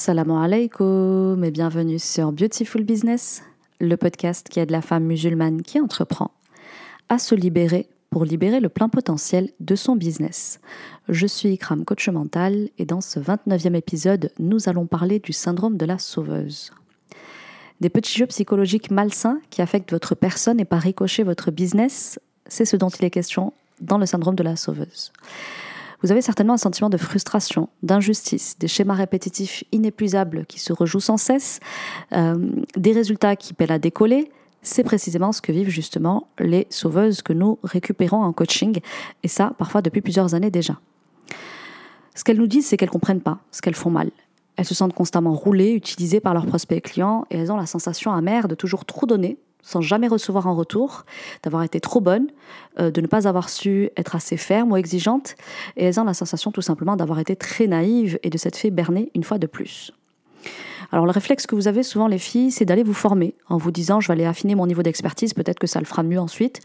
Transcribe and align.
Salam 0.00 0.30
alaikum 0.30 1.42
et 1.42 1.50
bienvenue 1.50 1.98
sur 1.98 2.30
Beautiful 2.30 2.84
Business, 2.84 3.42
le 3.80 3.96
podcast 3.96 4.48
qui 4.48 4.60
aide 4.60 4.70
la 4.70 4.80
femme 4.80 5.02
musulmane 5.02 5.62
qui 5.62 5.80
entreprend 5.80 6.30
à 7.08 7.18
se 7.18 7.34
libérer 7.34 7.88
pour 8.08 8.24
libérer 8.24 8.60
le 8.60 8.68
plein 8.68 8.88
potentiel 8.88 9.50
de 9.58 9.74
son 9.74 9.96
business. 9.96 10.60
Je 11.08 11.26
suis 11.26 11.48
Ikram, 11.48 11.84
coach 11.84 12.08
mental, 12.10 12.68
et 12.78 12.84
dans 12.84 13.00
ce 13.00 13.18
29e 13.18 13.74
épisode, 13.74 14.30
nous 14.38 14.68
allons 14.68 14.86
parler 14.86 15.18
du 15.18 15.32
syndrome 15.32 15.76
de 15.76 15.84
la 15.84 15.98
sauveuse. 15.98 16.70
Des 17.80 17.90
petits 17.90 18.16
jeux 18.16 18.26
psychologiques 18.26 18.92
malsains 18.92 19.40
qui 19.50 19.62
affectent 19.62 19.90
votre 19.90 20.14
personne 20.14 20.60
et 20.60 20.64
par 20.64 20.80
ricochet 20.80 21.24
votre 21.24 21.50
business, 21.50 22.20
c'est 22.46 22.64
ce 22.64 22.76
dont 22.76 22.88
il 22.88 23.04
est 23.04 23.10
question 23.10 23.52
dans 23.80 23.98
le 23.98 24.06
syndrome 24.06 24.36
de 24.36 24.44
la 24.44 24.54
sauveuse. 24.54 25.12
Vous 26.02 26.12
avez 26.12 26.22
certainement 26.22 26.54
un 26.54 26.58
sentiment 26.58 26.90
de 26.90 26.96
frustration, 26.96 27.68
d'injustice, 27.82 28.56
des 28.58 28.68
schémas 28.68 28.94
répétitifs 28.94 29.64
inépuisables 29.72 30.46
qui 30.46 30.60
se 30.60 30.72
rejouent 30.72 31.00
sans 31.00 31.16
cesse, 31.16 31.58
euh, 32.12 32.50
des 32.76 32.92
résultats 32.92 33.34
qui 33.34 33.52
peinent 33.52 33.72
à 33.72 33.78
décoller. 33.80 34.30
C'est 34.62 34.84
précisément 34.84 35.32
ce 35.32 35.40
que 35.40 35.50
vivent 35.50 35.70
justement 35.70 36.28
les 36.38 36.68
sauveuses 36.70 37.22
que 37.22 37.32
nous 37.32 37.58
récupérons 37.64 38.22
en 38.22 38.32
coaching, 38.32 38.78
et 39.22 39.28
ça 39.28 39.54
parfois 39.58 39.82
depuis 39.82 40.00
plusieurs 40.00 40.34
années 40.34 40.50
déjà. 40.50 40.78
Ce 42.14 42.22
qu'elles 42.22 42.38
nous 42.38 42.46
disent, 42.46 42.66
c'est 42.66 42.76
qu'elles 42.76 42.88
ne 42.88 42.92
comprennent 42.92 43.20
pas 43.20 43.38
ce 43.50 43.60
qu'elles 43.60 43.76
font 43.76 43.90
mal. 43.90 44.10
Elles 44.56 44.64
se 44.64 44.74
sentent 44.74 44.94
constamment 44.94 45.34
roulées, 45.34 45.70
utilisées 45.70 46.20
par 46.20 46.34
leurs 46.34 46.46
prospects 46.46 46.82
clients, 46.82 47.26
et 47.30 47.38
elles 47.38 47.52
ont 47.52 47.56
la 47.56 47.66
sensation 47.66 48.12
amère 48.12 48.48
de 48.48 48.54
toujours 48.54 48.84
trop 48.84 49.06
donner 49.06 49.38
sans 49.68 49.82
jamais 49.82 50.08
recevoir 50.08 50.46
en 50.46 50.54
retour, 50.54 51.04
d'avoir 51.42 51.62
été 51.62 51.78
trop 51.78 52.00
bonne, 52.00 52.28
euh, 52.80 52.90
de 52.90 53.02
ne 53.02 53.06
pas 53.06 53.28
avoir 53.28 53.50
su 53.50 53.90
être 53.98 54.16
assez 54.16 54.38
ferme 54.38 54.72
ou 54.72 54.78
exigeante, 54.78 55.34
et 55.76 55.84
elles 55.84 56.00
ont 56.00 56.04
la 56.04 56.14
sensation 56.14 56.50
tout 56.50 56.62
simplement 56.62 56.96
d'avoir 56.96 57.18
été 57.18 57.36
très 57.36 57.66
naïve 57.66 58.18
et 58.22 58.30
de 58.30 58.38
s'être 58.38 58.56
fait 58.56 58.70
berner 58.70 59.10
une 59.14 59.24
fois 59.24 59.36
de 59.36 59.46
plus. 59.46 59.92
Alors 60.90 61.04
le 61.04 61.10
réflexe 61.10 61.46
que 61.46 61.54
vous 61.54 61.68
avez 61.68 61.82
souvent 61.82 62.08
les 62.08 62.18
filles, 62.18 62.50
c'est 62.50 62.64
d'aller 62.64 62.82
vous 62.82 62.94
former 62.94 63.34
en 63.48 63.58
vous 63.58 63.70
disant 63.70 64.00
je 64.00 64.08
vais 64.08 64.14
aller 64.14 64.24
affiner 64.24 64.54
mon 64.54 64.66
niveau 64.66 64.82
d'expertise, 64.82 65.34
peut-être 65.34 65.58
que 65.58 65.66
ça 65.66 65.80
le 65.80 65.84
fera 65.84 66.02
mieux 66.02 66.18
ensuite. 66.18 66.60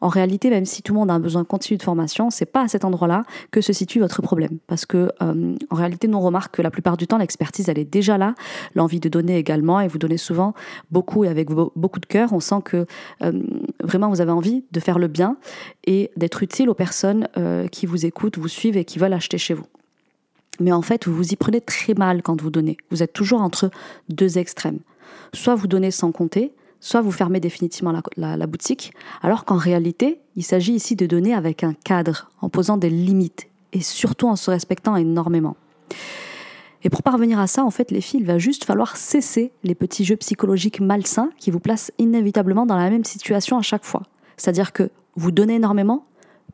En 0.00 0.08
réalité, 0.08 0.50
même 0.50 0.64
si 0.64 0.82
tout 0.82 0.92
le 0.92 0.98
monde 0.98 1.10
a 1.10 1.14
un 1.14 1.20
besoin 1.20 1.44
continu 1.44 1.76
de 1.76 1.82
formation, 1.82 2.30
c'est 2.30 2.46
pas 2.46 2.62
à 2.62 2.68
cet 2.68 2.84
endroit-là 2.84 3.22
que 3.52 3.60
se 3.60 3.72
situe 3.72 4.00
votre 4.00 4.20
problème, 4.20 4.58
parce 4.66 4.84
que 4.84 5.12
euh, 5.22 5.54
en 5.70 5.76
réalité, 5.76 6.08
nous 6.08 6.18
on 6.18 6.22
remarque 6.22 6.56
que 6.56 6.62
la 6.62 6.70
plupart 6.70 6.96
du 6.96 7.06
temps 7.06 7.18
l'expertise 7.18 7.68
elle 7.68 7.78
est 7.78 7.84
déjà 7.84 8.18
là, 8.18 8.34
l'envie 8.74 9.00
de 9.00 9.08
donner 9.08 9.36
également, 9.36 9.80
et 9.80 9.86
vous 9.86 9.98
donnez 9.98 10.18
souvent 10.18 10.54
beaucoup 10.90 11.24
et 11.24 11.28
avec 11.28 11.48
beaucoup 11.50 12.00
de 12.00 12.06
cœur. 12.06 12.32
On 12.32 12.40
sent 12.40 12.62
que 12.64 12.86
euh, 13.22 13.32
vraiment 13.82 14.08
vous 14.08 14.20
avez 14.20 14.32
envie 14.32 14.64
de 14.72 14.80
faire 14.80 14.98
le 14.98 15.06
bien 15.06 15.36
et 15.86 16.10
d'être 16.16 16.42
utile 16.42 16.68
aux 16.68 16.74
personnes 16.74 17.28
euh, 17.36 17.68
qui 17.68 17.86
vous 17.86 18.06
écoutent, 18.06 18.38
vous 18.38 18.48
suivent 18.48 18.76
et 18.76 18.84
qui 18.84 18.98
veulent 18.98 19.12
acheter 19.12 19.38
chez 19.38 19.54
vous. 19.54 19.66
Mais 20.60 20.72
en 20.72 20.82
fait, 20.82 21.06
vous 21.06 21.14
vous 21.14 21.32
y 21.32 21.36
prenez 21.36 21.60
très 21.60 21.94
mal 21.94 22.22
quand 22.22 22.40
vous 22.40 22.50
donnez. 22.50 22.76
Vous 22.90 23.02
êtes 23.02 23.12
toujours 23.12 23.40
entre 23.40 23.70
deux 24.08 24.38
extrêmes. 24.38 24.80
Soit 25.32 25.54
vous 25.54 25.66
donnez 25.66 25.90
sans 25.90 26.12
compter, 26.12 26.52
soit 26.80 27.00
vous 27.00 27.12
fermez 27.12 27.40
définitivement 27.40 27.92
la, 28.16 28.46
boutique, 28.46 28.92
alors 29.22 29.44
qu'en 29.44 29.56
réalité, 29.56 30.20
il 30.36 30.42
s'agit 30.42 30.72
ici 30.72 30.96
de 30.96 31.06
donner 31.06 31.34
avec 31.34 31.64
un 31.64 31.74
cadre, 31.74 32.30
en 32.40 32.48
posant 32.48 32.76
des 32.76 32.90
limites, 32.90 33.48
et 33.72 33.80
surtout 33.80 34.28
en 34.28 34.36
se 34.36 34.50
respectant 34.50 34.96
énormément. 34.96 35.56
Et 36.84 36.90
pour 36.90 37.02
parvenir 37.02 37.40
à 37.40 37.46
ça, 37.46 37.64
en 37.64 37.70
fait, 37.70 37.90
les 37.90 38.00
filles, 38.00 38.20
il 38.20 38.26
va 38.26 38.38
juste 38.38 38.64
falloir 38.64 38.96
cesser 38.96 39.50
les 39.64 39.74
petits 39.74 40.04
jeux 40.04 40.16
psychologiques 40.16 40.80
malsains 40.80 41.30
qui 41.38 41.50
vous 41.50 41.58
placent 41.58 41.92
inévitablement 41.98 42.66
dans 42.66 42.76
la 42.76 42.88
même 42.88 43.04
situation 43.04 43.58
à 43.58 43.62
chaque 43.62 43.84
fois. 43.84 44.04
C'est-à-dire 44.36 44.72
que 44.72 44.90
vous 45.16 45.32
donnez 45.32 45.56
énormément, 45.56 46.06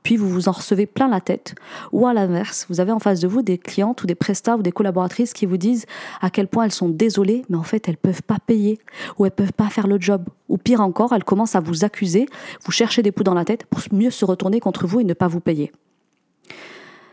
puis 0.05 0.17
vous 0.17 0.29
vous 0.29 0.49
en 0.49 0.53
recevez 0.53 0.87
plein 0.87 1.09
la 1.09 1.21
tête. 1.21 1.57
Ou 1.91 2.07
à 2.07 2.15
l'inverse, 2.15 2.67
vous 2.69 2.79
avez 2.79 2.93
en 2.93 3.01
face 3.01 3.21
de 3.21 3.27
vous 3.27 3.43
des 3.43 3.59
clientes 3.59 4.03
ou 4.03 4.07
des 4.07 4.15
prestats 4.15 4.57
ou 4.57 4.63
des 4.63 4.71
collaboratrices 4.71 5.33
qui 5.33 5.47
vous 5.47 5.57
disent 5.57 5.87
à 6.21 6.31
quel 6.31 6.47
point 6.47 6.65
elles 6.65 6.73
sont 6.73 6.91
désolées, 6.91 7.43
mais 7.49 7.57
en 7.57 7.63
fait 7.63 7.89
elles 7.89 7.97
peuvent 7.97 8.23
pas 8.23 8.39
payer 8.39 8.79
ou 9.19 9.25
elles 9.25 9.33
peuvent 9.33 9.55
pas 9.55 9.71
faire 9.71 9.87
le 9.87 9.99
job. 9.99 10.29
Ou 10.49 10.59
pire 10.59 10.83
encore, 10.83 11.15
elles 11.15 11.25
commencent 11.25 11.57
à 11.57 11.61
vous 11.61 11.85
accuser, 11.85 12.27
vous 12.65 12.71
cherchez 12.71 13.03
des 13.03 13.13
poux 13.13 13.25
dans 13.25 13.35
la 13.35 13.47
tête 13.47 13.65
pour 13.65 13.81
mieux 13.93 14.11
se 14.11 14.27
retourner 14.27 14.61
contre 14.61 14.87
vous 14.87 15.01
et 15.01 15.05
ne 15.05 15.15
pas 15.15 15.27
vous 15.27 15.41
payer. 15.41 15.73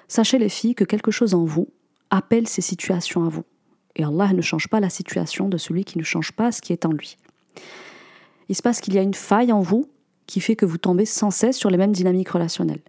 Sachez 0.09 0.37
les 0.37 0.49
filles 0.49 0.75
que 0.75 0.83
quelque 0.83 1.11
chose 1.11 1.33
en 1.33 1.45
vous 1.45 1.69
appelle 2.09 2.47
ces 2.47 2.61
situations 2.61 3.25
à 3.25 3.29
vous. 3.29 3.45
Et 3.95 4.03
Allah 4.03 4.33
ne 4.33 4.41
change 4.41 4.67
pas 4.67 4.81
la 4.81 4.89
situation 4.89 5.47
de 5.47 5.57
celui 5.57 5.85
qui 5.85 5.97
ne 5.97 6.03
change 6.03 6.33
pas 6.33 6.51
ce 6.51 6.61
qui 6.61 6.73
est 6.73 6.85
en 6.85 6.91
lui. 6.91 7.17
Il 8.49 8.55
se 8.55 8.61
passe 8.61 8.81
qu'il 8.81 8.93
y 8.93 8.99
a 8.99 9.01
une 9.01 9.13
faille 9.13 9.53
en 9.53 9.61
vous 9.61 9.87
qui 10.27 10.39
fait 10.39 10.55
que 10.55 10.65
vous 10.65 10.77
tombez 10.77 11.05
sans 11.05 11.31
cesse 11.31 11.57
sur 11.57 11.69
les 11.69 11.77
mêmes 11.77 11.91
dynamiques 11.91 12.29
relationnelles. 12.29 12.81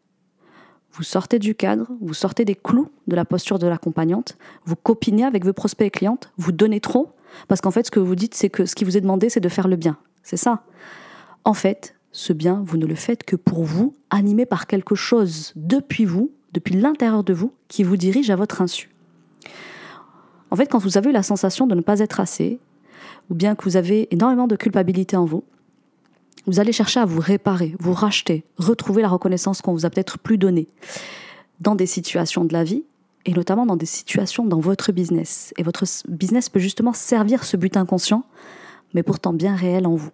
Vous 0.93 1.03
sortez 1.03 1.39
du 1.39 1.55
cadre, 1.55 1.89
vous 2.01 2.15
sortez 2.15 2.45
des 2.45 2.55
clous 2.55 2.91
de 3.07 3.17
la 3.17 3.25
posture 3.25 3.59
de 3.59 3.67
l'accompagnante, 3.67 4.37
vous 4.65 4.77
copinez 4.77 5.25
avec 5.25 5.45
vos 5.45 5.55
prospects 5.55 5.87
et 5.87 5.91
clientes, 5.91 6.31
vous 6.37 6.53
donnez 6.53 6.81
trop, 6.81 7.13
parce 7.49 7.61
qu'en 7.61 7.71
fait, 7.71 7.87
ce 7.87 7.91
que 7.91 8.01
vous 8.01 8.15
dites, 8.15 8.35
c'est 8.35 8.51
que 8.51 8.67
ce 8.67 8.75
qui 8.75 8.85
vous 8.85 8.97
est 8.97 9.01
demandé, 9.01 9.31
c'est 9.31 9.41
de 9.41 9.49
faire 9.49 9.69
le 9.69 9.77
bien. 9.77 9.97
C'est 10.23 10.37
ça. 10.37 10.65
En 11.45 11.55
fait, 11.55 11.95
ce 12.13 12.35
bien, 12.35 12.63
vous 12.67 12.77
ne 12.77 12.87
le 12.87 12.95
faites 12.95 13.25
que 13.25 13.37
pour 13.37 13.65
vous, 13.65 13.95
animé 14.11 14.45
par 14.45 14.67
quelque 14.67 14.95
chose 14.95 15.53
depuis 15.57 16.05
vous, 16.05 16.31
depuis 16.53 16.75
l'intérieur 16.75 17.25
de 17.25 17.33
vous, 17.33 17.53
qui 17.69 17.83
vous 17.83 17.97
dirige 17.97 18.31
à 18.31 18.37
votre 18.37 18.61
insu. 18.61 18.91
En 20.51 20.57
fait, 20.57 20.67
quand 20.67 20.79
vous 20.79 20.99
avez 20.99 21.13
la 21.13 21.23
sensation 21.23 21.67
de 21.67 21.75
ne 21.75 21.81
pas 21.81 22.01
être 22.01 22.21
assez, 22.21 22.61
ou 23.31 23.35
bien 23.35 23.55
que 23.55 23.65
vous 23.65 23.79
avez 23.79 24.13
énormément 24.13 24.47
de 24.47 24.57
culpabilité 24.57 25.17
en 25.17 25.25
vous, 25.25 25.45
vous 26.47 26.61
allez 26.61 26.73
chercher 26.73 27.01
à 27.01 27.05
vous 27.05 27.21
réparer, 27.21 27.75
vous 27.79 27.93
racheter, 27.93 28.45
retrouver 28.59 29.03
la 29.03 29.09
reconnaissance 29.09 29.63
qu'on 29.63 29.73
vous 29.73 29.87
a 29.87 29.91
peut-être 29.91 30.19
plus 30.19 30.39
donnée 30.39 30.69
dans 31.61 31.75
des 31.75 31.87
situations 31.87 32.45
de 32.45 32.53
la 32.53 32.65
vie 32.65 32.85
et 33.25 33.33
notamment 33.33 33.67
dans 33.67 33.77
des 33.77 33.87
situations 33.87 34.45
dans 34.45 34.59
votre 34.59 34.93
business. 34.93 35.55
Et 35.57 35.63
votre 35.63 35.85
business 36.09 36.49
peut 36.49 36.59
justement 36.59 36.93
servir 36.93 37.45
ce 37.45 37.57
but 37.57 37.77
inconscient, 37.77 38.25
mais 38.95 39.03
pourtant 39.03 39.33
bien 39.33 39.55
réel 39.55 39.87
en 39.87 39.95
vous. 39.95 40.11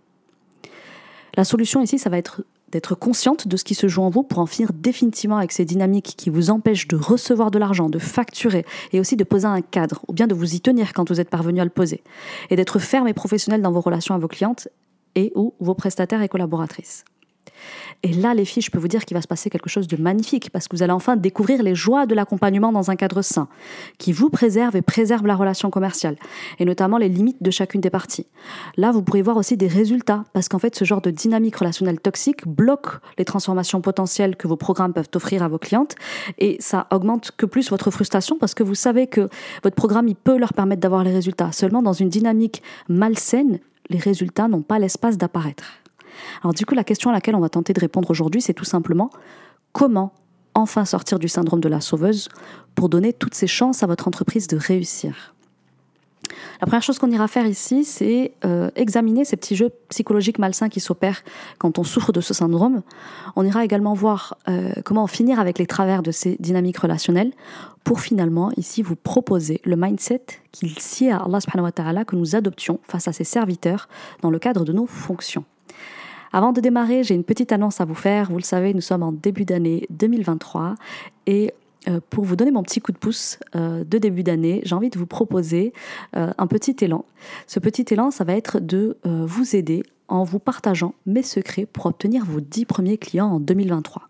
La 1.35 1.45
solution 1.45 1.81
ici, 1.81 1.99
ça 1.99 2.11
va 2.11 2.19
être 2.19 2.43
d'être 2.71 2.95
consciente 2.95 3.49
de 3.49 3.57
ce 3.57 3.65
qui 3.65 3.75
se 3.75 3.89
joue 3.89 4.03
en 4.03 4.11
vous 4.11 4.23
pour 4.23 4.41
en 4.41 4.47
finir 4.47 4.73
définitivement 4.75 5.39
avec 5.39 5.53
ces 5.53 5.65
dynamiques 5.65 6.15
qui 6.19 6.29
vous 6.29 6.51
empêchent 6.51 6.87
de 6.87 6.97
recevoir 6.97 7.51
de 7.51 7.59
l'argent, 7.59 7.89
de 7.89 7.99
facturer 7.99 8.67
et 8.93 9.01
aussi 9.01 9.17
de 9.17 9.25
poser 9.25 9.47
un 9.47 9.63
cadre 9.63 10.05
ou 10.09 10.13
bien 10.13 10.27
de 10.27 10.35
vous 10.35 10.55
y 10.55 10.61
tenir 10.61 10.93
quand 10.93 11.09
vous 11.09 11.19
êtes 11.19 11.31
parvenu 11.31 11.61
à 11.61 11.65
le 11.65 11.71
poser 11.71 12.03
et 12.51 12.57
d'être 12.57 12.79
ferme 12.79 13.09
et 13.09 13.15
professionnel 13.15 13.63
dans 13.63 13.73
vos 13.73 13.81
relations 13.81 14.15
à 14.15 14.19
vos 14.19 14.29
clientes 14.29 14.69
et 15.19 15.33
ou 15.35 15.55
vos 15.59 15.75
prestataires 15.75 16.23
et 16.23 16.29
collaboratrices. 16.29 17.05
Et 18.05 18.13
là, 18.13 18.35
les 18.35 18.45
filles, 18.45 18.63
je 18.63 18.71
peux 18.71 18.79
vous 18.79 18.87
dire 18.87 19.05
qu'il 19.05 19.17
va 19.17 19.23
se 19.23 19.27
passer 19.27 19.51
quelque 19.51 19.69
chose 19.69 19.89
de 19.89 19.97
magnifique 19.97 20.51
parce 20.51 20.69
que 20.69 20.77
vous 20.77 20.85
allez 20.85 20.93
enfin 20.93 21.17
découvrir 21.17 21.63
les 21.65 21.75
joies 21.75 22.07
de 22.07 22.15
l'accompagnement 22.15 22.71
dans 22.71 22.93
un 22.93 22.95
cadre 22.95 23.23
sain, 23.23 23.49
qui 23.99 24.13
vous 24.13 24.31
préserve 24.31 24.77
et 24.77 24.83
préserve 24.83 25.27
la 25.27 25.35
relation 25.35 25.69
commerciale, 25.71 26.17
et 26.61 26.65
notamment 26.65 26.99
les 26.99 27.09
limites 27.09 27.43
de 27.43 27.51
chacune 27.51 27.81
des 27.81 27.91
parties. 27.91 28.27
Là, 28.77 28.93
vous 28.93 29.03
pourrez 29.03 29.23
voir 29.23 29.37
aussi 29.37 29.57
des 29.57 29.67
résultats 29.67 30.23
parce 30.33 30.49
qu'en 30.49 30.61
fait, 30.61 30.77
ce 30.77 30.85
genre 30.85 31.01
de 31.01 31.11
dynamique 31.11 31.57
relationnelle 31.57 31.99
toxique 31.99 32.47
bloque 32.47 33.01
les 33.19 33.25
transformations 33.25 33.81
potentielles 33.81 34.37
que 34.37 34.47
vos 34.47 34.57
programmes 34.57 34.93
peuvent 34.93 35.11
offrir 35.17 35.43
à 35.43 35.49
vos 35.49 35.59
clientes, 35.59 35.97
et 36.39 36.57
ça 36.61 36.87
augmente 36.93 37.33
que 37.37 37.47
plus 37.47 37.71
votre 37.71 37.91
frustration 37.91 38.39
parce 38.39 38.55
que 38.55 38.63
vous 38.63 38.77
savez 38.77 39.09
que 39.09 39.29
votre 39.65 39.75
programme, 39.75 39.99
peut 40.15 40.39
leur 40.39 40.53
permettre 40.53 40.81
d'avoir 40.81 41.03
les 41.03 41.13
résultats. 41.13 41.51
Seulement, 41.51 41.83
dans 41.83 41.93
une 41.93 42.09
dynamique 42.09 42.63
malsaine, 42.89 43.59
les 43.91 43.99
résultats 43.99 44.49
n'ont 44.49 44.63
pas 44.63 44.79
l'espace 44.79 45.19
d'apparaître. 45.19 45.65
Alors 46.43 46.55
du 46.55 46.67
coup, 46.67 46.75
la 46.75 46.85
question 46.85 47.11
à 47.11 47.13
laquelle 47.13 47.35
on 47.35 47.41
va 47.41 47.49
tenter 47.49 47.73
de 47.73 47.81
répondre 47.81 48.11
aujourd'hui, 48.11 48.41
c'est 48.41 48.55
tout 48.55 48.65
simplement 48.65 49.11
comment 49.73 50.13
enfin 50.55 50.85
sortir 50.85 51.19
du 51.19 51.29
syndrome 51.29 51.61
de 51.61 51.69
la 51.69 51.81
sauveuse 51.81 52.29
pour 52.75 52.89
donner 52.89 53.13
toutes 53.13 53.35
ses 53.35 53.47
chances 53.47 53.83
à 53.83 53.87
votre 53.87 54.09
entreprise 54.09 54.47
de 54.49 54.57
réussir? 54.57 55.35
La 56.61 56.67
première 56.67 56.83
chose 56.83 56.99
qu'on 56.99 57.11
ira 57.11 57.29
faire 57.29 57.47
ici, 57.47 57.85
c'est 57.85 58.33
euh, 58.45 58.71
examiner 58.77 59.25
ces 59.25 59.37
petits 59.37 59.57
jeux 59.57 59.71
psychologiques 59.89 60.39
malsains 60.39 60.69
qui 60.69 60.81
s'opèrent 60.81 61.23
quand 61.59 61.79
on 61.79 61.85
souffre 61.85 62.13
de 62.13 62.21
ce 62.21 62.35
syndrome. 62.35 62.83
On 63.37 63.45
ira 63.45 63.65
également 63.65 63.95
voir 63.95 64.37
euh, 64.49 64.73
comment 64.85 65.07
finir 65.07 65.41
avec 65.41 65.59
les 65.59 65.67
travers 65.67 66.03
de 66.03 66.11
ces 66.11 66.37
dynamiques 66.41 66.79
relationnelles 66.79 67.33
pour 67.85 68.01
finalement 68.01 68.51
ici 68.57 68.83
vous 68.83 68.97
proposer 68.97 69.61
le 69.65 69.77
mindset 69.77 70.23
qu'il 70.53 70.79
sied 70.79 71.11
à 71.11 71.19
Allah 71.19 71.41
subhanahu 71.41 71.65
wa 71.65 71.73
ta'ala 71.73 72.05
que 72.05 72.17
nous 72.17 72.37
adoptions 72.37 72.81
face 72.83 73.09
à 73.09 73.13
ses 73.13 73.25
serviteurs 73.25 73.89
dans 74.23 74.31
le 74.31 74.39
cadre 74.39 74.65
de 74.65 74.73
nos 74.73 74.87
fonctions. 74.87 75.45
Avant 76.33 76.53
de 76.53 76.61
démarrer, 76.61 77.05
j'ai 77.05 77.15
une 77.15 77.25
petite 77.25 77.53
annonce 77.53 77.81
à 77.81 77.85
vous 77.85 77.95
faire. 77.95 78.31
Vous 78.31 78.37
le 78.37 78.43
savez, 78.43 78.75
nous 78.75 78.81
sommes 78.81 79.03
en 79.03 79.13
début 79.13 79.45
d'année 79.45 79.87
2023 79.91 80.75
et 81.27 81.53
pour 82.11 82.25
vous 82.25 82.37
donner 82.37 82.51
mon 82.51 82.63
petit 82.63 82.81
coup 82.81 82.93
de 82.93 82.99
pouce 82.99 83.39
euh, 83.57 83.85
de 83.85 83.99
début 83.99 84.23
d'année, 84.23 84.61
j'ai 84.65 84.75
envie 84.75 84.91
de 84.91 84.99
vous 84.99 85.07
proposer 85.07 85.73
euh, 86.17 86.33
un 86.37 86.47
petit 86.47 86.77
élan. 86.81 87.05
Ce 87.47 87.59
petit 87.59 87.85
élan, 87.91 88.11
ça 88.11 88.25
va 88.25 88.35
être 88.35 88.61
de 88.61 88.97
vous 89.05 89.57
aider 89.57 89.83
en 90.09 90.25
vous 90.25 90.39
partageant 90.39 90.95
mes 91.07 91.23
secrets 91.23 91.67
pour 91.67 91.87
obtenir 91.87 92.25
vos 92.25 92.41
10 92.41 92.65
premiers 92.65 92.99
clients 92.99 93.29
en 93.29 93.41
2023. 93.41 94.08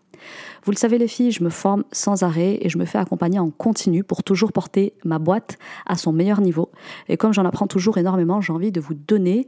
Vous 0.63 0.71
le 0.71 0.77
savez 0.77 0.97
les 0.97 1.07
filles, 1.07 1.31
je 1.31 1.43
me 1.43 1.49
forme 1.49 1.83
sans 1.91 2.23
arrêt 2.23 2.57
et 2.61 2.69
je 2.69 2.77
me 2.77 2.85
fais 2.85 2.97
accompagner 2.97 3.39
en 3.39 3.49
continu 3.49 4.03
pour 4.03 4.23
toujours 4.23 4.51
porter 4.51 4.93
ma 5.03 5.19
boîte 5.19 5.57
à 5.85 5.95
son 5.95 6.11
meilleur 6.11 6.41
niveau. 6.41 6.69
Et 7.07 7.17
comme 7.17 7.33
j'en 7.33 7.45
apprends 7.45 7.67
toujours 7.67 7.97
énormément, 7.97 8.41
j'ai 8.41 8.53
envie 8.53 8.71
de 8.71 8.81
vous 8.81 8.93
donner 8.93 9.47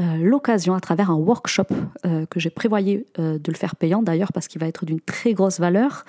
euh, 0.00 0.16
l'occasion 0.16 0.74
à 0.74 0.80
travers 0.80 1.10
un 1.10 1.16
workshop 1.16 1.66
euh, 2.06 2.24
que 2.24 2.40
j'ai 2.40 2.48
prévoyé 2.48 3.06
euh, 3.18 3.38
de 3.38 3.52
le 3.52 3.56
faire 3.56 3.76
payant 3.76 4.02
d'ailleurs 4.02 4.32
parce 4.32 4.48
qu'il 4.48 4.58
va 4.58 4.66
être 4.66 4.86
d'une 4.86 5.00
très 5.00 5.34
grosse 5.34 5.60
valeur. 5.60 6.06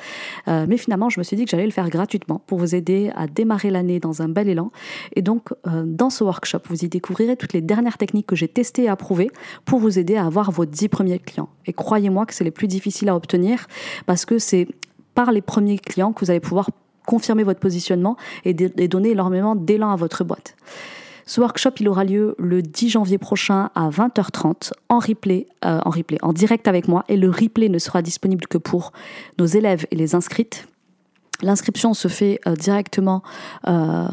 mais 0.47 0.77
finalement, 0.77 1.09
je 1.09 1.19
me 1.19 1.23
suis 1.23 1.35
dit 1.35 1.43
que 1.45 1.51
j'allais 1.51 1.65
le 1.65 1.71
faire 1.71 1.89
gratuitement 1.89 2.41
pour 2.47 2.57
vous 2.57 2.75
aider 2.75 3.11
à 3.15 3.27
démarrer 3.27 3.71
l'année 3.71 3.99
dans 3.99 4.21
un 4.21 4.29
bel 4.29 4.47
élan. 4.47 4.71
Et 5.15 5.21
donc, 5.21 5.49
dans 5.65 6.09
ce 6.09 6.23
workshop, 6.23 6.59
vous 6.69 6.85
y 6.85 6.89
découvrirez 6.89 7.35
toutes 7.35 7.53
les 7.53 7.61
dernières 7.61 7.97
techniques 7.97 8.27
que 8.27 8.35
j'ai 8.35 8.47
testées 8.47 8.83
et 8.83 8.89
approuvées 8.89 9.29
pour 9.65 9.79
vous 9.79 9.99
aider 9.99 10.15
à 10.15 10.25
avoir 10.25 10.51
vos 10.51 10.65
10 10.65 10.89
premiers 10.89 11.19
clients. 11.19 11.49
Et 11.65 11.73
croyez-moi 11.73 12.25
que 12.25 12.33
c'est 12.33 12.43
les 12.43 12.51
plus 12.51 12.67
difficiles 12.67 13.09
à 13.09 13.15
obtenir 13.15 13.67
parce 14.05 14.25
que 14.25 14.39
c'est 14.39 14.67
par 15.15 15.31
les 15.31 15.41
premiers 15.41 15.77
clients 15.77 16.13
que 16.13 16.25
vous 16.25 16.31
allez 16.31 16.39
pouvoir 16.39 16.69
confirmer 17.05 17.43
votre 17.43 17.59
positionnement 17.59 18.17
et, 18.45 18.53
donner 18.53 19.11
énormément 19.11 19.55
d'élan 19.55 19.91
à 19.91 19.95
votre 19.95 20.23
boîte. 20.23 20.55
Ce 21.25 21.39
workshop, 21.39 21.71
il 21.79 21.87
aura 21.87 22.03
lieu 22.03 22.35
le 22.37 22.61
10 22.61 22.89
janvier 22.89 23.17
prochain 23.17 23.69
à 23.75 23.89
20h30 23.89 24.71
en 24.89 24.99
replay, 24.99 25.47
euh, 25.63 25.79
en 25.85 25.89
replay, 25.89 26.17
en 26.21 26.33
direct 26.33 26.67
avec 26.67 26.87
moi. 26.87 27.05
Et 27.07 27.15
le 27.15 27.29
replay 27.29 27.69
ne 27.69 27.79
sera 27.79 28.01
disponible 28.01 28.45
que 28.47 28.57
pour 28.57 28.91
nos 29.39 29.45
élèves 29.45 29.85
et 29.91 29.95
les 29.95 30.15
inscrites. 30.15 30.67
L'inscription 31.41 31.93
se 31.93 32.09
fait 32.09 32.39
euh, 32.45 32.55
directement 32.55 33.23
euh, 33.67 34.07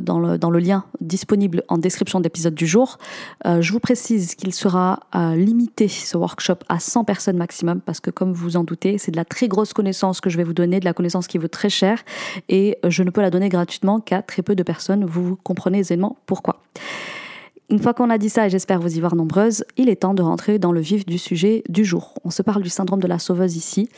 dans 0.00 0.18
le, 0.18 0.38
dans 0.38 0.50
le 0.50 0.58
lien 0.58 0.84
disponible 1.00 1.62
en 1.68 1.78
description 1.78 2.20
de 2.20 2.24
l'épisode 2.24 2.54
du 2.54 2.66
jour. 2.66 2.98
Euh, 3.46 3.60
je 3.60 3.72
vous 3.72 3.80
précise 3.80 4.34
qu'il 4.34 4.54
sera 4.54 5.00
euh, 5.14 5.34
limité, 5.34 5.88
ce 5.88 6.16
workshop, 6.16 6.58
à 6.68 6.80
100 6.80 7.04
personnes 7.04 7.36
maximum, 7.36 7.80
parce 7.80 8.00
que 8.00 8.10
comme 8.10 8.32
vous 8.32 8.56
en 8.56 8.64
doutez, 8.64 8.98
c'est 8.98 9.10
de 9.10 9.16
la 9.16 9.24
très 9.24 9.48
grosse 9.48 9.72
connaissance 9.72 10.20
que 10.20 10.30
je 10.30 10.36
vais 10.36 10.44
vous 10.44 10.52
donner, 10.52 10.80
de 10.80 10.84
la 10.84 10.92
connaissance 10.94 11.26
qui 11.26 11.38
vaut 11.38 11.48
très 11.48 11.70
cher, 11.70 12.02
et 12.48 12.78
je 12.86 13.02
ne 13.02 13.10
peux 13.10 13.20
la 13.20 13.30
donner 13.30 13.48
gratuitement 13.48 14.00
qu'à 14.00 14.22
très 14.22 14.42
peu 14.42 14.54
de 14.54 14.62
personnes. 14.62 15.04
Vous 15.04 15.36
comprenez 15.42 15.78
aisément 15.78 16.16
pourquoi. 16.26 16.62
Une 17.70 17.80
fois 17.80 17.92
qu'on 17.92 18.08
a 18.08 18.16
dit 18.16 18.30
ça, 18.30 18.46
et 18.46 18.50
j'espère 18.50 18.80
vous 18.80 18.96
y 18.96 19.00
voir 19.00 19.14
nombreuses, 19.14 19.62
il 19.76 19.90
est 19.90 19.96
temps 19.96 20.14
de 20.14 20.22
rentrer 20.22 20.58
dans 20.58 20.72
le 20.72 20.80
vif 20.80 21.04
du 21.04 21.18
sujet 21.18 21.62
du 21.68 21.84
jour. 21.84 22.14
On 22.24 22.30
se 22.30 22.40
parle 22.40 22.62
du 22.62 22.70
syndrome 22.70 23.00
de 23.00 23.06
la 23.06 23.18
sauveuse 23.18 23.56
ici. 23.56 23.90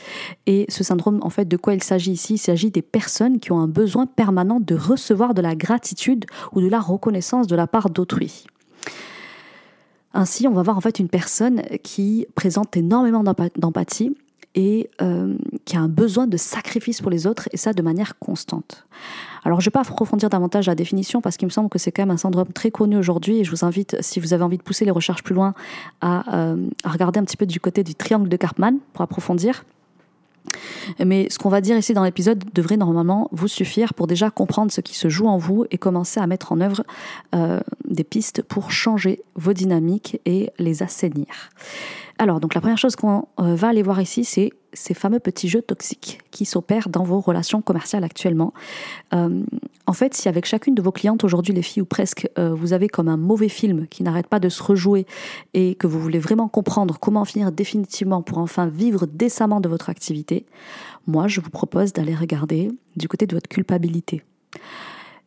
Et 0.45 0.65
ce 0.67 0.83
syndrome, 0.83 1.19
en 1.21 1.29
fait, 1.29 1.45
de 1.45 1.55
quoi 1.55 1.73
il 1.73 1.81
s'agit 1.81 2.11
ici? 2.11 2.33
Il 2.33 2.37
s'agit 2.37 2.69
des 2.69 2.81
personnes 2.81 3.39
qui 3.39 3.53
ont 3.53 3.59
un 3.59 3.69
besoin 3.69 4.07
permanent 4.07 4.59
de 4.59 4.75
recevoir 4.75 5.33
de 5.33 5.41
la 5.41 5.55
gratitude 5.55 6.25
ou 6.51 6.59
de 6.59 6.67
la 6.67 6.81
reconnaissance 6.81 7.47
de 7.47 7.55
la 7.55 7.65
part 7.65 7.89
d'autrui. 7.89 8.45
Ainsi, 10.13 10.47
on 10.47 10.51
va 10.51 10.63
voir 10.63 10.75
en 10.75 10.81
fait 10.81 10.99
une 10.99 11.07
personne 11.07 11.61
qui 11.81 12.27
présente 12.35 12.75
énormément 12.75 13.23
d'empathie 13.23 14.13
et 14.53 14.89
euh, 15.01 15.37
qui 15.63 15.77
a 15.77 15.79
un 15.79 15.87
besoin 15.87 16.27
de 16.27 16.35
sacrifice 16.35 16.99
pour 16.99 17.09
les 17.09 17.25
autres, 17.25 17.47
et 17.53 17.57
ça 17.57 17.71
de 17.71 17.81
manière 17.81 18.19
constante. 18.19 18.85
Alors 19.43 19.59
je 19.59 19.65
ne 19.65 19.69
vais 19.69 19.71
pas 19.71 19.81
approfondir 19.81 20.29
davantage 20.29 20.67
la 20.67 20.75
définition 20.75 21.21
parce 21.21 21.37
qu'il 21.37 21.47
me 21.47 21.51
semble 21.51 21.69
que 21.69 21.79
c'est 21.79 21.91
quand 21.91 22.03
même 22.03 22.11
un 22.11 22.17
syndrome 22.17 22.51
très 22.53 22.71
connu 22.71 22.97
aujourd'hui, 22.97 23.39
et 23.39 23.43
je 23.43 23.51
vous 23.51 23.65
invite, 23.65 23.97
si 24.01 24.19
vous 24.19 24.33
avez 24.33 24.43
envie 24.43 24.57
de 24.57 24.63
pousser 24.63 24.85
les 24.85 24.91
recherches 24.91 25.23
plus 25.23 25.35
loin, 25.35 25.53
à, 26.01 26.35
euh, 26.35 26.67
regarder 26.83 27.19
un 27.19 27.23
petit 27.23 27.37
peu 27.37 27.45
du 27.45 27.59
côté 27.59 27.83
du 27.83 27.95
triangle 27.95 28.29
de 28.29 28.37
Karpman 28.37 28.77
pour 28.93 29.01
approfondir. 29.01 29.63
Mais 31.03 31.27
ce 31.29 31.37
qu'on 31.37 31.49
va 31.49 31.61
dire 31.61 31.77
ici 31.77 31.93
dans 31.93 32.03
l'épisode 32.03 32.43
devrait 32.53 32.77
normalement 32.77 33.29
vous 33.31 33.47
suffire 33.47 33.93
pour 33.93 34.07
déjà 34.07 34.31
comprendre 34.31 34.71
ce 34.71 34.81
qui 34.81 34.95
se 34.95 35.07
joue 35.07 35.27
en 35.27 35.37
vous 35.37 35.65
et 35.69 35.77
commencer 35.77 36.19
à 36.19 36.25
mettre 36.25 36.51
en 36.51 36.61
œuvre 36.61 36.83
euh, 37.35 37.59
des 37.87 38.03
pistes 38.03 38.41
pour 38.41 38.71
changer 38.71 39.21
vos 39.35 39.53
dynamiques 39.53 40.19
et 40.25 40.49
les 40.57 40.81
assainir. 40.81 41.51
Alors, 42.21 42.39
donc 42.39 42.53
la 42.53 42.61
première 42.61 42.77
chose 42.77 42.95
qu'on 42.95 43.27
euh, 43.39 43.55
va 43.55 43.69
aller 43.69 43.81
voir 43.81 43.99
ici, 43.99 44.23
c'est 44.25 44.51
ces 44.73 44.93
fameux 44.93 45.19
petits 45.19 45.49
jeux 45.49 45.63
toxiques 45.63 46.19
qui 46.29 46.45
s'opèrent 46.45 46.87
dans 46.87 47.03
vos 47.03 47.19
relations 47.19 47.63
commerciales 47.63 48.03
actuellement. 48.03 48.53
Euh, 49.15 49.41
en 49.87 49.93
fait, 49.93 50.13
si 50.13 50.29
avec 50.29 50.45
chacune 50.45 50.75
de 50.75 50.83
vos 50.83 50.91
clientes 50.91 51.23
aujourd'hui, 51.23 51.51
les 51.51 51.63
filles 51.63 51.81
ou 51.81 51.85
presque, 51.87 52.29
euh, 52.37 52.53
vous 52.53 52.73
avez 52.73 52.89
comme 52.89 53.07
un 53.07 53.17
mauvais 53.17 53.49
film 53.49 53.87
qui 53.87 54.03
n'arrête 54.03 54.27
pas 54.27 54.39
de 54.39 54.49
se 54.49 54.61
rejouer 54.61 55.07
et 55.55 55.73
que 55.73 55.87
vous 55.87 55.99
voulez 55.99 56.19
vraiment 56.19 56.47
comprendre 56.47 56.99
comment 56.99 57.25
finir 57.25 57.51
définitivement 57.51 58.21
pour 58.21 58.37
enfin 58.37 58.67
vivre 58.67 59.07
décemment 59.07 59.59
de 59.59 59.67
votre 59.67 59.89
activité, 59.89 60.45
moi, 61.07 61.27
je 61.27 61.41
vous 61.41 61.49
propose 61.49 61.91
d'aller 61.91 62.13
regarder 62.13 62.69
du 62.97 63.07
côté 63.07 63.25
de 63.25 63.35
votre 63.35 63.49
culpabilité. 63.49 64.21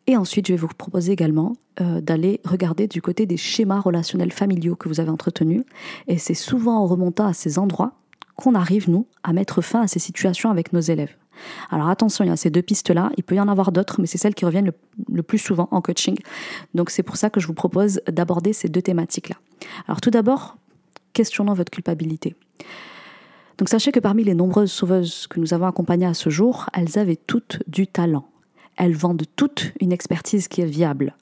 Et 0.06 0.16
ensuite, 0.16 0.46
je 0.46 0.52
vais 0.52 0.58
vous 0.58 0.68
proposer 0.68 1.12
également 1.12 1.54
euh, 1.80 2.00
d'aller 2.00 2.40
regarder 2.44 2.86
du 2.86 3.00
côté 3.00 3.26
des 3.26 3.36
schémas 3.36 3.80
relationnels 3.80 4.32
familiaux 4.32 4.76
que 4.76 4.88
vous 4.88 5.00
avez 5.00 5.10
entretenus. 5.10 5.64
Et 6.08 6.18
c'est 6.18 6.34
souvent 6.34 6.78
en 6.78 6.86
remontant 6.86 7.26
à 7.26 7.32
ces 7.32 7.58
endroits 7.58 7.92
qu'on 8.36 8.54
arrive, 8.54 8.90
nous, 8.90 9.06
à 9.22 9.32
mettre 9.32 9.62
fin 9.62 9.82
à 9.82 9.86
ces 9.86 9.98
situations 9.98 10.50
avec 10.50 10.72
nos 10.72 10.80
élèves. 10.80 11.16
Alors 11.70 11.88
attention, 11.88 12.24
il 12.24 12.28
y 12.28 12.30
a 12.30 12.36
ces 12.36 12.50
deux 12.50 12.62
pistes-là, 12.62 13.10
il 13.16 13.24
peut 13.24 13.34
y 13.34 13.40
en 13.40 13.48
avoir 13.48 13.72
d'autres, 13.72 14.00
mais 14.00 14.06
c'est 14.06 14.18
celles 14.18 14.34
qui 14.34 14.44
reviennent 14.44 14.72
le, 15.12 15.22
plus 15.22 15.38
souvent 15.38 15.68
en 15.70 15.80
coaching. 15.80 16.16
Donc 16.74 16.90
c'est 16.90 17.02
pour 17.02 17.16
ça 17.16 17.30
que 17.30 17.40
je 17.40 17.46
vous 17.46 17.54
propose 17.54 18.00
d'aborder 18.08 18.52
ces 18.52 18.68
deux 18.68 18.82
thématiques-là. 18.82 19.36
Alors 19.88 20.00
tout 20.00 20.10
d'abord, 20.10 20.56
questionnons 21.12 21.54
votre 21.54 21.70
culpabilité. 21.70 22.34
Donc 23.58 23.68
sachez 23.68 23.92
que 23.92 24.00
parmi 24.00 24.24
les 24.24 24.34
nombreuses 24.34 24.72
sauveuses 24.72 25.26
que 25.28 25.40
nous 25.40 25.54
avons 25.54 25.66
accompagnées 25.66 26.06
à 26.06 26.14
ce 26.14 26.30
jour, 26.30 26.66
elles 26.72 26.98
avaient 26.98 27.16
toutes 27.16 27.62
du 27.68 27.86
talent. 27.86 28.28
Elles 28.76 28.96
vendent 28.96 29.24
toutes 29.36 29.72
une 29.80 29.92
expertise 29.92 30.48
qui 30.48 30.60
est 30.60 30.66
viable. 30.66 31.14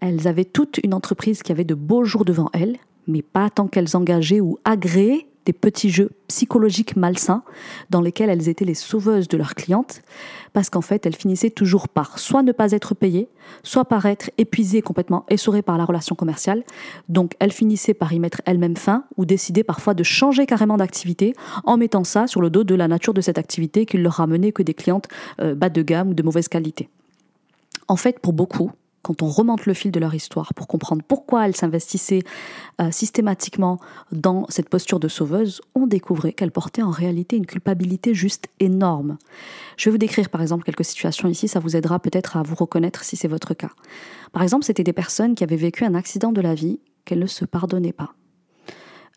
Elles 0.00 0.28
avaient 0.28 0.44
toutes 0.44 0.78
une 0.78 0.94
entreprise 0.94 1.42
qui 1.42 1.52
avait 1.52 1.64
de 1.64 1.74
beaux 1.74 2.04
jours 2.04 2.24
devant 2.24 2.50
elles, 2.52 2.76
mais 3.06 3.22
pas 3.22 3.50
tant 3.50 3.66
qu'elles 3.66 3.96
engageaient 3.96 4.40
ou 4.40 4.58
agréaient 4.64 5.26
des 5.48 5.54
petits 5.54 5.88
jeux 5.88 6.10
psychologiques 6.26 6.94
malsains 6.94 7.42
dans 7.88 8.02
lesquels 8.02 8.28
elles 8.28 8.50
étaient 8.50 8.66
les 8.66 8.74
sauveuses 8.74 9.28
de 9.28 9.38
leurs 9.38 9.54
clientes, 9.54 10.02
parce 10.52 10.68
qu'en 10.68 10.82
fait, 10.82 11.06
elles 11.06 11.16
finissaient 11.16 11.48
toujours 11.48 11.88
par 11.88 12.18
soit 12.18 12.42
ne 12.42 12.52
pas 12.52 12.72
être 12.72 12.94
payées, 12.94 13.30
soit 13.62 13.86
par 13.86 14.04
être 14.04 14.30
épuisées, 14.36 14.82
complètement 14.82 15.24
essorées 15.30 15.62
par 15.62 15.78
la 15.78 15.86
relation 15.86 16.14
commerciale. 16.14 16.64
Donc, 17.08 17.32
elles 17.38 17.52
finissaient 17.52 17.94
par 17.94 18.12
y 18.12 18.20
mettre 18.20 18.42
elles-mêmes 18.44 18.76
fin 18.76 19.04
ou 19.16 19.24
décider 19.24 19.64
parfois 19.64 19.94
de 19.94 20.02
changer 20.02 20.44
carrément 20.44 20.76
d'activité 20.76 21.32
en 21.64 21.78
mettant 21.78 22.04
ça 22.04 22.26
sur 22.26 22.42
le 22.42 22.50
dos 22.50 22.62
de 22.62 22.74
la 22.74 22.86
nature 22.86 23.14
de 23.14 23.22
cette 23.22 23.38
activité 23.38 23.86
qui 23.86 23.96
leur 23.96 24.12
ramenait 24.12 24.52
que 24.52 24.62
des 24.62 24.74
clientes 24.74 25.08
euh, 25.40 25.54
bas 25.54 25.70
de 25.70 25.80
gamme 25.80 26.10
ou 26.10 26.14
de 26.14 26.22
mauvaise 26.22 26.48
qualité. 26.48 26.90
En 27.88 27.96
fait, 27.96 28.18
pour 28.18 28.34
beaucoup, 28.34 28.70
quand 29.02 29.22
on 29.22 29.28
remonte 29.28 29.66
le 29.66 29.74
fil 29.74 29.90
de 29.90 30.00
leur 30.00 30.14
histoire 30.14 30.54
pour 30.54 30.66
comprendre 30.66 31.02
pourquoi 31.06 31.46
elles 31.46 31.56
s'investissaient 31.56 32.22
euh, 32.80 32.90
systématiquement 32.90 33.78
dans 34.12 34.46
cette 34.48 34.68
posture 34.68 35.00
de 35.00 35.08
sauveuse, 35.08 35.60
on 35.74 35.86
découvrait 35.86 36.32
qu'elles 36.32 36.50
portaient 36.50 36.82
en 36.82 36.90
réalité 36.90 37.36
une 37.36 37.46
culpabilité 37.46 38.14
juste 38.14 38.48
énorme. 38.60 39.18
Je 39.76 39.86
vais 39.86 39.92
vous 39.92 39.98
décrire 39.98 40.28
par 40.28 40.42
exemple 40.42 40.64
quelques 40.64 40.84
situations 40.84 41.28
ici, 41.28 41.48
ça 41.48 41.60
vous 41.60 41.76
aidera 41.76 41.98
peut-être 41.98 42.36
à 42.36 42.42
vous 42.42 42.54
reconnaître 42.54 43.04
si 43.04 43.16
c'est 43.16 43.28
votre 43.28 43.54
cas. 43.54 43.70
Par 44.32 44.42
exemple, 44.42 44.64
c'était 44.64 44.84
des 44.84 44.92
personnes 44.92 45.34
qui 45.34 45.44
avaient 45.44 45.56
vécu 45.56 45.84
un 45.84 45.94
accident 45.94 46.32
de 46.32 46.40
la 46.40 46.54
vie 46.54 46.80
qu'elles 47.04 47.20
ne 47.20 47.26
se 47.26 47.44
pardonnaient 47.44 47.92
pas. 47.92 48.12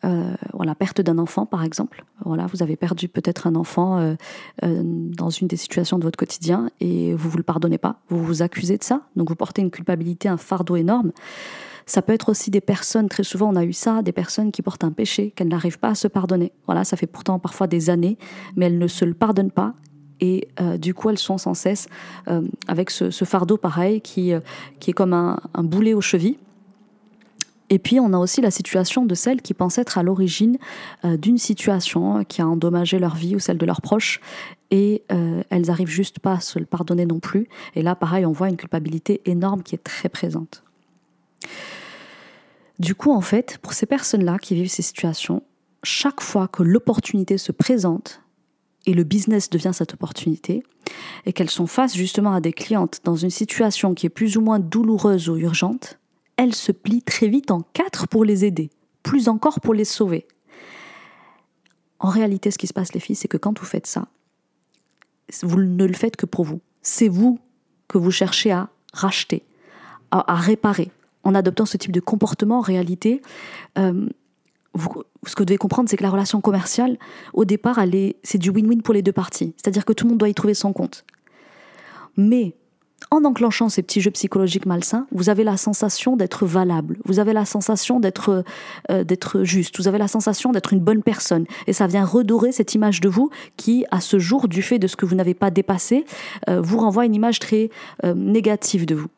Euh, 0.04 0.34
voilà, 0.52 0.74
perte 0.74 1.00
d'un 1.00 1.18
enfant, 1.18 1.46
par 1.46 1.62
exemple. 1.62 2.04
Voilà, 2.24 2.46
vous 2.46 2.62
avez 2.62 2.76
perdu 2.76 3.08
peut-être 3.08 3.46
un 3.46 3.54
enfant 3.54 3.98
euh, 3.98 4.14
euh, 4.64 4.82
dans 4.84 5.30
une 5.30 5.46
des 5.46 5.56
situations 5.56 5.98
de 5.98 6.04
votre 6.04 6.16
quotidien 6.16 6.70
et 6.80 7.14
vous 7.14 7.30
vous 7.30 7.36
le 7.36 7.44
pardonnez 7.44 7.78
pas. 7.78 8.00
Vous 8.08 8.22
vous 8.22 8.42
accusez 8.42 8.78
de 8.78 8.84
ça, 8.84 9.02
donc 9.14 9.28
vous 9.28 9.36
portez 9.36 9.62
une 9.62 9.70
culpabilité, 9.70 10.28
un 10.28 10.36
fardeau 10.36 10.76
énorme. 10.76 11.12
Ça 11.86 12.02
peut 12.02 12.12
être 12.12 12.28
aussi 12.28 12.50
des 12.50 12.60
personnes, 12.60 13.08
très 13.08 13.24
souvent 13.24 13.50
on 13.52 13.56
a 13.56 13.64
eu 13.64 13.72
ça, 13.72 14.02
des 14.02 14.12
personnes 14.12 14.52
qui 14.52 14.62
portent 14.62 14.84
un 14.84 14.92
péché 14.92 15.32
qu'elles 15.32 15.48
n'arrivent 15.48 15.78
pas 15.78 15.90
à 15.90 15.94
se 15.94 16.08
pardonner. 16.08 16.52
Voilà, 16.66 16.84
ça 16.84 16.96
fait 16.96 17.06
pourtant 17.06 17.38
parfois 17.38 17.66
des 17.66 17.90
années, 17.90 18.18
mais 18.56 18.66
elles 18.66 18.78
ne 18.78 18.86
se 18.86 19.04
le 19.04 19.14
pardonnent 19.14 19.50
pas 19.50 19.74
et 20.20 20.46
du 20.78 20.94
coup 20.94 21.10
elles 21.10 21.18
sont 21.18 21.36
sans 21.36 21.54
cesse 21.54 21.88
avec 22.68 22.90
ce, 22.90 23.10
fardeau 23.24 23.56
pareil 23.56 24.00
qui, 24.00 24.32
qui 24.78 24.90
est 24.90 24.92
comme 24.92 25.12
un, 25.12 25.40
un 25.54 25.64
boulet 25.64 25.94
aux 25.94 26.00
chevilles 26.00 26.38
et 27.72 27.78
puis, 27.78 27.98
on 27.98 28.12
a 28.12 28.18
aussi 28.18 28.42
la 28.42 28.50
situation 28.50 29.06
de 29.06 29.14
celles 29.14 29.40
qui 29.40 29.54
pensent 29.54 29.78
être 29.78 29.96
à 29.96 30.02
l'origine 30.02 30.58
euh, 31.06 31.16
d'une 31.16 31.38
situation 31.38 32.22
qui 32.22 32.42
a 32.42 32.46
endommagé 32.46 32.98
leur 32.98 33.14
vie 33.14 33.34
ou 33.34 33.38
celle 33.38 33.56
de 33.56 33.64
leurs 33.64 33.80
proches. 33.80 34.20
Et 34.70 35.04
euh, 35.10 35.42
elles 35.48 35.68
n'arrivent 35.68 35.88
juste 35.88 36.18
pas 36.18 36.34
à 36.34 36.40
se 36.40 36.58
le 36.58 36.66
pardonner 36.66 37.06
non 37.06 37.18
plus. 37.18 37.48
Et 37.74 37.80
là, 37.80 37.94
pareil, 37.94 38.26
on 38.26 38.32
voit 38.32 38.50
une 38.50 38.58
culpabilité 38.58 39.22
énorme 39.24 39.62
qui 39.62 39.74
est 39.74 39.82
très 39.82 40.10
présente. 40.10 40.64
Du 42.78 42.94
coup, 42.94 43.10
en 43.10 43.22
fait, 43.22 43.56
pour 43.62 43.72
ces 43.72 43.86
personnes-là 43.86 44.36
qui 44.36 44.54
vivent 44.54 44.68
ces 44.68 44.82
situations, 44.82 45.42
chaque 45.82 46.20
fois 46.20 46.48
que 46.48 46.62
l'opportunité 46.62 47.38
se 47.38 47.52
présente, 47.52 48.20
et 48.84 48.92
le 48.92 49.04
business 49.04 49.48
devient 49.48 49.70
cette 49.72 49.94
opportunité, 49.94 50.62
et 51.24 51.32
qu'elles 51.32 51.48
sont 51.48 51.66
face 51.66 51.96
justement 51.96 52.34
à 52.34 52.42
des 52.42 52.52
clientes 52.52 53.00
dans 53.04 53.16
une 53.16 53.30
situation 53.30 53.94
qui 53.94 54.04
est 54.04 54.10
plus 54.10 54.36
ou 54.36 54.42
moins 54.42 54.58
douloureuse 54.58 55.30
ou 55.30 55.38
urgente, 55.38 55.98
elle 56.36 56.54
se 56.54 56.72
plie 56.72 57.02
très 57.02 57.28
vite 57.28 57.50
en 57.50 57.62
quatre 57.72 58.08
pour 58.08 58.24
les 58.24 58.44
aider, 58.44 58.70
plus 59.02 59.28
encore 59.28 59.60
pour 59.60 59.74
les 59.74 59.84
sauver. 59.84 60.26
En 61.98 62.08
réalité, 62.08 62.50
ce 62.50 62.58
qui 62.58 62.66
se 62.66 62.72
passe, 62.72 62.92
les 62.94 63.00
filles, 63.00 63.16
c'est 63.16 63.28
que 63.28 63.36
quand 63.36 63.58
vous 63.58 63.64
faites 63.64 63.86
ça, 63.86 64.08
vous 65.42 65.60
ne 65.60 65.86
le 65.86 65.94
faites 65.94 66.16
que 66.16 66.26
pour 66.26 66.44
vous. 66.44 66.60
C'est 66.82 67.08
vous 67.08 67.38
que 67.88 67.98
vous 67.98 68.10
cherchez 68.10 68.50
à 68.50 68.70
racheter, 68.92 69.44
à, 70.10 70.34
réparer. 70.34 70.90
En 71.24 71.34
adoptant 71.34 71.64
ce 71.64 71.76
type 71.76 71.92
de 71.92 72.00
comportement, 72.00 72.58
en 72.58 72.62
réalité, 72.62 73.22
euh, 73.78 74.08
ce 74.74 75.34
que 75.36 75.42
vous 75.42 75.44
devez 75.44 75.58
comprendre, 75.58 75.88
c'est 75.88 75.96
que 75.96 76.02
la 76.02 76.10
relation 76.10 76.40
commerciale, 76.40 76.98
au 77.32 77.44
départ, 77.44 77.78
c'est 78.24 78.38
du 78.38 78.50
win-win 78.50 78.82
pour 78.82 78.94
les 78.94 79.02
deux 79.02 79.12
parties. 79.12 79.54
C'est-à-dire 79.56 79.84
que 79.84 79.92
tout 79.92 80.04
le 80.04 80.10
monde 80.10 80.18
doit 80.18 80.28
y 80.28 80.34
trouver 80.34 80.54
son 80.54 80.72
compte. 80.72 81.04
Mais 82.16 82.56
en 83.10 83.24
enclenchant 83.24 83.68
ces 83.68 83.82
petits 83.82 84.00
jeux 84.00 84.10
psychologiques 84.10 84.66
malsains, 84.66 85.06
vous 85.12 85.28
avez 85.28 85.44
la 85.44 85.56
sensation 85.56 86.16
d'être 86.16 86.46
valable, 86.46 86.98
vous 87.04 87.18
avez 87.18 87.32
la 87.32 87.44
sensation 87.44 88.00
d'être 88.00 88.44
euh, 88.90 89.04
d'être 89.04 89.44
juste, 89.44 89.78
vous 89.78 89.88
avez 89.88 89.98
la 89.98 90.08
sensation 90.08 90.52
d'être 90.52 90.72
une 90.72 90.80
bonne 90.80 91.02
personne. 91.02 91.46
Et 91.66 91.72
ça 91.72 91.86
vient 91.86 92.04
redorer 92.04 92.52
cette 92.52 92.74
image 92.74 93.00
de 93.00 93.08
vous 93.08 93.30
qui, 93.56 93.84
à 93.90 94.00
ce 94.00 94.18
jour, 94.18 94.48
du 94.48 94.62
fait 94.62 94.78
de 94.78 94.86
ce 94.86 94.96
que 94.96 95.06
vous 95.06 95.14
n'avez 95.14 95.34
pas 95.34 95.50
dépassé, 95.50 96.04
euh, 96.48 96.60
vous 96.60 96.78
renvoie 96.78 97.04
une 97.04 97.14
image 97.14 97.38
très 97.38 97.70
euh, 98.04 98.14
négative 98.14 98.86
de 98.86 98.94
vous. 98.94 99.08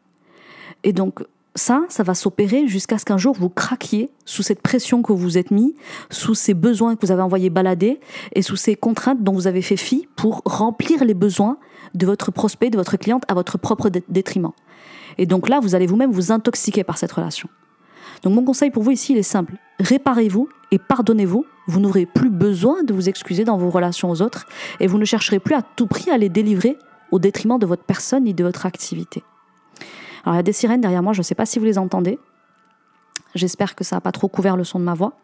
Et 0.82 0.92
donc, 0.92 1.20
ça, 1.54 1.84
ça 1.88 2.02
va 2.02 2.14
s'opérer 2.14 2.66
jusqu'à 2.66 2.98
ce 2.98 3.04
qu'un 3.04 3.18
jour 3.18 3.34
vous 3.38 3.48
craquiez 3.48 4.10
sous 4.24 4.42
cette 4.42 4.60
pression 4.60 5.02
que 5.02 5.12
vous 5.12 5.38
êtes 5.38 5.50
mis, 5.50 5.74
sous 6.10 6.34
ces 6.34 6.52
besoins 6.52 6.96
que 6.96 7.06
vous 7.06 7.12
avez 7.12 7.22
envoyés 7.22 7.50
balader 7.50 8.00
et 8.34 8.42
sous 8.42 8.56
ces 8.56 8.74
contraintes 8.74 9.22
dont 9.22 9.32
vous 9.32 9.46
avez 9.46 9.62
fait 9.62 9.76
fi 9.76 10.08
pour 10.16 10.42
remplir 10.44 11.04
les 11.04 11.14
besoins 11.14 11.58
de 11.94 12.06
votre 12.06 12.30
prospect, 12.30 12.70
de 12.70 12.76
votre 12.76 12.96
cliente 12.96 13.24
à 13.28 13.34
votre 13.34 13.58
propre 13.58 13.90
détriment. 14.08 14.52
Et 15.18 15.26
donc 15.26 15.48
là, 15.48 15.60
vous 15.60 15.74
allez 15.74 15.86
vous-même 15.86 16.10
vous 16.10 16.32
intoxiquer 16.32 16.84
par 16.84 16.98
cette 16.98 17.12
relation. 17.12 17.48
Donc 18.22 18.34
mon 18.34 18.44
conseil 18.44 18.70
pour 18.70 18.82
vous 18.82 18.90
ici, 18.90 19.12
il 19.12 19.18
est 19.18 19.22
simple. 19.22 19.54
Réparez-vous 19.80 20.48
et 20.70 20.78
pardonnez-vous. 20.78 21.44
Vous 21.66 21.80
n'aurez 21.80 22.06
plus 22.06 22.30
besoin 22.30 22.82
de 22.82 22.92
vous 22.92 23.08
excuser 23.08 23.44
dans 23.44 23.56
vos 23.56 23.70
relations 23.70 24.10
aux 24.10 24.22
autres 24.22 24.46
et 24.80 24.86
vous 24.86 24.98
ne 24.98 25.04
chercherez 25.04 25.38
plus 25.38 25.54
à 25.54 25.62
tout 25.62 25.86
prix 25.86 26.10
à 26.10 26.18
les 26.18 26.28
délivrer 26.28 26.78
au 27.10 27.18
détriment 27.18 27.58
de 27.58 27.66
votre 27.66 27.84
personne 27.84 28.24
ni 28.24 28.34
de 28.34 28.44
votre 28.44 28.66
activité. 28.66 29.22
Alors 30.24 30.34
il 30.34 30.38
y 30.38 30.40
a 30.40 30.42
des 30.42 30.52
sirènes 30.52 30.80
derrière 30.80 31.02
moi, 31.02 31.12
je 31.12 31.20
ne 31.20 31.22
sais 31.22 31.34
pas 31.34 31.46
si 31.46 31.58
vous 31.58 31.64
les 31.64 31.78
entendez. 31.78 32.18
J'espère 33.34 33.74
que 33.74 33.84
ça 33.84 33.96
n'a 33.96 34.00
pas 34.00 34.12
trop 34.12 34.28
couvert 34.28 34.56
le 34.56 34.64
son 34.64 34.78
de 34.78 34.84
ma 34.84 34.94
voix. 34.94 35.14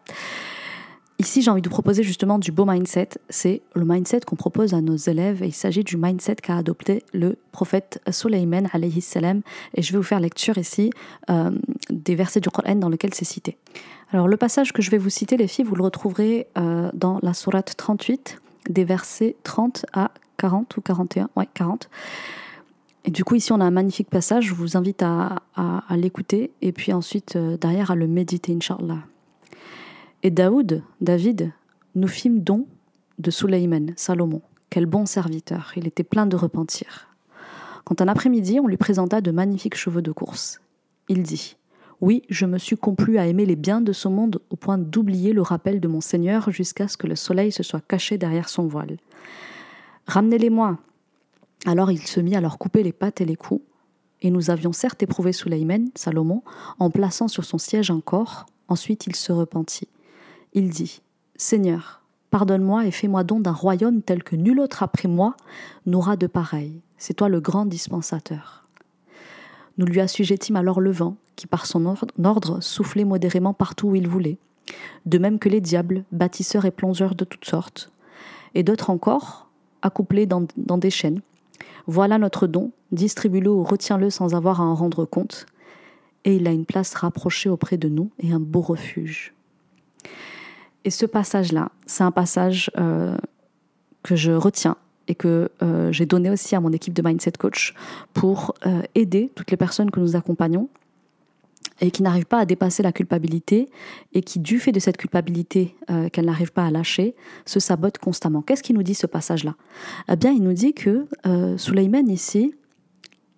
Ici, 1.21 1.43
j'ai 1.43 1.51
envie 1.51 1.61
de 1.61 1.69
vous 1.69 1.73
proposer 1.75 2.01
justement 2.01 2.39
du 2.39 2.51
beau 2.51 2.65
mindset. 2.65 3.09
C'est 3.29 3.61
le 3.75 3.85
mindset 3.85 4.21
qu'on 4.21 4.35
propose 4.35 4.73
à 4.73 4.81
nos 4.81 4.95
élèves 4.95 5.43
il 5.45 5.53
s'agit 5.53 5.83
du 5.83 5.95
mindset 5.95 6.37
qu'a 6.37 6.57
adopté 6.57 7.03
le 7.13 7.37
prophète 7.51 8.01
Sulayman 8.09 8.67
alayhi 8.73 9.01
salam. 9.01 9.41
Et 9.75 9.83
je 9.83 9.91
vais 9.91 9.99
vous 9.99 10.03
faire 10.03 10.19
lecture 10.19 10.57
ici 10.57 10.89
euh, 11.29 11.51
des 11.91 12.15
versets 12.15 12.39
du 12.39 12.49
Coran 12.49 12.73
dans 12.73 12.89
lesquels 12.89 13.13
c'est 13.13 13.23
cité. 13.23 13.59
Alors, 14.11 14.27
le 14.27 14.35
passage 14.35 14.73
que 14.73 14.81
je 14.81 14.89
vais 14.89 14.97
vous 14.97 15.11
citer, 15.11 15.37
les 15.37 15.47
filles, 15.47 15.63
vous 15.63 15.75
le 15.75 15.83
retrouverez 15.83 16.47
euh, 16.57 16.89
dans 16.95 17.19
la 17.21 17.35
sourate 17.35 17.75
38, 17.77 18.41
des 18.71 18.83
versets 18.83 19.35
30 19.43 19.85
à 19.93 20.09
40 20.37 20.75
ou 20.77 20.81
41. 20.81 21.29
Ouais, 21.35 21.47
40. 21.53 21.87
Et 23.05 23.11
du 23.11 23.23
coup, 23.23 23.35
ici, 23.35 23.51
on 23.51 23.59
a 23.59 23.65
un 23.65 23.69
magnifique 23.69 24.09
passage. 24.09 24.45
Je 24.45 24.55
vous 24.55 24.75
invite 24.75 25.03
à, 25.03 25.35
l'écouter 25.91 26.49
et 26.63 26.71
puis 26.71 26.93
ensuite, 26.93 27.35
euh, 27.35 27.57
derrière, 27.57 27.91
à 27.91 27.95
le 27.95 28.07
méditer, 28.07 28.55
Inch'Allah. 28.55 28.97
Et 30.23 30.29
Daoud, 30.29 30.83
David, 31.01 31.51
nous 31.95 32.07
fîmes 32.07 32.41
don 32.41 32.67
de 33.17 33.31
Sulayman, 33.31 33.93
Salomon. 33.95 34.43
Quel 34.69 34.85
bon 34.85 35.07
serviteur. 35.07 35.73
Il 35.75 35.87
était 35.87 36.03
plein 36.03 36.27
de 36.27 36.35
repentir. 36.35 37.07
Quand 37.85 38.01
un 38.01 38.07
après-midi, 38.07 38.59
on 38.59 38.67
lui 38.67 38.77
présenta 38.77 39.19
de 39.19 39.31
magnifiques 39.31 39.75
chevaux 39.75 40.01
de 40.01 40.11
course, 40.11 40.61
il 41.09 41.23
dit 41.23 41.57
Oui, 42.01 42.21
je 42.29 42.45
me 42.45 42.59
suis 42.59 42.77
complu 42.77 43.17
à 43.17 43.25
aimer 43.25 43.47
les 43.47 43.55
biens 43.55 43.81
de 43.81 43.93
ce 43.93 44.07
monde 44.07 44.39
au 44.51 44.55
point 44.55 44.77
d'oublier 44.77 45.33
le 45.33 45.41
rappel 45.41 45.79
de 45.79 45.87
mon 45.87 46.01
Seigneur 46.01 46.51
jusqu'à 46.51 46.87
ce 46.87 46.97
que 46.97 47.07
le 47.07 47.15
soleil 47.15 47.51
se 47.51 47.63
soit 47.63 47.81
caché 47.81 48.19
derrière 48.19 48.47
son 48.47 48.67
voile. 48.67 48.97
Ramenez-les-moi, 50.05 50.77
alors 51.65 51.89
il 51.89 52.05
se 52.05 52.19
mit 52.19 52.35
à 52.35 52.41
leur 52.41 52.59
couper 52.59 52.83
les 52.83 52.93
pattes 52.93 53.21
et 53.21 53.25
les 53.25 53.35
coups, 53.35 53.65
et 54.21 54.29
nous 54.29 54.51
avions 54.51 54.71
certes 54.71 55.01
éprouvé 55.01 55.33
Sulayman, 55.33 55.89
Salomon, 55.95 56.43
en 56.77 56.91
plaçant 56.91 57.27
sur 57.27 57.43
son 57.43 57.57
siège 57.57 57.89
un 57.89 58.01
corps, 58.01 58.45
ensuite 58.67 59.07
il 59.07 59.15
se 59.15 59.31
repentit. 59.31 59.87
Il 60.53 60.69
dit 60.69 61.01
Seigneur, 61.35 62.01
pardonne-moi 62.29 62.85
et 62.85 62.91
fais-moi 62.91 63.23
don 63.23 63.39
d'un 63.39 63.53
royaume 63.53 64.01
tel 64.01 64.23
que 64.23 64.35
nul 64.35 64.59
autre 64.59 64.83
après 64.83 65.07
moi 65.07 65.35
n'aura 65.85 66.17
de 66.17 66.27
pareil. 66.27 66.81
C'est 66.97 67.13
toi 67.13 67.29
le 67.29 67.39
grand 67.39 67.65
dispensateur. 67.65 68.65
Nous 69.77 69.85
lui 69.85 70.01
assujettîmes 70.01 70.57
alors 70.57 70.81
le 70.81 70.91
vent, 70.91 71.15
qui 71.35 71.47
par 71.47 71.65
son 71.65 71.95
ordre 72.23 72.59
soufflait 72.61 73.05
modérément 73.05 73.53
partout 73.53 73.89
où 73.89 73.95
il 73.95 74.07
voulait, 74.07 74.37
de 75.05 75.17
même 75.17 75.39
que 75.39 75.49
les 75.49 75.61
diables, 75.61 76.03
bâtisseurs 76.11 76.65
et 76.65 76.71
plongeurs 76.71 77.15
de 77.15 77.23
toutes 77.23 77.45
sortes, 77.45 77.91
et 78.53 78.63
d'autres 78.63 78.89
encore, 78.89 79.47
accouplés 79.81 80.25
dans 80.27 80.77
des 80.77 80.89
chaînes, 80.89 81.21
voilà 81.87 82.17
notre 82.17 82.47
don, 82.47 82.71
distribue-le 82.91 83.49
ou 83.49 83.63
retiens-le 83.63 84.09
sans 84.09 84.35
avoir 84.35 84.61
à 84.61 84.65
en 84.65 84.75
rendre 84.75 85.05
compte. 85.05 85.45
Et 86.25 86.35
il 86.35 86.47
a 86.47 86.51
une 86.51 86.65
place 86.65 86.93
rapprochée 86.93 87.49
auprès 87.49 87.77
de 87.77 87.89
nous 87.89 88.11
et 88.19 88.31
un 88.31 88.39
beau 88.39 88.61
refuge. 88.61 89.33
Et 90.83 90.89
ce 90.89 91.05
passage-là, 91.05 91.71
c'est 91.85 92.03
un 92.03 92.11
passage 92.11 92.71
euh, 92.77 93.15
que 94.03 94.15
je 94.15 94.31
retiens 94.31 94.77
et 95.07 95.15
que 95.15 95.51
euh, 95.61 95.91
j'ai 95.91 96.05
donné 96.05 96.29
aussi 96.29 96.55
à 96.55 96.59
mon 96.59 96.71
équipe 96.71 96.93
de 96.93 97.01
Mindset 97.01 97.33
Coach 97.33 97.73
pour 98.13 98.55
euh, 98.65 98.81
aider 98.95 99.31
toutes 99.35 99.51
les 99.51 99.57
personnes 99.57 99.91
que 99.91 99.99
nous 99.99 100.15
accompagnons 100.15 100.69
et 101.81 101.89
qui 101.91 102.03
n'arrivent 102.03 102.25
pas 102.25 102.39
à 102.39 102.45
dépasser 102.45 102.83
la 102.83 102.91
culpabilité 102.91 103.69
et 104.13 104.21
qui, 104.21 104.39
du 104.39 104.59
fait 104.59 104.71
de 104.71 104.79
cette 104.79 104.97
culpabilité 104.97 105.75
euh, 105.89 106.09
qu'elle 106.09 106.25
n'arrive 106.25 106.51
pas 106.51 106.65
à 106.65 106.71
lâcher, 106.71 107.15
se 107.45 107.59
sabotent 107.59 107.97
constamment. 107.97 108.41
Qu'est-ce 108.41 108.63
qu'il 108.63 108.75
nous 108.75 108.83
dit 108.83 108.93
ce 108.93 109.07
passage-là? 109.07 109.55
Eh 110.07 110.15
bien, 110.15 110.31
il 110.31 110.43
nous 110.43 110.53
dit 110.53 110.73
que 110.73 111.07
euh, 111.25 111.57
ici, 112.07 112.53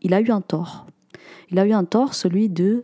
il 0.01 0.13
a 0.13 0.19
eu 0.19 0.29
un 0.29 0.41
tort. 0.41 0.87
Il 1.51 1.59
a 1.59 1.65
eu 1.65 1.71
un 1.71 1.85
tort, 1.85 2.13
celui 2.13 2.49
de 2.49 2.83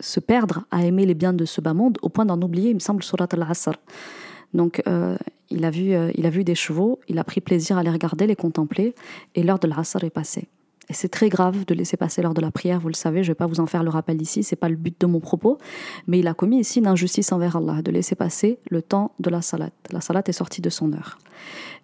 se 0.00 0.20
perdre 0.20 0.64
à 0.70 0.84
aimer 0.84 1.06
les 1.06 1.14
biens 1.14 1.32
de 1.32 1.44
ce 1.44 1.60
bas 1.60 1.74
monde 1.74 1.98
au 2.02 2.08
point 2.08 2.24
d'en 2.24 2.40
oublier, 2.40 2.70
il 2.70 2.74
me 2.74 2.80
semble, 2.80 3.02
Surat 3.02 3.28
al-Asr. 3.32 3.72
Donc, 4.54 4.82
euh, 4.86 5.16
il, 5.50 5.64
a 5.64 5.70
vu, 5.70 5.94
il 6.14 6.26
a 6.26 6.30
vu 6.30 6.44
des 6.44 6.54
chevaux, 6.54 7.00
il 7.08 7.18
a 7.18 7.24
pris 7.24 7.40
plaisir 7.40 7.78
à 7.78 7.82
les 7.82 7.90
regarder, 7.90 8.26
les 8.26 8.36
contempler, 8.36 8.94
et 9.34 9.42
l'heure 9.42 9.58
de 9.58 9.68
l'Asr 9.68 10.04
est 10.04 10.10
passée. 10.10 10.48
Et 10.88 10.92
c'est 10.92 11.08
très 11.08 11.28
grave 11.28 11.64
de 11.64 11.74
laisser 11.74 11.96
passer 11.96 12.22
lors 12.22 12.34
de 12.34 12.40
la 12.40 12.50
prière, 12.50 12.80
vous 12.80 12.88
le 12.88 12.94
savez, 12.94 13.24
je 13.24 13.28
ne 13.28 13.32
vais 13.32 13.36
pas 13.36 13.46
vous 13.46 13.58
en 13.58 13.66
faire 13.66 13.82
le 13.82 13.90
rappel 13.90 14.22
ici, 14.22 14.44
c'est 14.44 14.56
pas 14.56 14.68
le 14.68 14.76
but 14.76 14.98
de 15.00 15.06
mon 15.06 15.18
propos, 15.18 15.58
mais 16.06 16.20
il 16.20 16.28
a 16.28 16.34
commis 16.34 16.60
ici 16.60 16.78
une 16.78 16.86
injustice 16.86 17.32
envers 17.32 17.56
Allah, 17.56 17.82
de 17.82 17.90
laisser 17.90 18.14
passer 18.14 18.58
le 18.70 18.82
temps 18.82 19.12
de 19.18 19.28
la 19.28 19.42
salat. 19.42 19.70
La 19.90 20.00
salat 20.00 20.22
est 20.26 20.32
sortie 20.32 20.60
de 20.60 20.70
son 20.70 20.92
heure. 20.92 21.18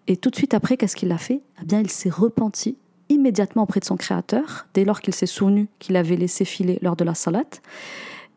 Et 0.07 0.17
tout 0.17 0.31
de 0.31 0.37
suite 0.37 0.55
après, 0.55 0.77
qu'est-ce 0.77 0.97
qu'il 0.97 1.11
a 1.11 1.19
fait? 1.19 1.41
Eh 1.61 1.65
bien, 1.65 1.81
il 1.81 1.91
s'est 1.91 2.11
repenti 2.11 2.77
immédiatement 3.13 3.63
auprès 3.63 3.81
de 3.81 3.85
son 3.85 3.97
Créateur, 3.97 4.67
dès 4.75 4.85
lors 4.85 5.01
qu'il 5.01 5.15
s'est 5.15 5.27
souvenu 5.27 5.69
qu'il 5.79 5.97
avait 5.97 6.17
laissé 6.17 6.45
filer 6.45 6.79
lors 6.83 6.97
de 6.97 7.05
la 7.05 7.15
salat. 7.15 7.45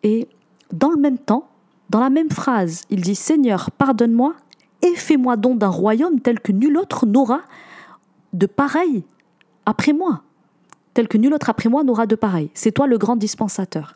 Et 0.04 0.28
dans 0.72 0.90
le 0.90 0.98
même 0.98 1.18
temps, 1.18 1.48
dans 1.90 2.00
la 2.00 2.10
même 2.10 2.32
phrase, 2.32 2.84
il 2.90 3.02
dit 3.02 3.16
Seigneur, 3.16 3.72
pardonne-moi 3.72 4.36
et 4.82 4.96
fais-moi 4.96 5.38
don 5.38 5.56
d'un 5.56 5.70
royaume 5.70 6.20
tel 6.20 6.40
que 6.40 6.52
nul 6.52 6.78
autre 6.78 7.06
n'aura 7.06 7.42
de 8.34 8.46
pareil 8.46 9.04
après 9.66 9.94
moi 9.94 10.22
tel 10.96 11.08
que 11.08 11.18
nul 11.18 11.34
autre 11.34 11.50
après 11.50 11.70
moi 11.70 11.84
n'aura 11.84 12.08
de 12.08 12.16
pareil. 12.16 12.50
C'est 12.56 12.72
toi 12.72 12.88
le 12.88 12.98
grand 12.98 13.18
dispensateur. 13.18 13.96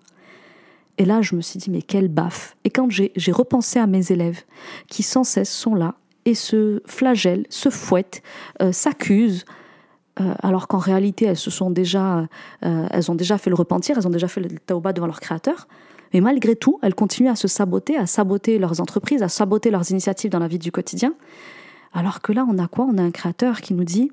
Et 0.99 1.05
là, 1.05 1.21
je 1.21 1.33
me 1.33 1.41
suis 1.41 1.57
dit, 1.57 1.71
mais 1.71 1.81
quelle 1.81 2.09
baffe. 2.09 2.57
Et 2.65 2.69
quand 2.69 2.89
j'ai 2.91 3.31
repensé 3.31 3.79
à 3.79 3.87
mes 3.87 4.11
élèves 4.11 4.43
qui 4.87 5.01
sans 5.01 5.23
cesse 5.23 5.49
sont 5.49 5.73
là 5.73 5.95
et 6.25 6.35
se 6.35 6.81
flagellent, 6.85 7.47
se 7.49 7.69
fouettent, 7.69 8.21
euh, 8.61 8.73
s'accusent, 8.73 9.45
alors 10.41 10.67
qu'en 10.67 10.77
réalité, 10.77 11.25
elles, 11.25 11.37
se 11.37 11.51
sont 11.51 11.69
déjà, 11.69 12.27
euh, 12.65 12.87
elles 12.91 13.09
ont 13.11 13.15
déjà 13.15 13.37
fait 13.37 13.49
le 13.49 13.55
repentir, 13.55 13.97
elles 13.97 14.07
ont 14.07 14.11
déjà 14.11 14.27
fait 14.27 14.41
le 14.41 14.49
taouba 14.49 14.93
devant 14.93 15.07
leur 15.07 15.19
créateur. 15.19 15.67
Mais 16.13 16.21
malgré 16.21 16.55
tout, 16.55 16.79
elles 16.81 16.95
continuent 16.95 17.29
à 17.29 17.35
se 17.35 17.47
saboter, 17.47 17.97
à 17.97 18.05
saboter 18.05 18.57
leurs 18.59 18.81
entreprises, 18.81 19.21
à 19.21 19.29
saboter 19.29 19.71
leurs 19.71 19.91
initiatives 19.91 20.31
dans 20.31 20.39
la 20.39 20.47
vie 20.47 20.59
du 20.59 20.71
quotidien. 20.71 21.13
Alors 21.93 22.21
que 22.21 22.31
là, 22.31 22.45
on 22.49 22.57
a 22.57 22.67
quoi? 22.67 22.85
On 22.85 22.97
a 22.97 23.01
un 23.01 23.11
créateur 23.11 23.61
qui 23.61 23.73
nous 23.73 23.83
dit 23.83 24.11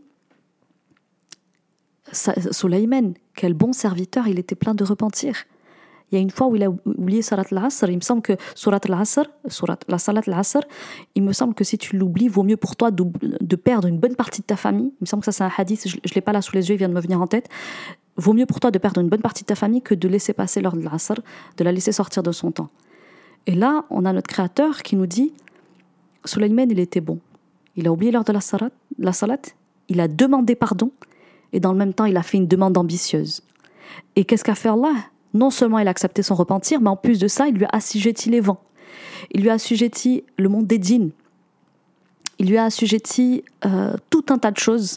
Soleiman, 2.13 3.15
quel 3.35 3.55
bon 3.55 3.73
serviteur, 3.73 4.29
il 4.29 4.39
était 4.39 4.55
plein 4.55 4.75
de 4.75 4.85
repentir. 4.85 5.45
Il 6.11 6.15
y 6.15 6.19
a 6.19 6.21
une 6.21 6.31
fois 6.31 6.47
où 6.47 6.55
il 6.55 6.63
a 6.63 6.71
oublié 6.71 7.21
al-Asr, 7.33 7.91
il 7.91 7.97
me 7.97 8.01
semble 8.01 8.23
que 8.23 8.35
Surat 8.55 8.81
al-Asr, 8.85 9.25
la 9.89 9.99
Salat 9.99 10.23
al-Asr, 10.27 10.61
il 11.17 11.23
me 11.25 11.33
semble 11.33 11.55
que 11.55 11.65
si 11.65 11.79
tu 11.79 11.97
l'oublies, 11.97 12.29
vaut 12.29 12.45
mieux 12.45 12.57
pour 12.57 12.77
toi 12.77 12.91
de, 12.93 13.57
perdre 13.57 13.89
une 13.89 13.99
bonne 13.99 14.15
partie 14.15 14.41
de 14.41 14.47
ta 14.47 14.57
famille. 14.57 14.93
Il 15.01 15.03
me 15.03 15.07
semble 15.07 15.23
que 15.23 15.33
ça 15.33 15.33
c'est 15.33 15.45
un 15.45 15.51
hadith, 15.57 15.89
je 15.89 15.97
ne 15.97 16.15
l'ai 16.15 16.21
pas 16.21 16.33
là 16.33 16.43
sous 16.43 16.55
les 16.55 16.69
yeux, 16.69 16.77
il 16.77 16.79
vient 16.79 16.89
de 16.89 16.95
me 16.95 17.01
venir 17.01 17.21
en 17.21 17.27
tête. 17.27 17.49
Vaut 18.17 18.33
mieux 18.33 18.47
pour 18.47 18.61
toi 18.61 18.71
de 18.71 18.79
perdre 18.79 19.01
une 19.01 19.09
bonne 19.09 19.21
partie 19.21 19.43
de 19.43 19.47
ta 19.47 19.57
famille 19.57 19.83
que 19.83 19.95
de 19.95 20.09
laisser 20.09 20.33
passer 20.33 20.61
l'heure 20.61 20.77
de 20.77 20.83
l'Asr, 20.83 21.15
de 21.57 21.65
la 21.65 21.73
laisser 21.73 21.93
sortir 21.93 22.23
de 22.23 22.33
son 22.33 22.53
temps. 22.53 22.71
Et 23.47 23.55
là, 23.55 23.85
on 23.91 24.05
a 24.05 24.13
notre 24.13 24.29
créateur 24.29 24.83
qui 24.83 24.97
nous 24.97 25.07
dit, 25.07 25.33
Suleiman, 26.25 26.71
il 26.71 26.79
était 26.79 27.01
bon. 27.01 27.19
Il 27.77 27.87
a 27.87 27.93
oublié 27.93 28.13
l'heure 28.13 28.25
de 28.25 28.33
la 28.33 28.41
salat, 28.41 28.71
la 28.99 29.13
salat, 29.13 29.39
il 29.89 30.01
a 30.01 30.09
demandé 30.09 30.55
pardon, 30.55 30.91
et 31.53 31.61
dans 31.61 31.73
le 31.73 31.79
même 31.79 31.95
temps, 31.95 32.07
il 32.07 32.17
a 32.17 32.23
fait 32.23 32.39
une 32.39 32.47
demande 32.47 32.79
ambitieuse. 32.79 33.43
Et 34.15 34.25
qu'est-ce 34.25 34.45
qu'a 34.45 34.55
fait 34.55 34.69
Allah? 34.69 34.95
Non 35.37 35.50
seulement 35.50 35.78
il 35.78 35.87
a 35.87 35.90
accepté 35.90 36.23
son 36.23 36.35
repentir, 36.35 36.81
mais 36.81 36.88
en 36.88 36.97
plus 36.97 37.19
de 37.19 37.28
ça, 37.28 37.47
il 37.47 37.57
lui 37.57 37.66
a 37.66 37.71
assujetti 37.73 38.31
les 38.31 38.40
vents. 38.40 38.62
Il 39.33 39.43
lui 39.43 39.50
a 39.50 39.55
assujetti 39.55 40.25
le 40.38 40.49
monde 40.49 40.66
des 40.66 40.81
djinns. 40.81 41.11
Il 42.38 42.49
lui 42.49 42.57
a 42.57 42.64
assujetti 42.64 43.45
euh, 43.66 43.95
tout 44.09 44.25
un 44.31 44.38
tas 44.38 44.50
de 44.50 44.59
choses. 44.59 44.97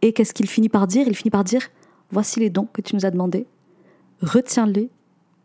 Et 0.00 0.12
qu'est-ce 0.12 0.34
qu'il 0.34 0.48
finit 0.48 0.68
par 0.68 0.86
dire? 0.86 1.08
Il 1.08 1.16
finit 1.16 1.30
par 1.30 1.42
dire 1.42 1.68
Voici 2.12 2.38
les 2.38 2.48
dons 2.48 2.68
que 2.72 2.80
tu 2.80 2.94
nous 2.94 3.04
as 3.04 3.10
demandés. 3.10 3.46
Retiens-les 4.20 4.88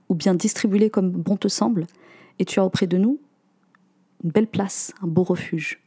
ou 0.09 0.15
bien 0.15 0.35
distribue-les 0.35 0.91
comme 0.91 1.09
bon 1.09 1.35
te 1.35 1.47
semble. 1.47 1.87
Et 2.37 2.45
tu 2.45 2.59
as 2.59 2.65
auprès 2.65 2.85
de 2.85 2.97
nous 2.97 3.19
une 4.23 4.29
belle 4.29 4.47
place, 4.47 4.93
un 5.01 5.07
beau 5.07 5.23
refuge. 5.23 5.79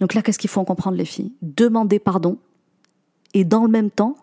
Donc 0.00 0.14
là, 0.14 0.22
qu'est-ce 0.22 0.38
qu'il 0.38 0.50
faut 0.50 0.60
en 0.60 0.64
comprendre, 0.64 0.96
les 0.96 1.04
filles? 1.04 1.32
Demandez 1.40 2.00
pardon 2.00 2.38
et 3.32 3.44
dans 3.44 3.62
le 3.62 3.70
même 3.70 3.90
temps, 3.90 4.16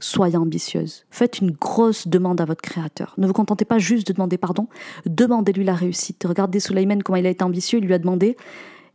soyez 0.00 0.36
ambitieuse. 0.36 1.04
Faites 1.10 1.40
une 1.40 1.50
grosse 1.50 2.08
demande 2.08 2.40
à 2.40 2.44
votre 2.44 2.62
créateur. 2.62 3.14
Ne 3.18 3.26
vous 3.26 3.32
contentez 3.32 3.64
pas 3.64 3.78
juste 3.78 4.06
de 4.08 4.12
demander 4.12 4.38
pardon, 4.38 4.68
demandez-lui 5.06 5.64
la 5.64 5.74
réussite. 5.74 6.24
Regardez 6.26 6.60
Soleiman 6.60 7.02
comment 7.02 7.16
il 7.16 7.26
a 7.26 7.30
été 7.30 7.44
ambitieux, 7.44 7.78
il 7.78 7.86
lui 7.86 7.94
a 7.94 7.98
demandé, 7.98 8.36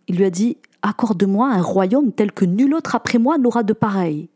il 0.07 0.17
lui 0.17 0.25
a 0.25 0.29
dit 0.29 0.57
Accorde-moi 0.83 1.47
un 1.47 1.61
royaume 1.61 2.11
tel 2.11 2.31
que 2.31 2.45
nul 2.45 2.73
autre 2.73 2.95
après 2.95 3.19
moi 3.19 3.37
n'aura 3.37 3.63
de 3.63 3.73
pareil. 3.73 4.29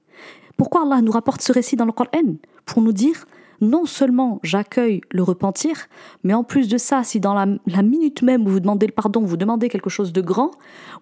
Pourquoi 0.57 0.84
Allah 0.84 1.01
nous 1.01 1.12
rapporte 1.12 1.41
ce 1.41 1.51
récit 1.51 1.75
dans 1.75 1.86
le 1.86 1.91
Coran? 1.91 2.36
Pour 2.65 2.81
nous 2.81 2.93
dire 2.93 3.25
non 3.62 3.86
seulement 3.86 4.39
j'accueille 4.43 5.01
le 5.12 5.24
repentir, 5.24 5.88
mais 6.24 6.34
en 6.34 6.43
plus 6.43 6.67
de 6.67 6.77
ça, 6.77 7.03
si 7.03 7.19
dans 7.19 7.34
la, 7.34 7.84
minute 7.84 8.22
même 8.22 8.45
où 8.45 8.50
vous 8.50 8.60
demandez 8.60 8.86
le 8.86 8.91
pardon, 8.91 9.22
vous 9.22 9.38
demandez 9.38 9.69
quelque 9.69 9.89
chose 9.89 10.13
de 10.13 10.22
grand, 10.22 10.51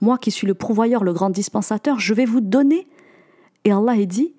moi 0.01 0.17
qui 0.17 0.31
suis 0.31 0.47
le 0.47 0.53
pourvoyeur, 0.53 1.03
le 1.03 1.13
grand 1.13 1.29
dispensateur, 1.29 1.99
je 1.99 2.13
vais 2.13 2.25
vous 2.25 2.41
donner. 2.41 2.87
Et 3.65 3.71
Allah 3.71 3.93
a 3.93 4.05
dit 4.05 4.33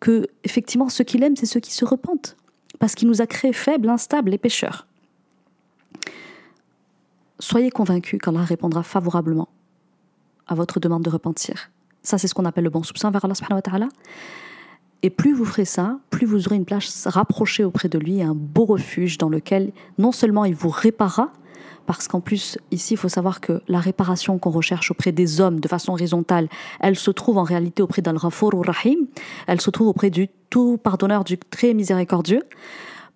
que 0.00 0.26
effectivement, 0.44 0.88
ceux 0.88 1.04
qu'il 1.04 1.22
aime, 1.22 1.36
c'est 1.36 1.46
ceux 1.46 1.60
qui 1.60 1.72
se 1.72 1.84
repentent, 1.84 2.36
parce 2.78 2.94
qu'il 2.94 3.08
nous 3.08 3.20
a 3.20 3.26
créés 3.26 3.52
faibles, 3.52 3.88
instables 3.88 4.32
et 4.34 4.38
pécheurs. 4.38 4.86
Soyez 7.38 7.70
convaincus 7.70 8.18
qu'Allah 8.22 8.44
répondra 8.44 8.82
favorablement 8.82 9.48
à 10.46 10.54
votre 10.54 10.80
demande 10.80 11.02
de 11.02 11.10
repentir. 11.10 11.70
Ça, 12.02 12.18
c'est 12.18 12.28
ce 12.28 12.34
qu'on 12.34 12.44
appelle 12.44 12.64
le 12.64 12.70
bon 12.70 12.82
soupçon 12.82 13.10
vers 13.10 13.24
Allah 13.24 13.34
wa 13.50 13.62
ta'ala. 13.62 13.88
Et 15.02 15.10
plus 15.10 15.32
vous 15.32 15.44
ferez 15.44 15.64
ça, 15.64 15.98
plus 16.10 16.26
vous 16.26 16.46
aurez 16.46 16.56
une 16.56 16.64
place 16.64 17.06
rapprochée 17.06 17.64
auprès 17.64 17.88
de 17.88 17.98
lui, 17.98 18.22
un 18.22 18.34
beau 18.34 18.66
refuge 18.66 19.16
dans 19.16 19.30
lequel 19.30 19.72
non 19.96 20.12
seulement 20.12 20.44
il 20.44 20.54
vous 20.54 20.68
réparera, 20.68 21.32
parce 21.96 22.06
qu'en 22.06 22.20
plus, 22.20 22.56
ici, 22.70 22.94
il 22.94 22.96
faut 22.96 23.08
savoir 23.08 23.40
que 23.40 23.62
la 23.66 23.80
réparation 23.80 24.38
qu'on 24.38 24.50
recherche 24.50 24.92
auprès 24.92 25.10
des 25.10 25.40
hommes 25.40 25.58
de 25.58 25.66
façon 25.66 25.92
horizontale, 25.92 26.48
elle 26.78 26.96
se 26.96 27.10
trouve 27.10 27.36
en 27.36 27.42
réalité 27.42 27.82
auprès 27.82 28.00
d'Al-Ghafur 28.00 28.54
ou 28.54 28.62
Rahim, 28.62 29.08
elle 29.48 29.60
se 29.60 29.70
trouve 29.70 29.88
auprès 29.88 30.08
du 30.08 30.28
tout 30.50 30.78
pardonneur, 30.80 31.24
du 31.24 31.36
très 31.36 31.74
miséricordieux. 31.74 32.42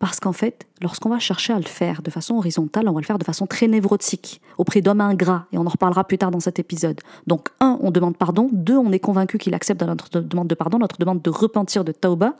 Parce 0.04 0.20
qu'en 0.20 0.34
fait, 0.34 0.66
lorsqu'on 0.82 1.08
va 1.08 1.18
chercher 1.18 1.54
à 1.54 1.56
le 1.56 1.64
faire 1.64 2.02
de 2.02 2.10
façon 2.10 2.34
horizontale, 2.34 2.90
on 2.90 2.92
va 2.92 3.00
le 3.00 3.06
faire 3.06 3.16
de 3.16 3.24
façon 3.24 3.46
très 3.46 3.68
névrotique, 3.68 4.42
auprès 4.58 4.82
d'hommes 4.82 5.00
ingrats, 5.00 5.46
et 5.50 5.56
on 5.56 5.64
en 5.64 5.70
reparlera 5.70 6.04
plus 6.04 6.18
tard 6.18 6.30
dans 6.30 6.40
cet 6.40 6.58
épisode. 6.58 7.00
Donc, 7.26 7.48
un, 7.58 7.78
on 7.80 7.90
demande 7.90 8.14
pardon, 8.18 8.50
deux, 8.52 8.76
on 8.76 8.92
est 8.92 8.98
convaincu 8.98 9.38
qu'il 9.38 9.54
accepte 9.54 9.82
notre 9.82 10.20
demande 10.20 10.46
de 10.46 10.54
pardon, 10.54 10.78
notre 10.78 10.98
demande 10.98 11.22
de 11.22 11.30
repentir 11.30 11.84
de 11.84 11.92
tauba. 11.92 12.34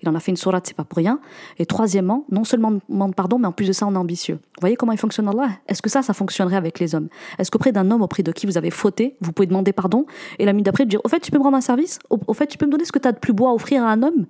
Il 0.00 0.08
en 0.08 0.14
a 0.14 0.20
fait 0.20 0.30
une 0.30 0.36
sourate, 0.36 0.68
c'est 0.68 0.76
pas 0.76 0.84
pour 0.84 0.98
rien. 0.98 1.18
Et 1.58 1.66
troisièmement, 1.66 2.24
non 2.30 2.44
seulement 2.44 2.68
on 2.68 2.92
demande 2.94 3.16
pardon, 3.16 3.40
mais 3.40 3.48
en 3.48 3.52
plus 3.52 3.66
de 3.66 3.72
ça, 3.72 3.84
on 3.88 3.94
est 3.94 3.98
ambitieux. 3.98 4.36
Vous 4.36 4.60
voyez 4.60 4.76
comment 4.76 4.92
il 4.92 4.98
fonctionne 4.98 5.26
Allah? 5.26 5.48
Est-ce 5.66 5.82
que 5.82 5.90
ça, 5.90 6.02
ça 6.02 6.14
fonctionnerait 6.14 6.54
avec 6.54 6.78
les 6.78 6.94
hommes? 6.94 7.08
Est-ce 7.40 7.50
qu'auprès 7.50 7.72
d'un 7.72 7.90
homme 7.90 8.02
auprès 8.02 8.22
de 8.22 8.30
qui 8.30 8.46
vous 8.46 8.58
avez 8.58 8.70
fauté, 8.70 9.16
vous 9.20 9.32
pouvez 9.32 9.46
demander 9.46 9.72
pardon, 9.72 10.06
et 10.38 10.44
la 10.44 10.52
minute 10.52 10.66
d'après, 10.66 10.86
dire 10.86 11.00
Au 11.02 11.08
fait, 11.08 11.18
tu 11.18 11.32
peux 11.32 11.38
me 11.38 11.42
rendre 11.42 11.56
un 11.56 11.62
service? 11.62 11.98
Au 12.10 12.32
fait, 12.32 12.46
tu 12.46 12.58
peux 12.58 12.66
me 12.66 12.70
donner 12.70 12.84
ce 12.84 12.92
que 12.92 13.00
tu 13.00 13.08
as 13.08 13.12
de 13.12 13.18
plus 13.18 13.32
beau 13.32 13.48
à 13.48 13.54
offrir 13.54 13.82
à 13.82 13.90
un 13.90 14.04
homme? 14.04 14.26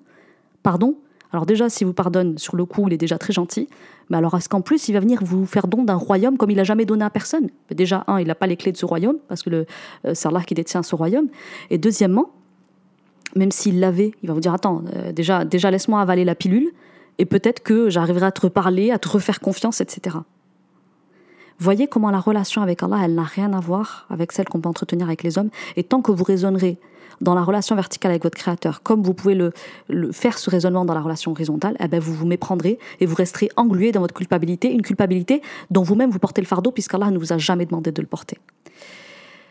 Pardon? 0.62 0.96
Alors 1.32 1.44
déjà, 1.44 1.68
s'il 1.68 1.86
vous 1.86 1.92
pardonne 1.92 2.38
sur 2.38 2.56
le 2.56 2.64
coup, 2.64 2.84
il 2.86 2.94
est 2.94 2.98
déjà 2.98 3.18
très 3.18 3.32
gentil. 3.32 3.68
Mais 4.08 4.16
alors 4.16 4.34
est-ce 4.34 4.48
qu'en 4.48 4.62
plus, 4.62 4.88
il 4.88 4.92
va 4.92 5.00
venir 5.00 5.20
vous 5.22 5.44
faire 5.44 5.66
don 5.66 5.82
d'un 5.82 5.96
royaume 5.96 6.38
comme 6.38 6.50
il 6.50 6.56
n'a 6.56 6.64
jamais 6.64 6.86
donné 6.86 7.04
à 7.04 7.10
personne? 7.10 7.48
Déjà, 7.70 8.04
un, 8.06 8.18
il 8.18 8.26
n'a 8.26 8.34
pas 8.34 8.46
les 8.46 8.56
clés 8.56 8.72
de 8.72 8.76
ce 8.76 8.86
royaume, 8.86 9.16
parce 9.28 9.42
que 9.42 9.50
euh, 9.50 9.64
c'est 10.14 10.28
Allah 10.28 10.42
qui 10.42 10.54
détient 10.54 10.82
ce 10.82 10.94
royaume. 10.94 11.28
Et 11.70 11.76
deuxièmement, 11.76 12.30
même 13.36 13.50
s'il 13.50 13.80
l'avait, 13.80 14.12
il 14.22 14.28
va 14.28 14.34
vous 14.34 14.40
dire, 14.40 14.54
attends, 14.54 14.82
euh, 14.94 15.12
déjà, 15.12 15.44
déjà 15.44 15.70
laisse-moi 15.70 16.00
avaler 16.00 16.24
la 16.24 16.34
pilule, 16.34 16.70
et 17.18 17.26
peut-être 17.26 17.62
que 17.62 17.90
j'arriverai 17.90 18.26
à 18.26 18.32
te 18.32 18.40
reparler, 18.40 18.90
à 18.90 18.98
te 18.98 19.08
refaire 19.08 19.40
confiance, 19.40 19.80
etc. 19.80 20.16
Voyez 21.58 21.88
comment 21.88 22.10
la 22.10 22.20
relation 22.20 22.62
avec 22.62 22.82
Allah, 22.82 23.00
elle 23.04 23.16
n'a 23.16 23.24
rien 23.24 23.52
à 23.52 23.60
voir 23.60 24.06
avec 24.08 24.30
celle 24.32 24.48
qu'on 24.48 24.60
peut 24.60 24.68
entretenir 24.68 25.06
avec 25.08 25.24
les 25.24 25.38
hommes. 25.38 25.50
Et 25.76 25.82
tant 25.82 26.00
que 26.00 26.12
vous 26.12 26.22
raisonnerez 26.22 26.78
dans 27.20 27.34
la 27.34 27.42
relation 27.42 27.74
verticale 27.74 28.10
avec 28.12 28.22
votre 28.22 28.36
créateur, 28.36 28.82
comme 28.82 29.02
vous 29.02 29.14
pouvez 29.14 29.34
le, 29.34 29.52
faire 30.12 30.38
ce 30.38 30.50
raisonnement 30.50 30.84
dans 30.84 30.94
la 30.94 31.00
relation 31.00 31.32
horizontale, 31.32 31.76
eh 31.80 31.88
ben 31.88 32.00
vous 32.00 32.14
vous 32.14 32.26
méprendrez 32.26 32.78
et 33.00 33.06
vous 33.06 33.14
resterez 33.14 33.48
englué 33.56 33.92
dans 33.92 34.00
votre 34.00 34.14
culpabilité, 34.14 34.70
une 34.72 34.82
culpabilité 34.82 35.42
dont 35.70 35.82
vous-même 35.82 36.10
vous 36.10 36.18
portez 36.18 36.40
le 36.40 36.46
fardeau 36.46 36.70
puisqu'Allah 36.70 37.10
ne 37.10 37.18
vous 37.18 37.32
a 37.32 37.38
jamais 37.38 37.66
demandé 37.66 37.92
de 37.92 38.00
le 38.00 38.08
porter. 38.08 38.38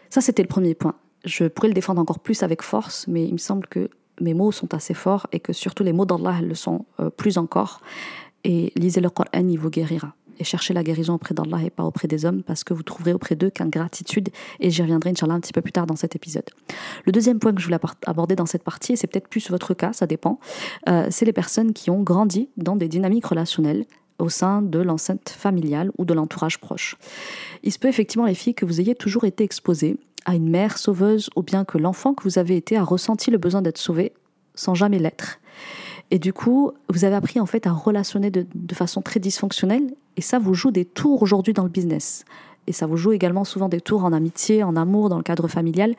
Ça, 0.10 0.22
c'était 0.22 0.42
le 0.42 0.48
premier 0.48 0.76
point. 0.76 0.96
Je 1.26 1.46
pourrais 1.46 1.68
le 1.68 1.74
défendre 1.74 2.02
encore 2.02 2.20
plus 2.20 2.44
avec 2.44 2.62
force, 2.62 3.06
mais 3.08 3.26
il 3.26 3.34
me 3.34 3.38
semble 3.38 3.68
que 3.68 3.90
mes 4.22 4.34
mots 4.34 4.52
sont 4.52 4.74
assez 4.74 4.94
forts 4.94 5.28
et 5.32 5.40
que 5.40 5.54
surtout 5.54 5.84
les 5.84 5.94
mots 5.94 6.06
d'Allah 6.06 6.42
le 6.42 6.56
sont 6.56 6.86
euh, 7.00 7.10
plus 7.10 7.38
encore. 7.38 7.82
Et 8.44 8.72
lisez 8.76 9.02
le 9.02 9.10
Coran, 9.10 9.30
il 9.34 9.60
vous 9.60 9.70
guérira 9.70 10.17
et 10.40 10.44
cherchez 10.44 10.74
la 10.74 10.84
guérison 10.84 11.16
auprès 11.16 11.34
d'Allah 11.34 11.60
et 11.64 11.70
pas 11.70 11.84
auprès 11.84 12.08
des 12.08 12.26
hommes 12.26 12.44
parce 12.44 12.64
que 12.64 12.74
vous 12.74 12.84
trouverez 12.84 13.14
auprès 13.14 13.36
d'eux 13.36 13.50
qu'ingratitude 13.50 14.30
et 14.60 14.70
j'y 14.70 14.82
reviendrai 14.82 15.12
Inch'Allah 15.12 15.36
un 15.36 15.40
petit 15.40 15.54
peu 15.54 15.62
plus 15.62 15.72
tard 15.72 15.86
dans 15.86 15.96
cet 15.96 16.16
épisode. 16.16 16.50
Le 17.06 17.12
deuxième 17.12 17.40
point 17.40 17.54
que 17.54 17.62
je 17.62 17.66
voulais 17.66 17.80
aborder 18.06 18.36
dans 18.36 18.46
cette 18.46 18.64
partie, 18.64 18.94
et 18.94 18.96
c'est 18.96 19.08
peut-être 19.08 19.28
plus 19.28 19.50
votre 19.50 19.74
cas, 19.74 19.94
ça 19.94 20.08
dépend, 20.08 20.40
euh, 20.90 21.08
c'est 21.10 21.26
les 21.26 21.34
personnes 21.34 21.74
qui 21.74 21.90
ont 21.90 22.02
grandi 22.02 22.50
dans 22.58 22.76
des 22.76 22.88
dynamiques 22.88 23.26
relationnelles 23.26 23.86
au 24.20 24.30
sein 24.30 24.62
de 24.62 24.80
l'enceinte 24.80 25.30
familiale 25.30 25.92
ou 25.98 26.06
de 26.06 26.14
l'entourage 26.14 26.60
proche. 26.60 26.98
Il 27.64 27.72
se 27.72 27.80
peut 27.80 27.88
effectivement, 27.88 28.26
les 28.26 28.34
filles, 28.34 28.56
que 28.56 28.66
vous 28.66 28.82
ayez 28.82 28.96
toujours 28.96 29.26
été 29.26 29.44
exposées 29.44 29.98
à 30.26 30.36
une 30.36 30.50
mère 30.50 30.78
sauveuse 30.78 31.30
ou 31.36 31.44
bien 31.44 31.66
que 31.66 31.78
l'enfant 31.78 32.14
que 32.14 32.24
vous 32.24 32.40
avez 32.40 32.58
été 32.58 32.78
a 32.78 32.84
ressenti 32.84 33.32
le 33.32 33.38
besoin 33.38 33.62
d'être 33.62 33.78
sauvé 33.78 34.14
sans 34.56 34.74
jamais 34.74 35.00
l'être. 35.00 35.40
Et 36.12 36.20
du 36.20 36.34
coup, 36.34 36.72
vous 36.90 37.06
avez 37.06 37.16
appris 37.16 37.40
en 37.40 37.46
fait 37.46 37.68
à 37.68 37.72
relationner 37.72 38.32
de, 38.32 38.46
façon 38.74 39.02
très 39.02 39.20
dysfonctionnelle. 39.20 39.94
Et 40.18 40.22
ça 40.22 40.40
vous 40.40 40.54
joue 40.54 40.72
des 40.72 40.84
tours 40.84 41.22
aujourd'hui 41.22 41.54
dans 41.54 41.64
le 41.64 41.70
business. 41.70 42.26
Et 42.68 42.74
ça 42.74 42.86
vous 42.86 42.98
joue 42.98 43.14
également 43.14 43.46
souvent 43.46 43.70
des 43.70 43.80
tours 43.80 44.04
en 44.04 44.12
amitié, 44.12 44.62
en 44.62 44.76
amour, 44.76 45.08
dans 45.08 45.18
le 45.18 45.24
cadre 45.24 45.48
familial. 45.48 45.96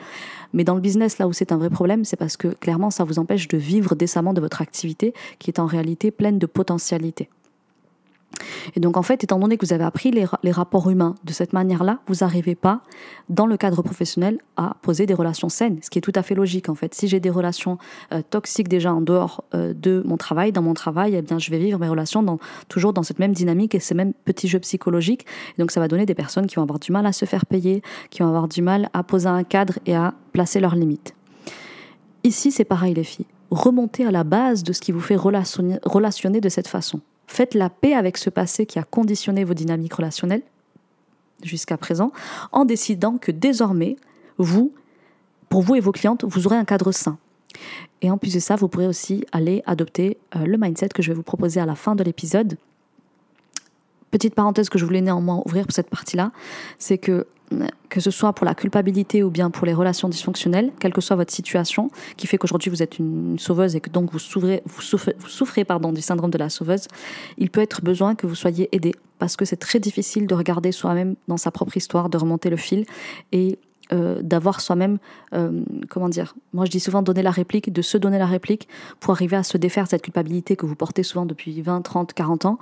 Mais 0.52 0.64
dans 0.64 0.74
le 0.74 0.83
business, 0.83 1.18
là 1.18 1.26
où 1.26 1.33
c'est 1.33 1.50
un 1.50 1.57
vrai 1.57 1.70
problème, 1.70 2.04
c'est 2.04 2.16
parce 2.16 2.37
que 2.37 2.48
clairement, 2.48 2.90
ça 2.90 3.04
vous 3.04 3.18
empêche 3.18 3.48
de 3.48 3.57
vivre 3.57 3.94
décemment 3.94 4.35
de 4.35 4.40
votre 4.42 4.61
activité 4.61 5.14
qui 5.38 5.50
est 5.50 5.61
en 5.61 5.66
réalité 5.66 6.11
pleine 6.11 6.38
de 6.38 6.46
potentialités. 6.46 7.31
Et 8.74 8.81
donc 8.81 8.96
en 8.96 9.03
fait, 9.03 9.24
étant 9.24 9.38
donné 9.38 9.57
que 9.57 9.66
vous 9.66 9.72
avez 9.72 9.85
appris 9.85 10.11
les, 10.11 10.53
rapports 10.53 10.90
humains 10.90 11.14
de 11.24 11.33
cette 11.33 11.53
manière-là, 11.53 12.01
vous 12.07 12.16
n'arrivez 12.20 12.55
pas, 12.55 12.81
dans 13.29 13.46
le 13.46 13.57
cadre 13.57 13.83
professionnel, 13.83 14.38
à 14.57 14.77
poser 14.83 15.07
des 15.07 15.14
relations 15.14 15.48
saines, 15.48 15.79
ce 15.83 15.90
qui 15.90 15.98
est 15.98 16.03
tout 16.03 16.12
à 16.14 16.22
fait 16.22 16.35
logique 16.35 16.68
en 16.68 16.74
fait. 16.74 16.94
Si 16.94 17.09
j'ai 17.09 17.20
des 17.20 17.31
relations 17.31 17.79
euh, 18.12 18.22
toxiques 18.29 18.68
déjà 18.68 18.92
en 18.92 19.01
dehors 19.01 19.44
euh, 19.55 19.74
de 19.74 20.03
mon 20.05 20.16
travail, 20.16 20.53
dans 20.53 20.62
mon 20.62 20.74
travail, 20.74 21.14
eh 21.14 21.22
bien 21.22 21.38
je 21.38 21.51
vais 21.51 21.59
vivre 21.59 21.79
mes 21.79 21.88
relations 21.88 22.38
toujours 22.68 22.92
dans 22.92 23.03
cette 23.03 23.18
même 23.18 23.33
dynamique 23.33 23.74
et 23.74 23.81
ces 23.81 23.94
mêmes 23.94 24.12
petits 24.24 24.48
jeux 24.48 24.59
psychologiques. 24.59 25.27
donc 25.59 25.70
ça 25.70 25.81
va 25.81 25.88
donner 25.88 26.07
des 26.07 26.14
personnes 26.14 26.46
qui 26.46 26.57
vont 26.57 26.62
avoir 26.62 26.79
du 26.79 26.92
mal 26.92 27.07
à 27.07 27.12
se 27.12 27.24
faire 27.24 27.46
payer, 27.46 27.83
qui 28.11 28.22
vont 28.22 28.29
avoir 28.29 28.48
du 28.48 28.62
mal 28.62 28.90
à 28.92 29.03
poser 29.03 29.29
un 29.29 29.44
cadre 29.44 29.79
et 29.87 29.94
à 29.94 30.14
placer 30.33 30.61
leurs 30.61 30.74
limites. 30.74 31.14
Ici, 32.24 32.51
c'est 32.51 32.64
pareil 32.64 32.94
les 32.94 33.05
filles. 33.05 33.27
Remontez 33.51 34.05
à 34.05 34.11
la 34.11 34.24
base 34.24 34.62
de 34.62 34.72
ce 34.72 34.81
qui 34.81 34.92
vous 34.92 35.01
fait 35.01 35.16
relationner 35.16 36.40
de 36.40 36.48
cette 36.48 36.68
façon. 36.68 37.01
Faites 37.28 37.54
la 37.54 37.70
paix 37.70 37.94
avec 37.94 38.16
ce 38.16 38.30
passé 38.30 38.66
qui 38.66 38.78
a 38.78 38.82
conditionné 38.82 39.44
vos 39.44 39.54
dynamiques 39.54 39.94
relationnelles 39.94 40.42
jusqu'à 41.44 41.76
présent, 41.76 42.10
en 42.50 42.64
décidant 42.64 43.18
que 43.18 43.30
désormais, 43.30 43.96
vous, 44.38 44.72
pour 45.48 45.62
vous 45.62 45.76
et 45.76 45.80
vos 45.80 45.92
clientes, 45.92 46.24
vous 46.24 46.46
aurez 46.46 46.56
un 46.56 46.64
cadre 46.64 46.90
sain. 46.90 47.18
Et 48.02 48.10
en 48.10 48.18
plus 48.18 48.34
de 48.34 48.40
ça, 48.40 48.56
vous 48.56 48.68
pourrez 48.68 48.86
aussi 48.86 49.24
aller 49.30 49.62
adopter 49.66 50.18
euh, 50.34 50.46
le 50.46 50.56
mindset 50.58 50.88
que 50.88 51.02
je 51.02 51.08
vais 51.08 51.14
vous 51.14 51.22
proposer 51.22 51.60
à 51.60 51.66
la 51.66 51.74
fin 51.74 51.94
de 51.94 52.02
l'épisode. 52.02 52.56
Petite 54.10 54.34
parenthèse 54.34 54.68
que 54.68 54.78
je 54.78 54.84
voulais 54.84 55.00
néanmoins 55.00 55.42
ouvrir 55.44 55.64
pour 55.64 55.74
cette 55.74 55.90
partie-là, 55.90 56.32
c'est 56.78 56.98
que 56.98 57.26
que 57.88 58.00
ce 58.00 58.11
soit 58.11 58.32
pour 58.32 58.44
la 58.44 58.54
culpabilité 58.54 59.22
ou 59.22 59.30
bien 59.30 59.50
pour 59.50 59.66
les 59.66 59.74
relations 59.74 60.08
dysfonctionnelles, 60.08 60.70
quelle 60.78 60.92
que 60.92 61.00
soit 61.00 61.16
votre 61.16 61.32
situation, 61.32 61.90
qui 62.16 62.26
fait 62.26 62.38
qu'aujourd'hui 62.38 62.70
vous 62.70 62.82
êtes 62.82 62.98
une 62.98 63.38
sauveuse 63.38 63.76
et 63.76 63.80
que 63.80 63.90
donc 63.90 64.12
vous 64.12 64.18
souffrez, 64.18 64.62
vous 64.66 64.82
souffrez, 64.82 65.14
vous 65.18 65.28
souffrez 65.28 65.64
pardon, 65.64 65.92
du 65.92 66.02
syndrome 66.02 66.30
de 66.30 66.38
la 66.38 66.50
sauveuse, 66.50 66.88
il 67.38 67.50
peut 67.50 67.61
être 67.61 67.82
besoin 67.82 68.14
que 68.14 68.26
vous 68.26 68.34
soyez 68.34 68.68
aidé 68.72 68.94
parce 69.18 69.37
que 69.37 69.44
c'est 69.44 69.56
très 69.56 69.80
difficile 69.80 70.26
de 70.26 70.34
regarder 70.34 70.72
soi-même 70.72 71.16
dans 71.26 71.37
sa 71.37 71.50
propre 71.50 71.76
histoire, 71.76 72.08
de 72.08 72.18
remonter 72.18 72.50
le 72.50 72.56
fil 72.56 72.84
et 73.32 73.58
euh, 73.90 74.20
d'avoir 74.20 74.61
soi-même, 74.61 74.98
euh, 75.32 75.62
comment 75.88 76.11
dire, 76.11 76.34
moi 76.52 76.66
je 76.66 76.70
dis 76.70 76.80
souvent 76.80 77.00
donner 77.00 77.22
la 77.22 77.30
réplique, 77.30 77.72
de 77.72 77.80
se 77.80 77.96
donner 77.96 78.18
la 78.18 78.26
réplique 78.26 78.68
pour 79.00 79.12
arriver 79.12 79.37
à 79.37 79.42
se 79.42 79.56
défaire 79.56 79.87
cette 79.87 80.02
culpabilité 80.02 80.56
que 80.56 80.66
vous 80.66 80.74
portez 80.74 81.02
souvent 81.02 81.24
depuis 81.24 81.62
20, 81.62 81.80
30, 81.80 82.12
40 82.12 82.44
ans. 82.44 82.58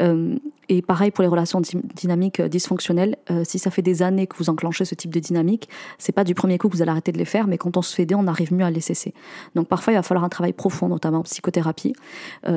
Euh, 0.00 0.36
et 0.68 0.82
pareil 0.82 1.10
pour 1.10 1.22
les 1.22 1.28
relations 1.28 1.60
dynamiques 1.94 2.40
dysfonctionnelles, 2.40 3.16
si 3.44 3.58
ça 3.58 3.70
fait 3.70 3.82
des 3.82 4.02
années 4.02 4.26
que 4.26 4.36
vous 4.36 4.50
enclenchez 4.50 4.84
ce 4.84 4.94
type 4.94 5.12
de 5.12 5.20
dynamique, 5.20 5.68
c'est 5.98 6.12
pas 6.12 6.24
du 6.24 6.34
premier 6.34 6.58
coup 6.58 6.68
que 6.68 6.76
vous 6.76 6.82
allez 6.82 6.90
arrêter 6.90 7.12
de 7.12 7.18
les 7.18 7.24
faire, 7.24 7.46
mais 7.46 7.58
quand 7.58 7.76
on 7.76 7.82
se 7.82 7.94
fait 7.94 8.02
aider, 8.02 8.14
on 8.14 8.26
arrive 8.26 8.52
mieux 8.52 8.64
à 8.64 8.70
les 8.70 8.80
cesser. 8.80 9.14
Donc 9.54 9.68
parfois 9.68 9.92
il 9.92 9.96
va 9.96 10.02
falloir 10.02 10.24
un 10.24 10.28
travail 10.28 10.52
profond, 10.52 10.88
notamment 10.88 11.18
en 11.18 11.22
psychothérapie. 11.22 11.94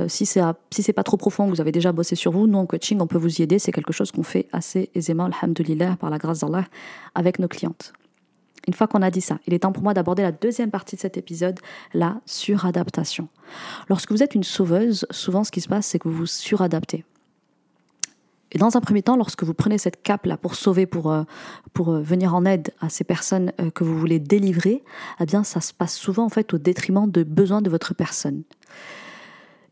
si 0.07 0.25
c'est 0.25 0.41
si 0.71 0.93
pas 0.93 1.03
trop 1.03 1.17
profond, 1.17 1.47
vous 1.47 1.61
avez 1.61 1.71
déjà 1.71 1.91
bossé 1.91 2.15
sur 2.15 2.31
vous, 2.31 2.47
nous 2.47 2.57
en 2.57 2.65
coaching, 2.65 2.99
on 3.01 3.07
peut 3.07 3.17
vous 3.17 3.39
y 3.39 3.43
aider. 3.43 3.59
C'est 3.59 3.71
quelque 3.71 3.93
chose 3.93 4.11
qu'on 4.11 4.23
fait 4.23 4.47
assez 4.51 4.89
aisément, 4.95 5.29
alhamdulillah, 5.41 5.97
par 5.99 6.09
la 6.09 6.17
grâce 6.17 6.39
d'Allah, 6.39 6.65
avec 7.15 7.39
nos 7.39 7.47
clientes. 7.47 7.93
Une 8.67 8.73
fois 8.73 8.87
qu'on 8.87 9.01
a 9.01 9.11
dit 9.11 9.21
ça, 9.21 9.39
il 9.47 9.53
est 9.53 9.59
temps 9.59 9.71
pour 9.71 9.83
moi 9.83 9.93
d'aborder 9.93 10.23
la 10.23 10.33
deuxième 10.33 10.71
partie 10.71 10.97
de 10.97 11.01
cet 11.01 11.15
épisode, 11.15 11.59
la 11.93 12.19
suradaptation. 12.25 13.29
Lorsque 13.87 14.11
vous 14.11 14.23
êtes 14.23 14.35
une 14.35 14.43
sauveuse, 14.43 15.05
souvent 15.09 15.45
ce 15.45 15.51
qui 15.51 15.61
se 15.61 15.69
passe, 15.69 15.85
c'est 15.85 15.99
que 15.99 16.09
vous 16.09 16.17
vous 16.17 16.25
suradaptez. 16.25 17.05
Et 18.51 18.57
dans 18.57 18.77
un 18.77 18.81
premier 18.81 19.01
temps, 19.01 19.17
lorsque 19.17 19.43
vous 19.43 19.53
prenez 19.53 19.77
cette 19.77 20.01
cape-là 20.01 20.38
pour 20.38 20.55
sauver, 20.55 20.86
pour, 20.86 21.12
euh, 21.12 21.23
pour 21.73 21.89
euh, 21.89 22.01
venir 22.01 22.33
en 22.33 22.45
aide 22.45 22.73
à 22.79 22.89
ces 22.89 23.03
personnes 23.03 23.51
euh, 23.60 23.69
que 23.71 23.83
vous 23.83 23.97
voulez 23.97 24.19
délivrer, 24.19 24.83
eh 25.19 25.25
bien, 25.25 25.43
ça 25.43 25.60
se 25.60 25.73
passe 25.73 25.95
souvent 25.95 26.25
en 26.25 26.29
fait 26.29 26.53
au 26.53 26.57
détriment 26.57 27.10
de 27.10 27.23
besoins 27.23 27.62
de 27.62 27.69
votre 27.69 27.93
personne. 27.93 28.43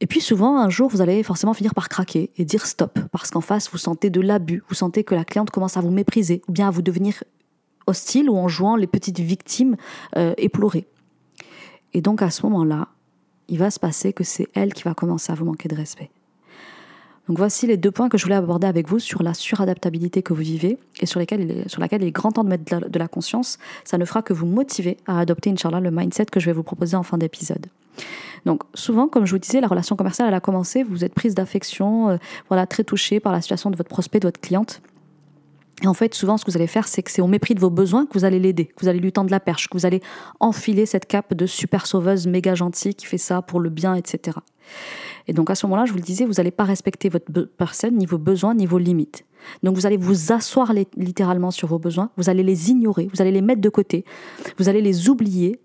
Et 0.02 0.08
puis 0.08 0.20
souvent, 0.20 0.60
un 0.60 0.70
jour, 0.70 0.90
vous 0.90 1.00
allez 1.00 1.24
forcément 1.24 1.54
finir 1.54 1.74
par 1.74 1.88
craquer 1.88 2.32
et 2.36 2.44
dire 2.44 2.66
stop, 2.66 3.00
parce 3.12 3.32
qu'en 3.32 3.40
face, 3.40 3.72
vous 3.72 3.78
sentez 3.78 4.10
de 4.10 4.20
l'abus, 4.20 4.62
vous 4.68 4.76
sentez 4.76 5.06
que 5.06 5.16
la 5.16 5.24
cliente 5.24 5.52
commence 5.52 5.78
à 5.78 5.82
vous 5.82 5.92
mépriser, 5.92 6.42
ou 6.50 6.52
bien 6.52 6.68
à 6.68 6.72
vous 6.72 6.82
devenir 6.82 7.24
hostile, 7.88 8.30
ou 8.30 8.36
en 8.36 8.50
jouant 8.50 8.76
les 8.76 8.88
petites 8.88 9.22
victimes 9.22 9.78
éplorées. 10.38 10.86
Et 11.94 12.02
donc 12.02 12.22
à 12.22 12.30
ce 12.30 12.46
moment-là, 12.46 12.90
il 13.48 13.58
va 13.58 13.72
se 13.72 13.80
passer 13.80 14.12
que 14.12 14.26
c'est 14.26 14.50
elle 14.54 14.74
qui 14.74 14.84
va 14.84 14.94
commencer 14.94 15.32
à 15.32 15.36
vous 15.36 15.46
manquer 15.46 15.70
de 15.70 15.76
respect. 15.76 16.10
Donc 17.28 17.38
voici 17.38 17.66
les 17.66 17.78
deux 17.78 17.92
points 17.92 18.10
que 18.10 18.18
je 18.18 18.24
voulais 18.24 18.36
aborder 18.36 18.68
avec 18.68 18.88
vous 18.88 19.00
sur 19.00 19.24
la 19.24 19.34
suradaptabilité 19.34 20.22
que 20.22 20.34
vous 20.34 20.42
vivez 20.42 20.78
et 21.00 21.06
sur, 21.06 21.20
lesquels 21.20 21.64
sur 21.68 21.82
laquelle 21.82 22.04
il 22.04 22.08
est 22.08 22.12
grand 22.12 22.32
temps 22.32 22.44
de 22.44 22.50
mettre 22.50 22.88
de 22.88 23.00
la, 23.00 23.08
conscience. 23.08 23.58
Ça 23.84 23.98
ne 23.98 24.06
fera 24.06 24.22
que 24.22 24.34
vous 24.34 24.46
motiver 24.46 24.98
à 25.08 25.20
adopter, 25.20 25.50
Inch'Allah, 25.50 25.80
le 25.80 25.92
mindset 25.92 26.26
que 26.26 26.40
je 26.40 26.46
vais 26.46 26.54
vous 26.54 26.64
proposer 26.64 26.96
en 26.96 27.04
fin 27.04 27.18
d'épisode. 27.18 27.66
Donc 28.46 28.62
souvent, 28.74 29.08
comme 29.08 29.26
je 29.26 29.32
vous 29.32 29.40
disais, 29.40 29.60
la 29.60 29.68
relation 29.68 29.96
commerciale, 29.96 30.28
elle 30.28 30.34
a 30.36 30.40
commencé, 30.40 30.84
vous 30.84 31.04
êtes 31.04 31.14
prise 31.14 31.34
d'affection, 31.34 32.10
euh, 32.10 32.18
voilà, 32.50 32.68
très 32.68 32.84
touchée 32.84 33.20
par 33.20 33.32
la 33.32 33.42
situation 33.42 33.72
de 33.72 33.76
votre 33.76 33.90
prospect, 33.90 34.20
de 34.20 34.28
votre 34.28 34.40
cliente. 34.40 34.82
Et 35.84 35.88
en 35.88 35.94
fait, 35.94 36.14
souvent, 36.14 36.38
ce 36.38 36.46
que 36.46 36.52
vous 36.52 36.58
allez 36.58 36.68
faire, 36.68 36.88
c'est 36.88 37.04
que 37.04 37.12
c'est 37.12 37.22
au 37.22 37.28
mépris 37.28 37.54
de 37.54 37.60
vos 37.60 37.70
besoins 37.70 38.06
que 38.06 38.14
vous 38.14 38.24
allez 38.24 38.40
l'aider, 38.40 38.66
que 38.66 38.82
vous 38.82 38.88
allez 38.88 39.00
lui 39.00 39.12
tendre 39.12 39.30
la 39.30 39.42
perche, 39.42 39.68
que 39.68 39.78
vous 39.78 39.86
allez 39.86 40.02
enfiler 40.40 40.86
cette 40.86 41.06
cape 41.06 41.34
de 41.34 41.46
super 41.46 41.86
sauveuse 41.86 42.28
méga 42.28 42.56
gentille 42.56 42.96
qui 42.96 43.06
fait 43.06 43.18
ça 43.18 43.42
pour 43.42 43.60
le 43.60 43.70
bien, 43.70 43.94
etc. 43.96 44.38
Et 45.28 45.34
donc 45.34 45.50
à 45.50 45.56
ce 45.56 45.66
moment-là, 45.66 45.86
je 45.86 45.92
vous 45.92 45.98
le 45.98 46.04
disais, 46.04 46.26
vous 46.26 46.34
n'allez 46.34 46.52
pas 46.52 46.64
respecter 46.64 47.10
votre 47.10 47.30
personne, 47.58 47.98
ni 47.98 48.06
vos 48.06 48.18
besoins, 48.18 48.54
ni 48.54 48.66
vos 48.66 48.78
limites. 48.78 49.26
Donc 49.64 49.76
vous 49.76 49.86
allez 49.86 49.98
vous 49.98 50.32
asseoir 50.32 50.72
littéralement 50.96 51.52
sur 51.52 51.68
vos 51.68 51.80
besoins, 51.80 52.10
vous 52.18 52.30
allez 52.30 52.44
les 52.44 52.72
ignorer, 52.72 53.10
vous 53.14 53.22
allez 53.22 53.32
les 53.32 53.42
mettre 53.42 53.62
de 53.62 53.70
côté, 53.70 54.06
vous 54.58 54.70
allez 54.70 54.82
les 54.82 55.10
oublier, 55.10 55.60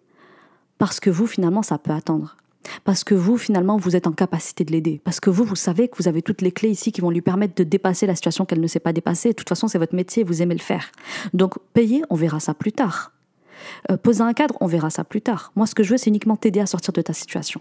parce 0.78 0.98
que 0.98 1.10
vous, 1.10 1.26
finalement, 1.26 1.62
ça 1.62 1.78
peut 1.78 1.92
attendre. 1.92 2.36
Parce 2.84 3.04
que 3.04 3.14
vous, 3.14 3.38
finalement, 3.38 3.76
vous 3.76 3.96
êtes 3.96 4.06
en 4.06 4.12
capacité 4.12 4.64
de 4.64 4.72
l'aider. 4.72 5.00
Parce 5.04 5.20
que 5.20 5.30
vous, 5.30 5.44
vous 5.44 5.56
savez 5.56 5.88
que 5.88 5.96
vous 5.96 6.08
avez 6.08 6.22
toutes 6.22 6.42
les 6.42 6.52
clés 6.52 6.70
ici 6.70 6.92
qui 6.92 7.00
vont 7.00 7.10
lui 7.10 7.22
permettre 7.22 7.54
de 7.54 7.64
dépasser 7.64 8.06
la 8.06 8.14
situation 8.14 8.44
qu'elle 8.44 8.60
ne 8.60 8.66
sait 8.66 8.80
pas 8.80 8.92
dépasser. 8.92 9.30
De 9.30 9.34
toute 9.34 9.48
façon, 9.48 9.68
c'est 9.68 9.78
votre 9.78 9.94
métier, 9.94 10.24
vous 10.24 10.42
aimez 10.42 10.54
le 10.54 10.60
faire. 10.60 10.92
Donc, 11.32 11.54
payer, 11.72 12.02
on 12.10 12.16
verra 12.16 12.40
ça 12.40 12.54
plus 12.54 12.72
tard. 12.72 13.12
Euh, 13.90 13.96
poser 13.96 14.22
un 14.22 14.32
cadre, 14.32 14.56
on 14.60 14.66
verra 14.66 14.90
ça 14.90 15.04
plus 15.04 15.22
tard. 15.22 15.52
Moi, 15.56 15.66
ce 15.66 15.74
que 15.74 15.82
je 15.82 15.90
veux, 15.90 15.96
c'est 15.96 16.10
uniquement 16.10 16.36
t'aider 16.36 16.60
à 16.60 16.66
sortir 16.66 16.92
de 16.92 17.02
ta 17.02 17.12
situation. 17.12 17.60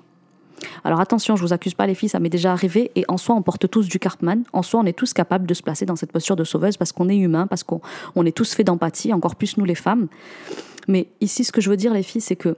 Alors 0.84 1.00
attention, 1.00 1.36
je 1.36 1.42
vous 1.42 1.54
accuse 1.54 1.74
pas 1.74 1.88
les 1.88 1.96
filles, 1.96 2.10
ça 2.10 2.20
m'est 2.20 2.30
déjà 2.30 2.52
arrivé 2.52 2.92
et 2.96 3.06
en 3.08 3.18
soi 3.18 3.34
on 3.36 3.42
porte 3.42 3.70
tous 3.70 3.88
du 3.88 3.98
Cartman, 3.98 4.44
en 4.54 4.62
soi 4.62 4.82
on 4.82 4.86
est 4.86 4.94
tous 4.94 5.14
capables 5.14 5.46
de 5.46 5.54
se 5.54 5.64
placer 5.64 5.86
dans 5.86 5.96
cette 5.96 6.12
posture 6.12 6.36
de 6.36 6.44
sauveuse 6.44 6.76
parce 6.76 6.92
qu'on 6.92 7.08
est 7.08 7.18
humain, 7.18 7.48
parce 7.48 7.64
qu'on 7.64 7.80
est 8.26 8.36
tous 8.36 8.54
faits 8.54 8.68
d'empathie, 8.68 9.14
encore 9.14 9.36
plus 9.36 9.58
nous 9.58 9.66
les 9.66 9.76
femmes. 9.76 10.08
Mais 10.88 11.08
ici 11.22 11.44
ce 11.44 11.52
que 11.52 11.62
je 11.62 11.70
veux 11.70 11.78
dire 11.78 11.94
les 11.94 12.04
filles 12.04 12.22
c'est 12.22 12.36
que 12.36 12.58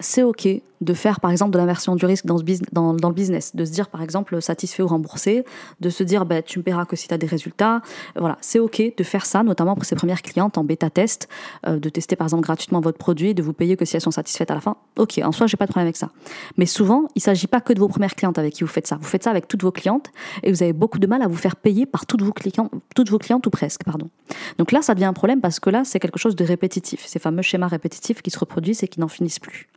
c'est 0.00 0.22
ok 0.22 0.48
de 0.80 0.94
faire 0.94 1.20
par 1.20 1.30
exemple 1.30 1.52
de 1.52 1.58
l'inversion 1.58 1.94
du 1.94 2.06
risque 2.06 2.24
dans, 2.24 2.38
le 2.38 3.12
business, 3.12 3.54
de 3.54 3.64
se 3.64 3.70
dire 3.70 3.88
par 3.88 4.02
exemple 4.02 4.40
satisfait 4.40 4.82
ou 4.82 4.86
remboursé, 4.86 5.44
de 5.80 5.90
se 5.90 6.02
dire 6.02 6.24
bah, 6.24 6.42
tu 6.42 6.58
me 6.58 6.64
paieras 6.64 6.86
que 6.86 6.96
si 6.96 7.06
tu 7.06 7.14
as 7.14 7.18
des 7.18 7.26
résultats. 7.26 7.82
Voilà, 8.16 8.38
c'est 8.40 8.58
ok 8.58 8.82
de 8.96 9.04
faire 9.04 9.26
ça, 9.26 9.42
notamment 9.42 9.74
pour 9.74 9.84
ses 9.84 9.94
premières 9.94 10.22
clientes 10.22 10.56
en 10.56 10.64
bêta 10.64 10.88
test, 10.90 11.28
euh, 11.66 11.78
de 11.78 11.88
tester 11.88 12.16
par 12.16 12.26
exemple 12.26 12.42
gratuitement 12.42 12.80
votre 12.80 12.98
produit, 12.98 13.34
de 13.34 13.42
vous 13.42 13.52
payer 13.52 13.76
que 13.76 13.84
si 13.84 13.96
elles 13.96 14.02
sont 14.02 14.10
satisfaites 14.10 14.50
à 14.50 14.54
la 14.54 14.60
fin. 14.60 14.76
Ok, 14.96 15.20
en 15.22 15.32
soi 15.32 15.46
j'ai 15.46 15.56
pas 15.56 15.66
de 15.66 15.70
problème 15.70 15.86
avec 15.86 15.96
ça. 15.96 16.10
Mais 16.56 16.66
souvent 16.66 17.08
il 17.14 17.20
s'agit 17.20 17.46
pas 17.46 17.60
que 17.60 17.72
de 17.72 17.78
vos 17.78 17.88
premières 17.88 18.14
clientes 18.14 18.38
avec 18.38 18.54
qui 18.54 18.64
vous 18.64 18.70
faites 18.70 18.86
ça. 18.86 18.96
Vous 18.96 19.08
faites 19.08 19.24
ça 19.24 19.30
avec 19.30 19.48
toutes 19.48 19.62
vos 19.62 19.72
clientes 19.72 20.10
et 20.42 20.50
vous 20.50 20.62
avez 20.62 20.72
beaucoup 20.72 20.98
de 20.98 21.06
mal 21.06 21.20
à 21.20 21.28
vous 21.28 21.36
faire 21.36 21.56
payer 21.56 21.84
par 21.84 22.06
toutes 22.06 22.22
vos 22.22 22.32
clientes, 22.32 22.72
toutes 22.94 23.10
vos 23.10 23.18
clientes 23.18 23.46
ou 23.46 23.50
presque, 23.50 23.84
pardon. 23.84 24.08
Donc 24.56 24.72
là 24.72 24.80
ça 24.80 24.94
devient 24.94 25.04
un 25.04 25.12
problème 25.12 25.42
parce 25.42 25.60
que 25.60 25.68
là 25.68 25.82
c'est 25.84 26.00
quelque 26.00 26.18
chose 26.18 26.36
de 26.36 26.44
répétitif, 26.44 27.04
ces 27.06 27.18
fameux 27.18 27.42
schémas 27.42 27.68
répétitifs 27.68 28.22
qui 28.22 28.30
se 28.30 28.38
reproduisent 28.38 28.82
et 28.82 28.88
qui 28.88 29.00
n'en 29.00 29.08
finissent 29.08 29.38
plus. 29.38 29.68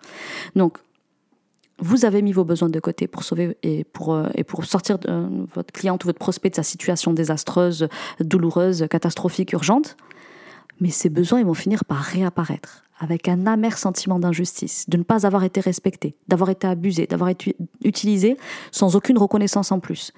Donc 0.56 0.78
vous 1.80 2.06
avez 2.06 2.21
mis 2.21 2.32
vos 2.32 2.45
besoins 2.45 2.69
de 2.69 2.80
côté 2.80 3.08
pour 3.08 3.23
sauver 3.23 3.58
et 3.63 3.84
pour, 3.84 4.13
euh, 4.13 4.30
sortir 4.63 4.97
euh, 5.08 5.28
votre 5.54 5.73
cliente 5.73 6.04
ou 6.04 6.08
votre 6.08 6.19
prospect 6.19 6.49
de 6.49 6.56
sa 6.56 6.63
situation 6.63 7.13
désastreuse, 7.13 7.88
douloureuse, 8.19 8.88
catastrophique, 8.89 9.54
urgente. 9.54 9.97
Mais 10.80 10.89
ces 10.89 11.10
besoins, 11.10 11.39
ils 11.39 11.45
vont 11.45 11.54
finir 11.54 11.86
par 11.86 11.97
réapparaître 11.97 12.84
avec 12.99 13.28
un 13.28 13.47
amer 13.47 13.78
sentiment 13.78 14.19
d'injustice, 14.19 14.89
de 14.89 14.97
ne 14.97 15.04
pas 15.04 15.26
avoir 15.26 15.43
été 15.43 15.60
respecté, 15.60 16.15
d'avoir 16.28 16.49
été 16.49 16.67
abusé, 16.67 17.06
d'avoir 17.06 17.30
été 17.30 17.56
utilisé 17.84 18.38
sans 18.71 18.95
aucune 18.95 19.17
reconnaissance 19.17 19.71
en 19.71 19.80
plus. 19.80 20.13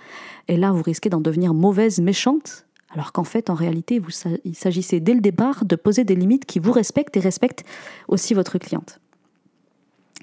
Et 0.48 0.58
là, 0.58 0.72
vous 0.72 0.84
risquez 0.84 1.10
d'en 1.10 1.22
devenir 1.22 1.54
mauvaise, 1.54 2.00
méchante, 2.00 2.68
alors 2.92 3.12
qu'en 3.12 3.24
fait, 3.24 3.50
en 3.50 3.56
réalité, 3.56 4.02
il 4.44 4.56
s'agissait 4.56 5.00
dès 5.00 5.14
le 5.14 5.22
départ 5.22 5.66
de 5.66 5.76
poser 5.76 6.04
des 6.04 6.16
limites 6.16 6.46
qui 6.46 6.60
vous 6.60 6.72
respectent 6.72 7.18
et 7.18 7.22
respectent 7.22 7.64
aussi 8.08 8.34
votre 8.34 8.58
cliente. 8.58 9.00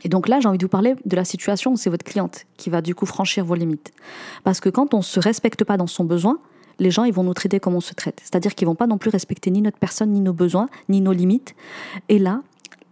Et 0.04 0.08
donc 0.08 0.28
là, 0.28 0.40
j'ai 0.40 0.48
envie 0.48 0.58
de 0.58 0.64
vous 0.64 0.68
parler 0.68 0.94
de 1.04 1.16
la 1.16 1.24
situation 1.24 1.72
où 1.72 1.76
c'est 1.76 1.90
votre 1.90 2.04
cliente 2.04 2.46
qui 2.56 2.70
va 2.70 2.82
du 2.82 2.94
coup 2.94 3.06
franchir 3.06 3.44
vos 3.44 3.54
limites. 3.54 3.92
Parce 4.44 4.60
que 4.60 4.68
quand 4.68 4.94
on 4.94 4.98
ne 4.98 5.02
se 5.02 5.20
respecte 5.20 5.64
pas 5.64 5.76
dans 5.76 5.86
son 5.86 6.04
besoin, 6.04 6.38
les 6.78 6.90
gens 6.90 7.04
ils 7.04 7.12
vont 7.12 7.22
nous 7.22 7.34
traiter 7.34 7.60
comme 7.60 7.74
on 7.74 7.80
se 7.80 7.94
traite. 7.94 8.20
C'est-à-dire 8.22 8.54
qu'ils 8.54 8.66
vont 8.66 8.74
pas 8.74 8.86
non 8.86 8.98
plus 8.98 9.10
respecter 9.10 9.50
ni 9.50 9.62
notre 9.62 9.78
personne, 9.78 10.10
ni 10.10 10.20
nos 10.20 10.32
besoins, 10.32 10.68
ni 10.88 11.00
nos 11.00 11.12
limites. 11.12 11.54
Et 12.08 12.18
là, 12.18 12.42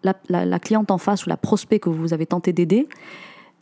la, 0.03 0.59
cliente 0.59 0.90
en 0.90 0.99
face 0.99 1.27
ou 1.27 1.29
la 1.29 1.37
prospect 1.37 1.79
que 1.79 1.90
vous 1.90 2.14
avez 2.14 2.27
tenté 2.27 2.53
d'aider, 2.53 2.88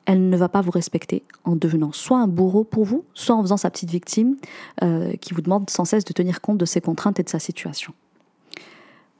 elle 0.07 0.29
ne 0.29 0.37
va 0.37 0.49
pas 0.49 0.61
vous 0.61 0.71
respecter 0.71 1.23
en 1.45 1.57
devenant 1.57 1.93
soit 1.93 2.19
un 2.19 2.29
bourreau 2.29 2.65
pour 2.65 2.85
vous, 2.85 3.05
soit 3.15 3.35
en 3.35 3.43
faisant 3.43 3.57
sa 3.57 3.71
petite 3.71 3.91
victime 3.91 4.37
euh, 4.83 5.13
qui 5.21 5.35
vous 5.35 5.43
demande 5.43 5.69
sans 5.69 5.85
cesse 5.85 6.05
de 6.05 6.13
tenir 6.13 6.41
compte 6.41 6.59
de 6.59 6.65
ses 6.65 6.81
contraintes 6.81 7.21
et 7.21 7.23
de 7.23 7.29
sa 7.29 7.39
situation. 7.39 7.93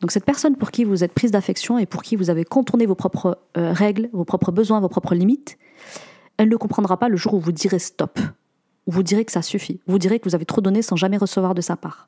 Donc 0.01 0.13
cette 0.13 0.25
personne 0.25 0.57
pour 0.57 0.71
qui 0.71 0.85
vous 0.85 1.03
êtes 1.03 1.13
prise 1.13 1.31
d'affection 1.31 1.79
et 1.79 1.87
pour 1.87 2.03
qui 2.03 2.17
vous 2.17 2.31
avez 2.31 2.45
contourné 2.45 2.87
vos 2.87 2.95
propres 2.95 3.39
euh, 3.57 3.73
règles, 3.73 4.09
vos 4.13 4.25
propres 4.25 4.53
besoins, 4.53 4.81
vos 4.81 4.89
propres 4.89 5.15
limites, 5.15 5.59
elle 6.37 6.49
ne 6.49 6.57
comprendra 6.57 6.97
pas 6.99 7.09
le 7.09 7.17
jour 7.17 7.35
où 7.35 7.41
vous 7.41 7.53
direz 7.53 7.79
stop, 7.79 8.19
où 8.87 8.93
vous 8.93 9.03
direz 9.03 9.25
que 9.25 9.33
ça 9.33 9.43
suffit, 9.43 9.81
vous 9.87 9.99
direz 9.99 10.21
que 10.21 10.29
vous 10.29 10.35
avez 10.35 10.45
trop 10.45 10.61
donné 10.61 10.83
sans 10.83 10.97
jamais 10.97 11.17
recevoir 11.17 11.55
de 11.55 11.61
sa 11.61 11.77
part. 11.77 12.07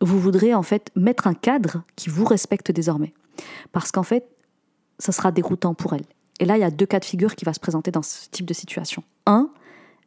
Vous 0.00 0.18
voudrez 0.18 0.54
en 0.54 0.62
fait 0.62 0.90
mettre 0.96 1.26
un 1.26 1.34
cadre 1.34 1.82
qui 1.94 2.10
vous 2.10 2.24
respecte 2.24 2.72
désormais. 2.72 3.14
Parce 3.72 3.92
qu'en 3.92 4.02
fait, 4.02 4.26
ça 4.98 5.12
sera 5.12 5.30
déroutant 5.30 5.74
pour 5.74 5.94
elle. 5.94 6.04
Et 6.40 6.44
là, 6.44 6.56
il 6.56 6.60
y 6.60 6.64
a 6.64 6.70
deux 6.70 6.86
cas 6.86 6.98
de 6.98 7.04
figure 7.04 7.36
qui 7.36 7.44
va 7.44 7.52
se 7.52 7.60
présenter 7.60 7.90
dans 7.90 8.02
ce 8.02 8.28
type 8.30 8.46
de 8.46 8.54
situation. 8.54 9.04
Un, 9.26 9.50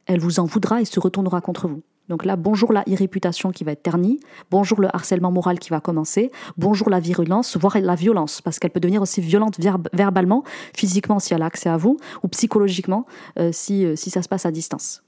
elle 0.06 0.20
vous 0.20 0.40
en 0.40 0.46
voudra 0.46 0.82
et 0.82 0.86
se 0.86 1.00
retournera 1.00 1.42
contre 1.42 1.68
vous. 1.68 1.82
Donc 2.10 2.26
là, 2.26 2.36
bonjour 2.36 2.74
la 2.74 2.84
irréputation 2.86 3.52
qui 3.52 3.64
va 3.64 3.72
être 3.72 3.84
ternie, 3.84 4.20
bonjour 4.52 4.82
le 4.82 4.94
harcèlement 4.94 5.32
moral 5.32 5.58
qui 5.58 5.70
va 5.70 5.80
commencer, 5.80 6.32
bonjour 6.58 6.90
la 6.90 7.00
virulence, 7.00 7.56
voire 7.56 7.78
la 7.80 7.96
violence, 7.96 8.42
parce 8.42 8.60
qu'elle 8.60 8.72
peut 8.72 8.82
devenir 8.82 9.02
aussi 9.02 9.22
violente 9.22 9.58
verbalement, 9.94 10.44
physiquement 10.76 11.20
si 11.20 11.34
elle 11.34 11.42
a 11.42 11.46
accès 11.46 11.70
à 11.70 11.78
vous, 11.78 11.98
ou 12.22 12.28
psychologiquement 12.28 13.06
euh, 13.40 13.52
si, 13.54 13.86
euh, 13.86 13.96
si 13.96 14.10
ça 14.10 14.22
se 14.22 14.28
passe 14.28 14.46
à 14.46 14.52
distance. 14.52 15.02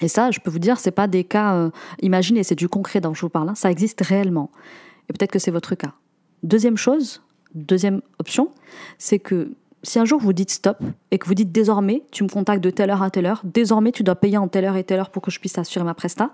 Et 0.00 0.08
ça, 0.08 0.30
je 0.30 0.40
peux 0.40 0.50
vous 0.50 0.58
dire, 0.58 0.78
c'est 0.78 0.90
pas 0.90 1.06
des 1.06 1.24
cas 1.24 1.54
euh, 1.54 1.70
imaginés, 2.00 2.44
c'est 2.44 2.54
du 2.54 2.68
concret 2.68 3.02
dont 3.02 3.12
je 3.12 3.20
vous 3.20 3.28
parle. 3.28 3.50
Hein. 3.50 3.54
ça 3.54 3.70
existe 3.70 4.00
réellement. 4.00 4.50
Et 5.10 5.12
peut-être 5.12 5.32
que 5.32 5.38
c'est 5.38 5.50
votre 5.50 5.74
cas. 5.74 5.92
Deuxième 6.42 6.78
chose, 6.78 7.22
deuxième 7.54 8.00
option, 8.18 8.50
c'est 8.96 9.18
que 9.18 9.52
si 9.82 9.98
un 9.98 10.04
jour 10.04 10.20
vous 10.20 10.32
dites 10.32 10.50
stop 10.50 10.78
et 11.10 11.18
que 11.18 11.26
vous 11.26 11.34
dites 11.34 11.52
désormais, 11.52 12.02
tu 12.10 12.22
me 12.24 12.28
contactes 12.28 12.62
de 12.62 12.70
telle 12.70 12.90
heure 12.90 13.02
à 13.02 13.10
telle 13.10 13.26
heure, 13.26 13.40
désormais 13.44 13.92
tu 13.92 14.02
dois 14.02 14.14
payer 14.14 14.36
en 14.36 14.48
telle 14.48 14.64
heure 14.64 14.76
et 14.76 14.84
telle 14.84 15.00
heure 15.00 15.10
pour 15.10 15.22
que 15.22 15.30
je 15.30 15.40
puisse 15.40 15.56
assurer 15.58 15.84
ma 15.84 15.94
presta, 15.94 16.30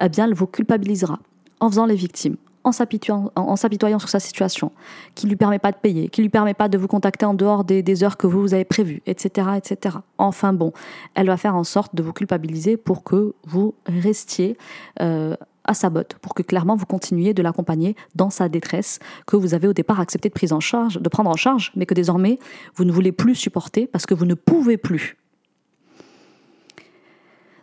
eh 0.00 0.08
bien 0.08 0.24
elle 0.26 0.34
vous 0.34 0.46
culpabilisera 0.46 1.18
en 1.60 1.70
faisant 1.70 1.86
les 1.86 1.94
victimes, 1.94 2.36
en 2.64 2.72
s'apitoyant 2.72 3.98
sur 3.98 4.08
sa 4.08 4.20
situation, 4.20 4.72
qui 5.14 5.26
ne 5.26 5.30
lui 5.30 5.36
permet 5.36 5.58
pas 5.58 5.70
de 5.70 5.76
payer, 5.76 6.08
qui 6.08 6.20
ne 6.20 6.24
lui 6.24 6.30
permet 6.30 6.54
pas 6.54 6.68
de 6.68 6.76
vous 6.76 6.88
contacter 6.88 7.24
en 7.24 7.34
dehors 7.34 7.64
des, 7.64 8.04
heures 8.04 8.16
que 8.16 8.26
vous, 8.26 8.40
vous 8.40 8.54
avez 8.54 8.64
prévues, 8.64 9.00
etc., 9.06 9.48
etc. 9.56 9.98
Enfin 10.18 10.52
bon, 10.52 10.72
elle 11.14 11.26
va 11.26 11.36
faire 11.36 11.54
en 11.54 11.64
sorte 11.64 11.94
de 11.94 12.02
vous 12.02 12.12
culpabiliser 12.12 12.76
pour 12.76 13.04
que 13.04 13.34
vous 13.46 13.74
restiez 13.86 14.56
euh, 15.00 15.36
à 15.64 15.74
sa 15.74 15.90
botte 15.90 16.14
pour 16.20 16.34
que 16.34 16.42
clairement 16.42 16.76
vous 16.76 16.86
continuiez 16.86 17.34
de 17.34 17.42
l'accompagner 17.42 17.96
dans 18.14 18.30
sa 18.30 18.48
détresse 18.48 18.98
que 19.26 19.36
vous 19.36 19.54
avez 19.54 19.68
au 19.68 19.72
départ 19.72 20.00
accepté 20.00 20.28
de, 20.28 20.34
prise 20.34 20.52
en 20.52 20.60
charge, 20.60 21.00
de 21.00 21.08
prendre 21.08 21.30
en 21.30 21.36
charge, 21.36 21.72
mais 21.76 21.86
que 21.86 21.94
désormais 21.94 22.38
vous 22.74 22.84
ne 22.84 22.92
voulez 22.92 23.12
plus 23.12 23.34
supporter 23.34 23.86
parce 23.86 24.06
que 24.06 24.14
vous 24.14 24.26
ne 24.26 24.34
pouvez 24.34 24.76
plus. 24.76 25.16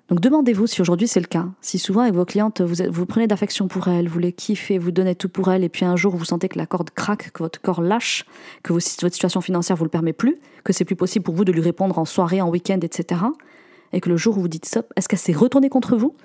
Donc 0.09 0.21
demandez-vous 0.21 0.65
si 0.65 0.81
aujourd'hui 0.81 1.07
c'est 1.07 1.19
le 1.19 1.27
cas. 1.27 1.45
Si 1.62 1.77
souvent 1.77 2.01
avec 2.01 2.15
vos 2.15 2.25
clientes, 2.25 2.62
vous, 2.62 3.05
prenez 3.05 3.27
d'affection 3.27 3.67
pour 3.67 3.89
elles, 3.89 4.07
vous 4.07 4.17
les 4.17 4.33
kiffez, 4.33 4.79
vous 4.79 4.89
donnez 4.89 5.13
tout 5.13 5.29
pour 5.29 5.51
elles, 5.51 5.63
et 5.63 5.69
puis 5.69 5.85
un 5.85 5.95
jour 5.95 6.15
vous 6.15 6.25
sentez 6.25 6.49
que 6.49 6.57
la 6.57 6.65
corde 6.65 6.89
craque, 6.89 7.31
que 7.31 7.43
votre 7.43 7.62
corps 7.62 7.81
lâche, 7.81 8.25
que 8.63 8.73
votre 8.73 8.85
situation 8.85 9.39
financière 9.39 9.77
vous 9.77 9.83
le 9.83 9.91
permet 9.91 10.13
plus, 10.13 10.39
que 10.63 10.73
c'est 10.73 10.83
plus 10.83 10.95
possible 10.95 11.23
pour 11.23 11.35
vous 11.35 11.45
de 11.45 11.51
lui 11.51 11.62
répondre 11.62 11.99
en 11.99 12.05
soirée, 12.05 12.41
en 12.41 12.49
week-end, 12.49 12.79
etc 12.81 13.21
et 13.93 14.02
que 14.02 14.10
le 14.10 14.17
jour 14.17 14.38
où 14.38 14.41
vous 14.41 14.47
dites 14.47 14.65
stop, 14.65 14.91
est-ce 14.95 15.08
qu'elle 15.08 15.19
s'est 15.19 15.34
retournée 15.34 15.69
contre 15.69 15.95
vous 15.95 16.15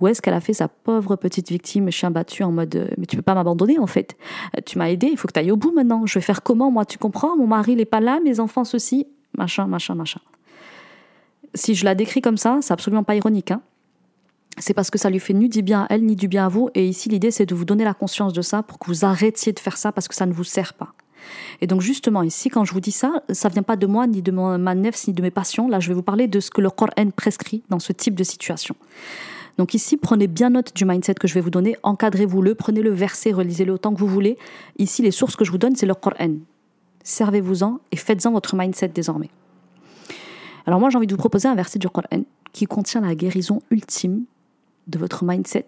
ou 0.00 0.08
est-ce 0.08 0.22
qu'elle 0.22 0.34
a 0.34 0.40
fait 0.40 0.52
sa 0.52 0.68
pauvre 0.68 1.16
petite 1.16 1.48
victime 1.50 1.90
chien 1.90 2.10
battu 2.10 2.42
en 2.42 2.52
mode 2.52 2.74
euh, 2.76 2.88
mais 2.98 3.06
tu 3.06 3.16
peux 3.16 3.22
pas 3.22 3.34
m'abandonner 3.34 3.78
en 3.78 3.86
fait, 3.86 4.16
euh, 4.56 4.60
tu 4.64 4.78
m'as 4.78 4.90
aidé, 4.90 5.08
il 5.10 5.16
faut 5.16 5.28
que 5.28 5.32
tu 5.32 5.40
ailles 5.40 5.50
au 5.50 5.56
bout 5.56 5.72
maintenant, 5.72 6.06
je 6.06 6.14
vais 6.14 6.24
faire 6.24 6.42
comment 6.42 6.70
moi, 6.70 6.84
tu 6.84 6.98
comprends, 6.98 7.36
mon 7.36 7.46
mari 7.46 7.76
n'est 7.76 7.84
pas 7.84 8.00
là, 8.00 8.20
mes 8.24 8.40
enfants 8.40 8.64
ceci, 8.64 9.06
machin, 9.36 9.66
machin, 9.66 9.94
machin. 9.94 10.20
Si 11.54 11.74
je 11.74 11.84
la 11.84 11.94
décris 11.94 12.22
comme 12.22 12.38
ça, 12.38 12.58
c'est 12.62 12.72
absolument 12.72 13.04
pas 13.04 13.14
ironique. 13.14 13.50
Hein 13.50 13.60
c'est 14.58 14.74
parce 14.74 14.90
que 14.90 14.98
ça 14.98 15.10
lui 15.10 15.18
fait 15.18 15.32
ni 15.32 15.48
du 15.48 15.62
bien 15.62 15.82
à 15.82 15.86
elle, 15.90 16.04
ni 16.04 16.16
du 16.16 16.28
bien 16.28 16.46
à 16.46 16.48
vous. 16.48 16.68
Et 16.74 16.86
ici, 16.86 17.08
l'idée, 17.08 17.30
c'est 17.30 17.46
de 17.46 17.54
vous 17.54 17.64
donner 17.64 17.84
la 17.84 17.94
conscience 17.94 18.32
de 18.32 18.42
ça 18.42 18.62
pour 18.62 18.78
que 18.78 18.86
vous 18.86 19.04
arrêtiez 19.04 19.52
de 19.52 19.58
faire 19.58 19.76
ça 19.76 19.92
parce 19.92 20.08
que 20.08 20.14
ça 20.14 20.26
ne 20.26 20.32
vous 20.32 20.44
sert 20.44 20.74
pas. 20.74 20.92
Et 21.60 21.66
donc, 21.66 21.80
justement, 21.80 22.22
ici, 22.22 22.48
quand 22.48 22.64
je 22.64 22.72
vous 22.72 22.80
dis 22.80 22.92
ça, 22.92 23.22
ça 23.30 23.48
vient 23.48 23.62
pas 23.62 23.76
de 23.76 23.86
moi, 23.86 24.06
ni 24.06 24.22
de 24.22 24.30
ma 24.32 24.74
nefs, 24.74 25.06
ni 25.06 25.14
de 25.14 25.22
mes 25.22 25.30
passions. 25.30 25.68
Là, 25.68 25.80
je 25.80 25.88
vais 25.88 25.94
vous 25.94 26.02
parler 26.02 26.28
de 26.28 26.40
ce 26.40 26.50
que 26.50 26.60
le 26.60 26.70
Coran 26.70 27.10
prescrit 27.14 27.62
dans 27.70 27.78
ce 27.78 27.92
type 27.92 28.14
de 28.14 28.24
situation. 28.24 28.74
Donc 29.58 29.74
ici, 29.74 29.96
prenez 29.96 30.26
bien 30.26 30.50
note 30.50 30.74
du 30.74 30.84
mindset 30.84 31.14
que 31.14 31.28
je 31.28 31.34
vais 31.34 31.40
vous 31.40 31.50
donner, 31.50 31.76
encadrez-vous-le, 31.82 32.54
prenez 32.54 32.80
le 32.80 32.90
verset, 32.90 33.32
relisez-le 33.32 33.72
autant 33.72 33.92
que 33.92 34.00
vous 34.00 34.06
voulez. 34.06 34.38
Ici, 34.78 35.02
les 35.02 35.10
sources 35.10 35.36
que 35.36 35.44
je 35.44 35.50
vous 35.50 35.58
donne, 35.58 35.76
c'est 35.76 35.86
le 35.86 35.94
Coran. 35.94 36.36
Servez-vous-en 37.04 37.80
et 37.90 37.96
faites-en 37.96 38.32
votre 38.32 38.56
mindset 38.56 38.88
désormais. 38.88 39.30
Alors 40.66 40.80
moi, 40.80 40.90
j'ai 40.90 40.96
envie 40.96 41.06
de 41.06 41.12
vous 41.12 41.18
proposer 41.18 41.48
un 41.48 41.54
verset 41.54 41.78
du 41.78 41.88
Coran 41.88 42.22
qui 42.52 42.66
contient 42.66 43.00
la 43.00 43.14
guérison 43.14 43.60
ultime 43.70 44.24
de 44.86 44.98
votre 44.98 45.24
mindset 45.24 45.66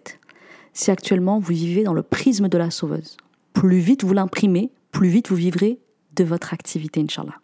si 0.73 0.91
actuellement 0.91 1.39
vous 1.39 1.53
vivez 1.53 1.83
dans 1.83 1.93
le 1.93 2.03
prisme 2.03 2.49
de 2.49 2.57
la 2.57 2.69
sauveuse. 2.69 3.17
Plus 3.53 3.79
vite 3.79 4.03
vous 4.03 4.13
l'imprimez, 4.13 4.69
plus 4.95 5.09
vite 5.09 5.27
vous 5.27 5.35
vivrez 5.35 5.77
de 6.15 6.23
votre 6.23 6.53
activité, 6.53 7.01
Inch'Allah. 7.01 7.35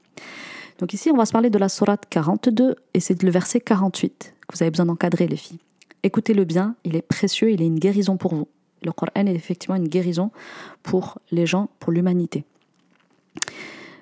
Donc 0.80 0.94
ici, 0.94 1.12
on 1.12 1.18
va 1.18 1.26
se 1.26 1.34
parler 1.34 1.50
de 1.50 1.58
la 1.58 1.68
sourate 1.68 2.06
42 2.10 2.76
et 2.94 3.00
c'est 3.02 3.22
le 3.22 3.30
verset 3.30 3.60
48 3.60 4.36
que 4.48 4.56
vous 4.56 4.64
avez 4.64 4.72
besoin 4.72 4.86
d'encadrer, 4.86 5.28
les 5.28 5.36
filles. 5.36 5.60
Écoutez-le 6.02 6.46
bien, 6.46 6.78
il 6.86 6.96
est 6.96 7.02
précieux, 7.02 7.52
il 7.52 7.62
est 7.62 7.66
une 7.66 7.78
guérison 7.78 8.16
pour 8.16 8.36
vous. 8.36 8.48
Le 8.84 8.94
Coran 8.94 9.12
est 9.16 9.36
effectivement 9.36 9.76
une 9.76 9.90
guérison 9.90 10.32
pour 10.82 11.20
les 11.30 11.46
gens, 11.46 11.70
pour 11.80 11.92
l'humanité. 11.92 12.46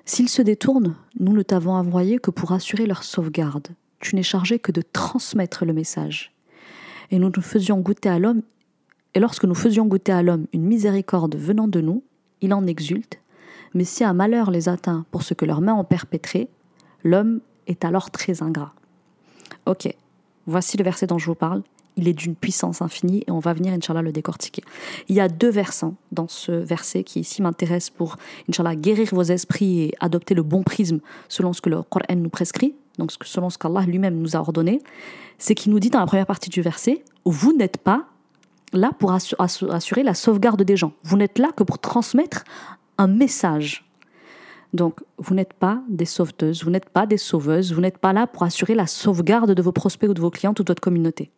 S'ils 0.04 0.28
se 0.28 0.42
détournent, 0.42 0.94
nous 1.18 1.32
ne 1.32 1.42
t'avons 1.42 1.72
envoyé 1.72 2.20
que 2.20 2.30
pour 2.30 2.52
assurer 2.52 2.86
leur 2.86 3.02
sauvegarde. 3.02 3.66
Tu 3.98 4.14
n'es 4.14 4.22
chargé 4.22 4.60
que 4.60 4.70
de 4.70 4.82
transmettre 4.92 5.64
le 5.64 5.72
message. 5.72 6.32
Et 7.10 7.18
nous 7.18 7.32
nous 7.34 7.42
faisions 7.42 7.80
goûter 7.80 8.10
à 8.10 8.20
l'homme, 8.20 8.42
et 9.14 9.18
lorsque 9.18 9.44
nous 9.44 9.56
faisions 9.56 9.86
goûter 9.86 10.12
à 10.12 10.22
l'homme 10.22 10.46
une 10.52 10.62
miséricorde 10.62 11.34
venant 11.34 11.66
de 11.66 11.80
nous, 11.80 12.04
il 12.42 12.54
en 12.54 12.64
exulte. 12.68 13.20
Mais 13.74 13.84
si 13.84 14.04
un 14.04 14.12
malheur 14.12 14.50
les 14.50 14.68
atteint 14.68 15.04
pour 15.10 15.22
ce 15.22 15.34
que 15.34 15.44
leurs 15.44 15.60
mains 15.60 15.74
ont 15.74 15.84
perpétré, 15.84 16.48
l'homme 17.04 17.40
est 17.66 17.84
alors 17.84 18.10
très 18.10 18.42
ingrat. 18.42 18.72
Ok, 19.66 19.94
voici 20.46 20.76
le 20.76 20.84
verset 20.84 21.06
dont 21.06 21.18
je 21.18 21.26
vous 21.26 21.34
parle 21.34 21.62
il 21.96 22.08
est 22.08 22.12
d'une 22.12 22.34
puissance 22.34 22.82
infinie 22.82 23.24
et 23.26 23.30
on 23.30 23.38
va 23.38 23.52
venir, 23.52 23.72
Inch'Allah, 23.72 24.02
le 24.02 24.12
décortiquer. 24.12 24.62
Il 25.08 25.16
y 25.16 25.20
a 25.20 25.28
deux 25.28 25.50
versants 25.50 25.94
dans 26.12 26.28
ce 26.28 26.52
verset 26.52 27.04
qui 27.04 27.20
ici 27.20 27.42
m'intéresse 27.42 27.90
pour, 27.90 28.16
Inch'Allah, 28.48 28.74
guérir 28.74 29.08
vos 29.12 29.22
esprits 29.22 29.80
et 29.80 29.94
adopter 30.00 30.34
le 30.34 30.42
bon 30.42 30.62
prisme 30.62 31.00
selon 31.28 31.52
ce 31.52 31.60
que 31.60 31.68
le 31.68 31.82
Coran 31.82 32.16
nous 32.16 32.30
prescrit, 32.30 32.74
donc 32.98 33.12
selon 33.22 33.50
ce 33.50 33.58
qu'Allah 33.58 33.82
lui-même 33.82 34.16
nous 34.16 34.36
a 34.36 34.40
ordonné. 34.40 34.80
C'est 35.38 35.54
qu'il 35.54 35.72
nous 35.72 35.80
dit 35.80 35.90
dans 35.90 36.00
la 36.00 36.06
première 36.06 36.26
partie 36.26 36.50
du 36.50 36.62
verset, 36.62 37.04
vous 37.24 37.52
n'êtes 37.52 37.78
pas 37.78 38.06
là 38.72 38.92
pour 38.98 39.12
assurer 39.12 40.02
la 40.02 40.14
sauvegarde 40.14 40.62
des 40.62 40.76
gens. 40.76 40.92
Vous 41.02 41.16
n'êtes 41.16 41.38
là 41.38 41.50
que 41.56 41.64
pour 41.64 41.78
transmettre 41.78 42.44
un 43.00 43.06
message. 43.06 43.84
Donc, 44.74 45.00
vous 45.16 45.34
n'êtes 45.34 45.54
pas 45.54 45.82
des 45.88 46.04
sauveteuses, 46.04 46.62
vous 46.62 46.70
n'êtes 46.70 46.90
pas 46.90 47.06
des 47.06 47.16
sauveuses, 47.16 47.72
vous 47.72 47.80
n'êtes 47.80 47.96
pas 47.96 48.12
là 48.12 48.26
pour 48.26 48.42
assurer 48.42 48.74
la 48.74 48.86
sauvegarde 48.86 49.52
de 49.52 49.62
vos 49.62 49.72
prospects 49.72 50.08
ou 50.08 50.14
de 50.14 50.20
vos 50.20 50.30
clients 50.30 50.52
ou 50.52 50.62
de 50.62 50.70
votre 50.70 50.82
communauté. 50.82 51.30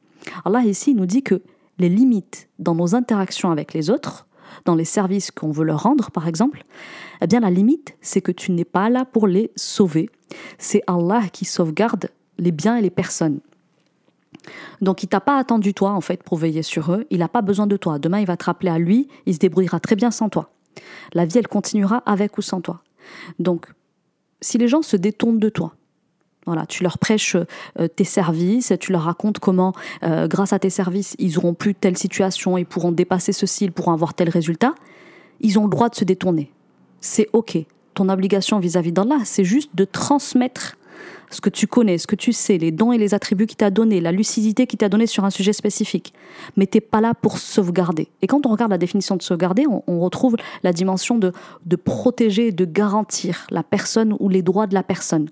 Allah 0.44 0.64
ici 0.64 0.92
nous 0.94 1.06
dit 1.06 1.22
que 1.22 1.40
les 1.78 1.88
limites 1.88 2.48
dans 2.58 2.74
nos 2.74 2.96
interactions 2.96 3.52
avec 3.52 3.74
les 3.74 3.90
autres, 3.90 4.26
dans 4.64 4.74
les 4.74 4.84
services 4.84 5.30
qu'on 5.30 5.52
veut 5.52 5.64
leur 5.64 5.84
rendre 5.84 6.10
par 6.10 6.28
exemple, 6.28 6.64
eh 7.22 7.26
bien 7.26 7.40
la 7.40 7.50
limite 7.50 7.96
c'est 8.00 8.20
que 8.20 8.32
tu 8.32 8.52
n'es 8.52 8.66
pas 8.66 8.90
là 8.90 9.04
pour 9.04 9.26
les 9.26 9.50
sauver. 9.56 10.10
C'est 10.58 10.82
Allah 10.86 11.22
qui 11.32 11.44
sauvegarde 11.44 12.10
les 12.38 12.52
biens 12.52 12.76
et 12.76 12.82
les 12.82 12.90
personnes. 12.90 13.40
Donc 14.80 15.02
il 15.02 15.06
t'a 15.06 15.20
pas 15.20 15.38
attendu 15.38 15.72
toi 15.72 15.92
en 15.92 16.00
fait 16.00 16.22
pour 16.22 16.36
veiller 16.36 16.62
sur 16.62 16.92
eux, 16.92 17.06
il 17.10 17.20
n'a 17.20 17.28
pas 17.28 17.42
besoin 17.42 17.66
de 17.66 17.76
toi. 17.76 17.98
Demain 17.98 18.20
il 18.20 18.26
va 18.26 18.36
te 18.36 18.44
rappeler 18.44 18.70
à 18.70 18.78
lui, 18.78 19.08
il 19.26 19.34
se 19.34 19.38
débrouillera 19.38 19.80
très 19.80 19.96
bien 19.96 20.10
sans 20.10 20.28
toi. 20.28 20.50
La 21.12 21.24
vie 21.24 21.38
elle 21.38 21.48
continuera 21.48 22.02
avec 22.06 22.38
ou 22.38 22.42
sans 22.42 22.60
toi. 22.60 22.82
Donc 23.38 23.66
si 24.40 24.58
les 24.58 24.68
gens 24.68 24.82
se 24.82 24.96
détournent 24.96 25.38
de 25.38 25.48
toi, 25.48 25.74
voilà, 26.46 26.66
tu 26.66 26.82
leur 26.82 26.98
prêches 26.98 27.36
euh, 27.78 27.86
tes 27.88 28.04
services, 28.04 28.72
tu 28.80 28.90
leur 28.90 29.02
racontes 29.02 29.38
comment, 29.38 29.72
euh, 30.02 30.26
grâce 30.26 30.52
à 30.52 30.58
tes 30.58 30.70
services, 30.70 31.14
ils 31.18 31.38
auront 31.38 31.54
plus 31.54 31.74
telle 31.74 31.96
situation, 31.96 32.58
ils 32.58 32.66
pourront 32.66 32.90
dépasser 32.90 33.32
ceci, 33.32 33.66
ils 33.66 33.72
pourront 33.72 33.92
avoir 33.92 34.14
tel 34.14 34.28
résultat. 34.28 34.74
Ils 35.40 35.58
ont 35.58 35.64
le 35.64 35.70
droit 35.70 35.88
de 35.88 35.94
se 35.94 36.04
détourner. 36.04 36.50
C'est 37.00 37.28
OK. 37.32 37.58
Ton 37.94 38.08
obligation 38.08 38.58
vis-à-vis 38.58 38.92
d'Allah, 38.92 39.18
c'est 39.24 39.44
juste 39.44 39.70
de 39.74 39.84
transmettre 39.84 40.76
ce 41.30 41.40
que 41.40 41.50
tu 41.50 41.66
connais, 41.66 41.98
ce 41.98 42.06
que 42.06 42.16
tu 42.16 42.32
sais, 42.32 42.58
les 42.58 42.70
dons 42.70 42.92
et 42.92 42.98
les 42.98 43.14
attributs 43.14 43.46
qu'il 43.46 43.56
t'a 43.56 43.70
donnés, 43.70 44.00
la 44.00 44.12
lucidité 44.12 44.66
qu'il 44.66 44.78
t'a 44.78 44.88
donnée 44.88 45.06
sur 45.06 45.24
un 45.24 45.30
sujet 45.30 45.52
spécifique. 45.52 46.12
Mais 46.56 46.66
tu 46.66 46.76
n'es 46.76 46.80
pas 46.80 47.00
là 47.00 47.14
pour 47.14 47.38
sauvegarder. 47.38 48.08
Et 48.20 48.26
quand 48.26 48.46
on 48.46 48.50
regarde 48.50 48.70
la 48.70 48.78
définition 48.78 49.16
de 49.16 49.22
sauvegarder, 49.22 49.66
on, 49.66 49.82
on 49.86 50.00
retrouve 50.00 50.36
la 50.62 50.72
dimension 50.72 51.18
de, 51.18 51.32
de 51.66 51.76
protéger, 51.76 52.52
de 52.52 52.64
garantir 52.64 53.46
la 53.50 53.62
personne 53.62 54.14
ou 54.20 54.28
les 54.28 54.42
droits 54.42 54.66
de 54.66 54.74
la 54.74 54.82
personne. 54.82 55.28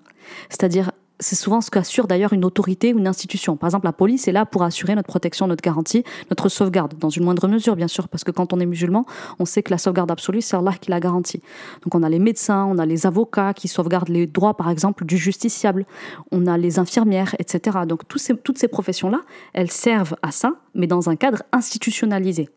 C'est-à-dire 0.48 0.92
c'est 1.20 1.36
souvent 1.36 1.60
ce 1.60 1.70
qu'assure 1.70 2.06
d'ailleurs 2.06 2.32
une 2.32 2.44
autorité 2.44 2.92
ou 2.92 2.98
une 2.98 3.06
institution. 3.06 3.56
Par 3.56 3.68
exemple, 3.68 3.86
la 3.86 3.92
police 3.92 4.26
est 4.26 4.32
là 4.32 4.46
pour 4.46 4.62
assurer 4.62 4.94
notre 4.94 5.08
protection, 5.08 5.46
notre 5.46 5.62
garantie, 5.62 6.02
notre 6.30 6.48
sauvegarde, 6.48 6.94
dans 6.98 7.10
une 7.10 7.24
moindre 7.24 7.46
mesure, 7.46 7.76
bien 7.76 7.88
sûr, 7.88 8.08
parce 8.08 8.24
que 8.24 8.30
quand 8.30 8.52
on 8.52 8.60
est 8.60 8.66
musulman, 8.66 9.06
on 9.38 9.44
sait 9.44 9.62
que 9.62 9.70
la 9.70 9.78
sauvegarde 9.78 10.10
absolue, 10.10 10.40
c'est 10.40 10.56
Allah 10.56 10.72
qui 10.80 10.90
la 10.90 10.98
garantit. 10.98 11.42
Donc 11.82 11.94
on 11.94 12.02
a 12.02 12.08
les 12.08 12.18
médecins, 12.18 12.64
on 12.64 12.78
a 12.78 12.86
les 12.86 13.06
avocats 13.06 13.54
qui 13.54 13.68
sauvegardent 13.68 14.08
les 14.08 14.26
droits, 14.26 14.56
par 14.56 14.70
exemple, 14.70 15.04
du 15.04 15.16
justiciable, 15.16 15.86
on 16.32 16.46
a 16.46 16.58
les 16.58 16.78
infirmières, 16.78 17.36
etc. 17.38 17.78
Donc 17.86 18.08
toutes 18.08 18.58
ces 18.58 18.68
professions-là, 18.68 19.20
elles 19.52 19.70
servent 19.70 20.16
à 20.22 20.30
ça, 20.32 20.54
mais 20.74 20.86
dans 20.86 21.10
un 21.10 21.16
cadre 21.16 21.42
institutionnalisé. 21.52 22.48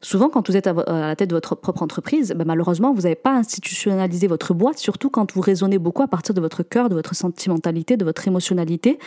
Souvent, 0.00 0.28
quand 0.28 0.48
vous 0.48 0.56
êtes 0.56 0.66
à, 0.66 0.72
la 0.72 1.16
tête 1.16 1.30
de 1.30 1.34
votre 1.34 1.54
propre 1.54 1.82
entreprise, 1.82 2.32
ben, 2.36 2.44
malheureusement, 2.46 2.92
vous 2.92 3.02
n'avez 3.02 3.14
pas 3.14 3.32
institutionnalisé 3.34 4.26
votre 4.26 4.54
boîte, 4.54 4.78
surtout 4.78 5.10
quand 5.10 5.32
vous 5.32 5.40
raisonnez 5.40 5.78
beaucoup 5.78 6.02
à 6.02 6.08
partir 6.08 6.34
de 6.34 6.40
votre 6.40 6.62
cœur, 6.62 6.88
de 6.88 6.94
votre 6.94 7.14
sentimentalité, 7.14 7.96
de 7.96 8.04
votre 8.04 8.26
émotionnalité, 8.28 8.98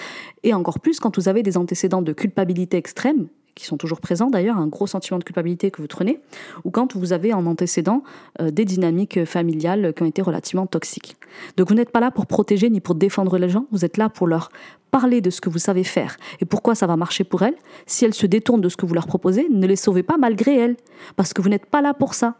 et 0.43 0.53
encore 0.53 0.79
plus 0.79 0.99
quand 0.99 1.17
vous 1.17 1.29
avez 1.29 1.43
des 1.43 1.57
antécédents 1.57 2.01
de 2.01 2.13
culpabilité 2.13 2.77
extrême, 2.77 3.27
qui 3.55 3.65
sont 3.65 3.77
toujours 3.77 4.01
présents 4.01 4.29
d'ailleurs, 4.29 4.57
un 4.57 4.67
gros 4.67 4.87
sentiment 4.87 5.19
de 5.19 5.23
culpabilité 5.23 5.71
que 5.71 5.81
vous 5.81 5.87
prenez, 5.87 6.19
ou 6.63 6.71
quand 6.71 6.95
vous 6.95 7.13
avez 7.13 7.33
en 7.33 7.45
antécédent 7.45 8.03
euh, 8.39 8.51
des 8.51 8.65
dynamiques 8.65 9.25
familiales 9.25 9.93
qui 9.93 10.03
ont 10.03 10.07
été 10.07 10.21
relativement 10.21 10.67
toxiques. 10.67 11.17
Donc 11.57 11.69
vous 11.69 11.75
n'êtes 11.75 11.91
pas 11.91 11.99
là 11.99 12.11
pour 12.11 12.25
protéger 12.25 12.69
ni 12.69 12.81
pour 12.81 12.95
défendre 12.95 13.37
les 13.37 13.49
gens, 13.49 13.65
vous 13.71 13.85
êtes 13.85 13.97
là 13.97 14.09
pour 14.09 14.27
leur 14.27 14.49
parler 14.91 15.21
de 15.21 15.29
ce 15.29 15.41
que 15.41 15.49
vous 15.49 15.57
savez 15.57 15.83
faire 15.83 16.17
et 16.41 16.45
pourquoi 16.45 16.75
ça 16.75 16.85
va 16.85 16.97
marcher 16.97 17.23
pour 17.23 17.41
elles. 17.43 17.55
Si 17.85 18.05
elles 18.05 18.13
se 18.13 18.25
détournent 18.25 18.61
de 18.61 18.69
ce 18.69 18.77
que 18.77 18.85
vous 18.85 18.93
leur 18.93 19.07
proposez, 19.07 19.47
ne 19.49 19.65
les 19.65 19.77
sauvez 19.77 20.03
pas 20.03 20.17
malgré 20.17 20.55
elles, 20.57 20.75
parce 21.15 21.33
que 21.33 21.41
vous 21.41 21.49
n'êtes 21.49 21.65
pas 21.65 21.81
là 21.81 21.93
pour 21.93 22.13
ça. 22.13 22.35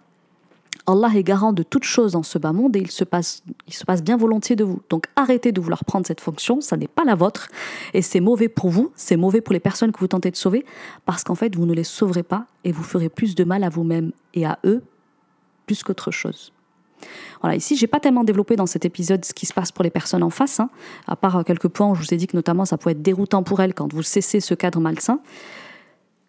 Allah 0.88 1.10
est 1.16 1.24
garant 1.24 1.54
de 1.54 1.64
toutes 1.64 1.84
choses 1.84 2.14
dans 2.14 2.24
ce 2.24 2.38
bas 2.38 2.54
monde 2.54 2.76
et 2.76 2.80
il 2.80 2.92
se, 2.92 3.04
passe, 3.04 3.44
il 3.68 3.74
se 3.74 3.86
passe 3.86 4.04
bien 4.04 4.18
volontiers 4.18 4.56
de 4.56 4.64
vous. 4.64 4.82
Donc 4.90 5.06
arrêtez 5.16 5.52
de 5.52 5.62
vouloir 5.62 5.86
prendre 5.86 6.06
cette 6.06 6.22
fonction, 6.22 6.62
ça 6.62 6.78
n'est 6.78 6.88
pas 6.88 7.04
la 7.04 7.16
vôtre 7.16 7.48
et 7.94 8.02
c'est 8.02 8.20
mauvais 8.20 8.50
pour 8.50 8.70
vous, 8.70 8.92
c'est 8.96 9.18
mauvais 9.18 9.42
pour 9.42 9.54
les 9.54 9.60
personnes 9.60 9.92
que 9.92 10.00
vous 10.00 10.08
tentez 10.08 10.32
de 10.32 10.36
sauver 10.36 10.66
parce 11.06 11.24
qu'en 11.24 11.36
fait 11.36 11.56
vous 11.56 11.66
ne 11.66 11.74
les 11.74 11.84
sauverez 11.84 12.24
pas 12.24 12.46
et 12.64 12.72
vous 12.72 12.84
ferez 12.84 13.10
plus 13.10 13.36
de 13.36 13.44
mal 13.44 13.64
à 13.64 13.70
vous-même 13.70 14.12
et 14.34 14.46
à 14.46 14.60
eux 14.66 14.84
plus 15.66 15.84
qu'autre 15.84 16.12
chose. 16.12 16.52
Voilà, 17.42 17.56
ici, 17.56 17.76
j'ai 17.76 17.88
pas 17.88 18.00
tellement 18.00 18.24
développé 18.24 18.56
dans 18.56 18.68
cet 18.68 18.86
épisode 18.86 19.26
ce 19.26 19.34
qui 19.34 19.46
se 19.46 19.54
passe 19.54 19.72
pour 19.72 19.84
les 19.84 19.90
personnes 19.90 20.22
en 20.22 20.30
face, 20.30 20.60
hein, 20.60 20.70
à 21.08 21.16
part 21.16 21.44
quelques 21.44 21.68
points 21.68 21.90
où 21.90 21.96
je 21.96 22.02
vous 22.02 22.14
ai 22.14 22.18
dit 22.18 22.28
que 22.28 22.38
notamment 22.38 22.66
ça 22.66 22.78
peut 22.78 22.92
être 22.92 23.02
déroutant 23.02 23.42
pour 23.42 23.62
elles 23.62 23.74
quand 23.74 23.92
vous 23.92 24.04
cessez 24.04 24.40
ce 24.40 24.54
cadre 24.54 24.80
malsain. 24.80 25.20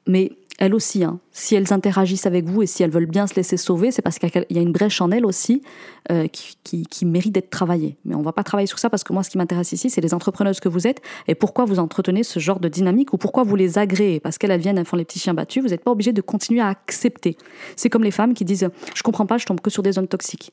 Mais 0.06 0.32
elles 0.58 0.74
aussi, 0.74 1.02
hein, 1.02 1.18
si 1.32 1.54
elles 1.54 1.72
interagissent 1.72 2.26
avec 2.26 2.44
vous 2.44 2.62
et 2.62 2.66
si 2.66 2.82
elles 2.82 2.90
veulent 2.90 3.06
bien 3.06 3.26
se 3.26 3.34
laisser 3.34 3.56
sauver, 3.56 3.90
c'est 3.90 4.02
parce 4.02 4.18
qu'il 4.18 4.30
y 4.48 4.58
a 4.58 4.60
une 4.60 4.70
brèche 4.70 5.00
en 5.00 5.10
elles 5.10 5.26
aussi 5.26 5.62
euh, 6.10 6.28
qui, 6.28 7.04
mérite 7.04 7.32
d'être 7.32 7.50
travaillée. 7.50 7.96
Mais 8.04 8.14
on 8.14 8.20
ne 8.20 8.24
va 8.24 8.32
pas 8.32 8.44
travailler 8.44 8.68
sur 8.68 8.78
ça 8.78 8.88
parce 8.88 9.02
que 9.02 9.12
moi, 9.12 9.22
ce 9.22 9.30
qui 9.30 9.38
m'intéresse 9.38 9.72
ici, 9.72 9.90
c'est 9.90 10.00
les 10.00 10.14
entrepreneuses 10.14 10.60
que 10.60 10.68
vous 10.68 10.86
êtes 10.86 11.00
et 11.26 11.34
pourquoi 11.34 11.64
vous 11.64 11.78
entretenez 11.78 12.22
ce 12.22 12.38
genre 12.38 12.60
de 12.60 12.68
dynamique 12.68 13.12
ou 13.12 13.18
pourquoi 13.18 13.42
vous 13.42 13.56
les 13.56 13.78
agréez. 13.78 14.20
Parce 14.20 14.38
qu'elles 14.38 14.56
viennent, 14.60 14.78
elles 14.78 14.86
font 14.86 14.96
les 14.96 15.04
petits 15.04 15.18
chiens 15.18 15.34
battus, 15.34 15.62
vous 15.62 15.70
n'êtes 15.70 15.82
pas 15.82 15.90
obligé 15.90 16.12
de 16.12 16.20
continuer 16.20 16.60
à 16.60 16.68
accepter. 16.68 17.36
C'est 17.74 17.90
comme 17.90 18.04
les 18.04 18.10
femmes 18.10 18.34
qui 18.34 18.44
disent 18.44 18.68
Je 18.94 19.02
comprends 19.02 19.26
pas, 19.26 19.38
je 19.38 19.46
tombe 19.46 19.60
que 19.60 19.70
sur 19.70 19.82
des 19.82 19.98
hommes 19.98 20.08
toxiques. 20.08 20.52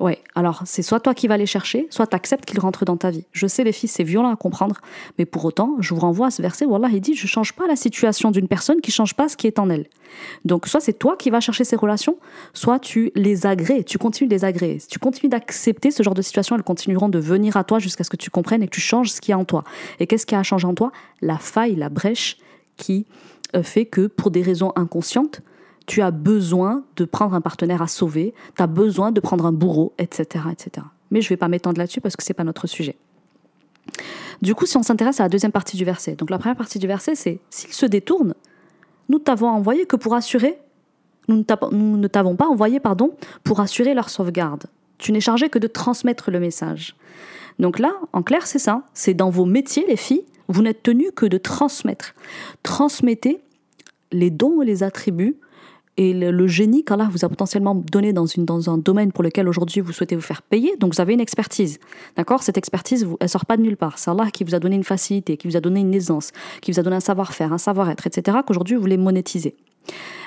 Ouais, 0.00 0.18
alors 0.34 0.62
c'est 0.64 0.82
soit 0.82 0.98
toi 0.98 1.14
qui 1.14 1.28
vas 1.28 1.36
les 1.36 1.46
chercher, 1.46 1.86
soit 1.88 2.08
tu 2.08 2.16
acceptes 2.16 2.44
qu'ils 2.44 2.58
rentrent 2.58 2.84
dans 2.84 2.96
ta 2.96 3.10
vie. 3.10 3.24
Je 3.30 3.46
sais 3.46 3.62
les 3.62 3.70
filles, 3.70 3.88
c'est 3.88 4.02
violent 4.02 4.32
à 4.32 4.34
comprendre, 4.34 4.80
mais 5.18 5.24
pour 5.24 5.44
autant, 5.44 5.76
je 5.78 5.94
vous 5.94 6.00
renvoie 6.00 6.26
à 6.26 6.30
ce 6.32 6.42
verset 6.42 6.64
où 6.64 6.74
Allah 6.74 6.88
il 6.92 7.00
dit 7.00 7.14
je 7.14 7.28
change 7.28 7.52
pas 7.52 7.68
la 7.68 7.76
situation 7.76 8.32
d'une 8.32 8.48
personne 8.48 8.80
qui 8.80 8.90
change 8.90 9.14
pas 9.14 9.28
ce 9.28 9.36
qui 9.36 9.46
est 9.46 9.60
en 9.60 9.70
elle. 9.70 9.86
Donc 10.44 10.66
soit 10.66 10.80
c'est 10.80 10.94
toi 10.94 11.16
qui 11.16 11.30
vas 11.30 11.38
chercher 11.38 11.62
ces 11.62 11.76
relations, 11.76 12.16
soit 12.54 12.80
tu 12.80 13.12
les 13.14 13.46
agrées, 13.46 13.84
tu 13.84 13.98
continues 13.98 14.28
de 14.28 14.34
les 14.34 14.44
agréer. 14.44 14.80
Si 14.80 14.88
tu 14.88 14.98
continues 14.98 15.30
d'accepter 15.30 15.92
ce 15.92 16.02
genre 16.02 16.14
de 16.14 16.22
situation, 16.22 16.56
elles 16.56 16.64
continueront 16.64 17.08
de 17.08 17.20
venir 17.20 17.56
à 17.56 17.62
toi 17.62 17.78
jusqu'à 17.78 18.02
ce 18.02 18.10
que 18.10 18.16
tu 18.16 18.30
comprennes 18.30 18.64
et 18.64 18.66
que 18.66 18.74
tu 18.74 18.80
changes 18.80 19.12
ce 19.12 19.20
qui 19.20 19.30
est 19.30 19.34
en 19.34 19.44
toi. 19.44 19.62
Et 20.00 20.08
qu'est-ce 20.08 20.26
qui 20.26 20.34
a 20.34 20.42
changé 20.42 20.66
en 20.66 20.74
toi? 20.74 20.90
La 21.22 21.38
faille, 21.38 21.76
la 21.76 21.88
brèche 21.88 22.38
qui 22.76 23.06
euh, 23.54 23.62
fait 23.62 23.86
que 23.86 24.08
pour 24.08 24.32
des 24.32 24.42
raisons 24.42 24.72
inconscientes, 24.74 25.40
tu 25.86 26.02
as 26.02 26.10
besoin 26.10 26.84
de 26.96 27.04
prendre 27.04 27.34
un 27.34 27.40
partenaire 27.40 27.82
à 27.82 27.86
sauver, 27.86 28.34
tu 28.56 28.62
as 28.62 28.66
besoin 28.66 29.12
de 29.12 29.20
prendre 29.20 29.46
un 29.46 29.52
bourreau, 29.52 29.92
etc. 29.98 30.46
etc. 30.50 30.86
Mais 31.10 31.20
je 31.20 31.26
ne 31.26 31.30
vais 31.30 31.36
pas 31.36 31.48
m'étendre 31.48 31.78
là-dessus 31.78 32.00
parce 32.00 32.16
que 32.16 32.22
ce 32.22 32.30
n'est 32.30 32.34
pas 32.34 32.44
notre 32.44 32.66
sujet. 32.66 32.96
Du 34.40 34.54
coup, 34.54 34.66
si 34.66 34.76
on 34.76 34.82
s'intéresse 34.82 35.20
à 35.20 35.24
la 35.24 35.28
deuxième 35.28 35.52
partie 35.52 35.76
du 35.76 35.84
verset, 35.84 36.16
donc 36.16 36.30
la 36.30 36.38
première 36.38 36.56
partie 36.56 36.78
du 36.78 36.86
verset, 36.86 37.14
c'est 37.14 37.40
s'il 37.50 37.72
se 37.72 37.86
détourne, 37.86 38.34
nous 39.08 39.18
t'avons 39.18 39.48
envoyé 39.48 39.86
que 39.86 39.96
pour 39.96 40.14
assurer, 40.14 40.58
nous 41.28 41.36
ne 41.36 42.06
t'avons 42.06 42.36
pas 42.36 42.46
envoyé, 42.46 42.80
pardon, 42.80 43.14
pour 43.42 43.60
assurer 43.60 43.94
leur 43.94 44.08
sauvegarde. 44.08 44.64
Tu 44.98 45.12
n'es 45.12 45.20
chargé 45.20 45.48
que 45.48 45.58
de 45.58 45.66
transmettre 45.66 46.30
le 46.30 46.40
message. 46.40 46.96
Donc 47.58 47.78
là, 47.78 47.92
en 48.12 48.22
clair, 48.22 48.46
c'est 48.46 48.58
ça. 48.58 48.82
C'est 48.94 49.14
dans 49.14 49.30
vos 49.30 49.44
métiers, 49.44 49.84
les 49.86 49.96
filles, 49.96 50.24
vous 50.48 50.62
n'êtes 50.62 50.82
tenus 50.82 51.10
que 51.14 51.26
de 51.26 51.38
transmettre. 51.38 52.14
Transmettez 52.62 53.40
les 54.12 54.30
dons 54.30 54.62
et 54.62 54.66
les 54.66 54.82
attributs 54.82 55.36
et 55.96 56.12
le, 56.12 56.46
génie 56.46 56.84
qu'Allah 56.84 57.08
vous 57.10 57.24
a 57.24 57.28
potentiellement 57.28 57.74
donné 57.74 58.12
dans, 58.12 58.26
une, 58.26 58.44
dans 58.44 58.68
un 58.68 58.78
domaine 58.78 59.12
pour 59.12 59.22
lequel 59.22 59.48
aujourd'hui 59.48 59.80
vous 59.80 59.92
souhaitez 59.92 60.16
vous 60.16 60.22
faire 60.22 60.42
payer, 60.42 60.76
donc 60.76 60.94
vous 60.94 61.00
avez 61.00 61.14
une 61.14 61.20
expertise. 61.20 61.78
D'accord? 62.16 62.42
Cette 62.42 62.58
expertise, 62.58 63.06
elle 63.20 63.28
sort 63.28 63.46
pas 63.46 63.56
de 63.56 63.62
nulle 63.62 63.76
part. 63.76 63.98
C'est 63.98 64.10
Allah 64.10 64.30
qui 64.32 64.44
vous 64.44 64.54
a 64.54 64.58
donné 64.58 64.76
une 64.76 64.84
facilité, 64.84 65.36
qui 65.36 65.46
vous 65.46 65.56
a 65.56 65.60
donné 65.60 65.80
une 65.80 65.94
aisance, 65.94 66.32
qui 66.60 66.72
vous 66.72 66.80
a 66.80 66.82
donné 66.82 66.96
un 66.96 67.00
savoir-faire, 67.00 67.52
un 67.52 67.58
savoir-être, 67.58 68.06
etc., 68.06 68.38
qu'aujourd'hui 68.46 68.74
vous 68.74 68.82
voulez 68.82 68.96
monétiser. 68.96 69.54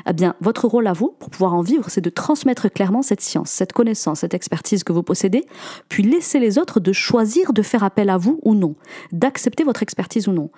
Eh 0.07 0.13
bien, 0.13 0.35
votre 0.39 0.67
rôle 0.67 0.87
à 0.87 0.93
vous, 0.93 1.15
pour 1.19 1.29
pouvoir 1.29 1.53
en 1.53 1.61
vivre, 1.61 1.89
c'est 1.89 2.01
de 2.01 2.09
transmettre 2.09 2.71
clairement 2.71 3.01
cette 3.01 3.21
science, 3.21 3.49
cette 3.49 3.73
connaissance, 3.73 4.19
cette 4.19 4.33
expertise 4.33 4.83
que 4.83 4.93
vous 4.93 5.03
possédez, 5.03 5.45
puis 5.89 6.03
laisser 6.03 6.39
les 6.39 6.57
autres 6.59 6.79
de 6.79 6.93
choisir 6.93 7.53
de 7.53 7.61
faire 7.61 7.83
appel 7.83 8.09
à 8.09 8.17
vous 8.17 8.39
ou 8.43 8.53
non, 8.53 8.75
d'accepter 9.11 9.63
votre 9.63 9.83
expertise 9.83 10.27
ou 10.27 10.31
non, 10.31 10.49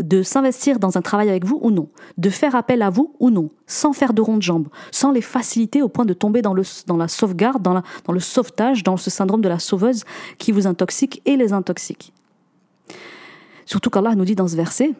de 0.00 0.22
s'investir 0.22 0.78
dans 0.78 0.96
un 0.96 1.02
travail 1.02 1.28
avec 1.28 1.44
vous 1.44 1.58
ou 1.62 1.70
non, 1.70 1.88
de 2.16 2.30
faire 2.30 2.54
appel 2.54 2.82
à 2.82 2.90
vous 2.90 3.14
ou 3.18 3.30
non, 3.30 3.50
sans 3.66 3.92
faire 3.92 4.12
de 4.12 4.22
ronde 4.22 4.42
jambe, 4.42 4.68
sans 4.90 5.10
les 5.10 5.20
faciliter 5.20 5.82
au 5.82 5.88
point 5.88 6.04
de 6.04 6.14
tomber 6.14 6.42
dans, 6.42 6.54
le, 6.54 6.62
dans 6.86 6.96
la 6.96 7.08
sauvegarde, 7.08 7.62
dans, 7.62 7.82
dans 8.04 8.12
le 8.12 8.20
sauvetage, 8.20 8.82
dans 8.84 8.96
ce 8.96 9.10
syndrome 9.10 9.40
de 9.40 9.48
la 9.48 9.58
sauveuse 9.58 10.04
qui 10.38 10.52
vous 10.52 10.66
intoxique 10.66 11.22
et 11.24 11.36
les 11.36 11.52
intoxique. 11.52 12.12
Surtout 13.66 13.90
qu'Allah 13.90 14.14
nous 14.14 14.24
dit 14.24 14.34
dans 14.34 14.48
ce 14.48 14.56
verset 14.56 14.94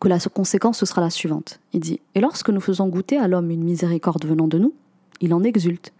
que 0.00 0.08
la 0.08 0.18
conséquence 0.18 0.78
ce 0.78 0.86
sera 0.86 1.00
la 1.00 1.10
suivante. 1.10 1.60
Il 1.72 1.80
dit 1.80 2.00
Et 2.14 2.20
lorsque 2.20 2.50
nous 2.50 2.60
faisons 2.60 2.88
goûter 2.88 3.18
à 3.18 3.28
l'homme 3.28 3.50
une 3.50 3.64
miséricorde 3.64 4.24
venant 4.26 4.48
de 4.48 4.58
nous, 4.58 4.74
il 5.20 5.32
en 5.32 5.42
exulte. 5.42 5.92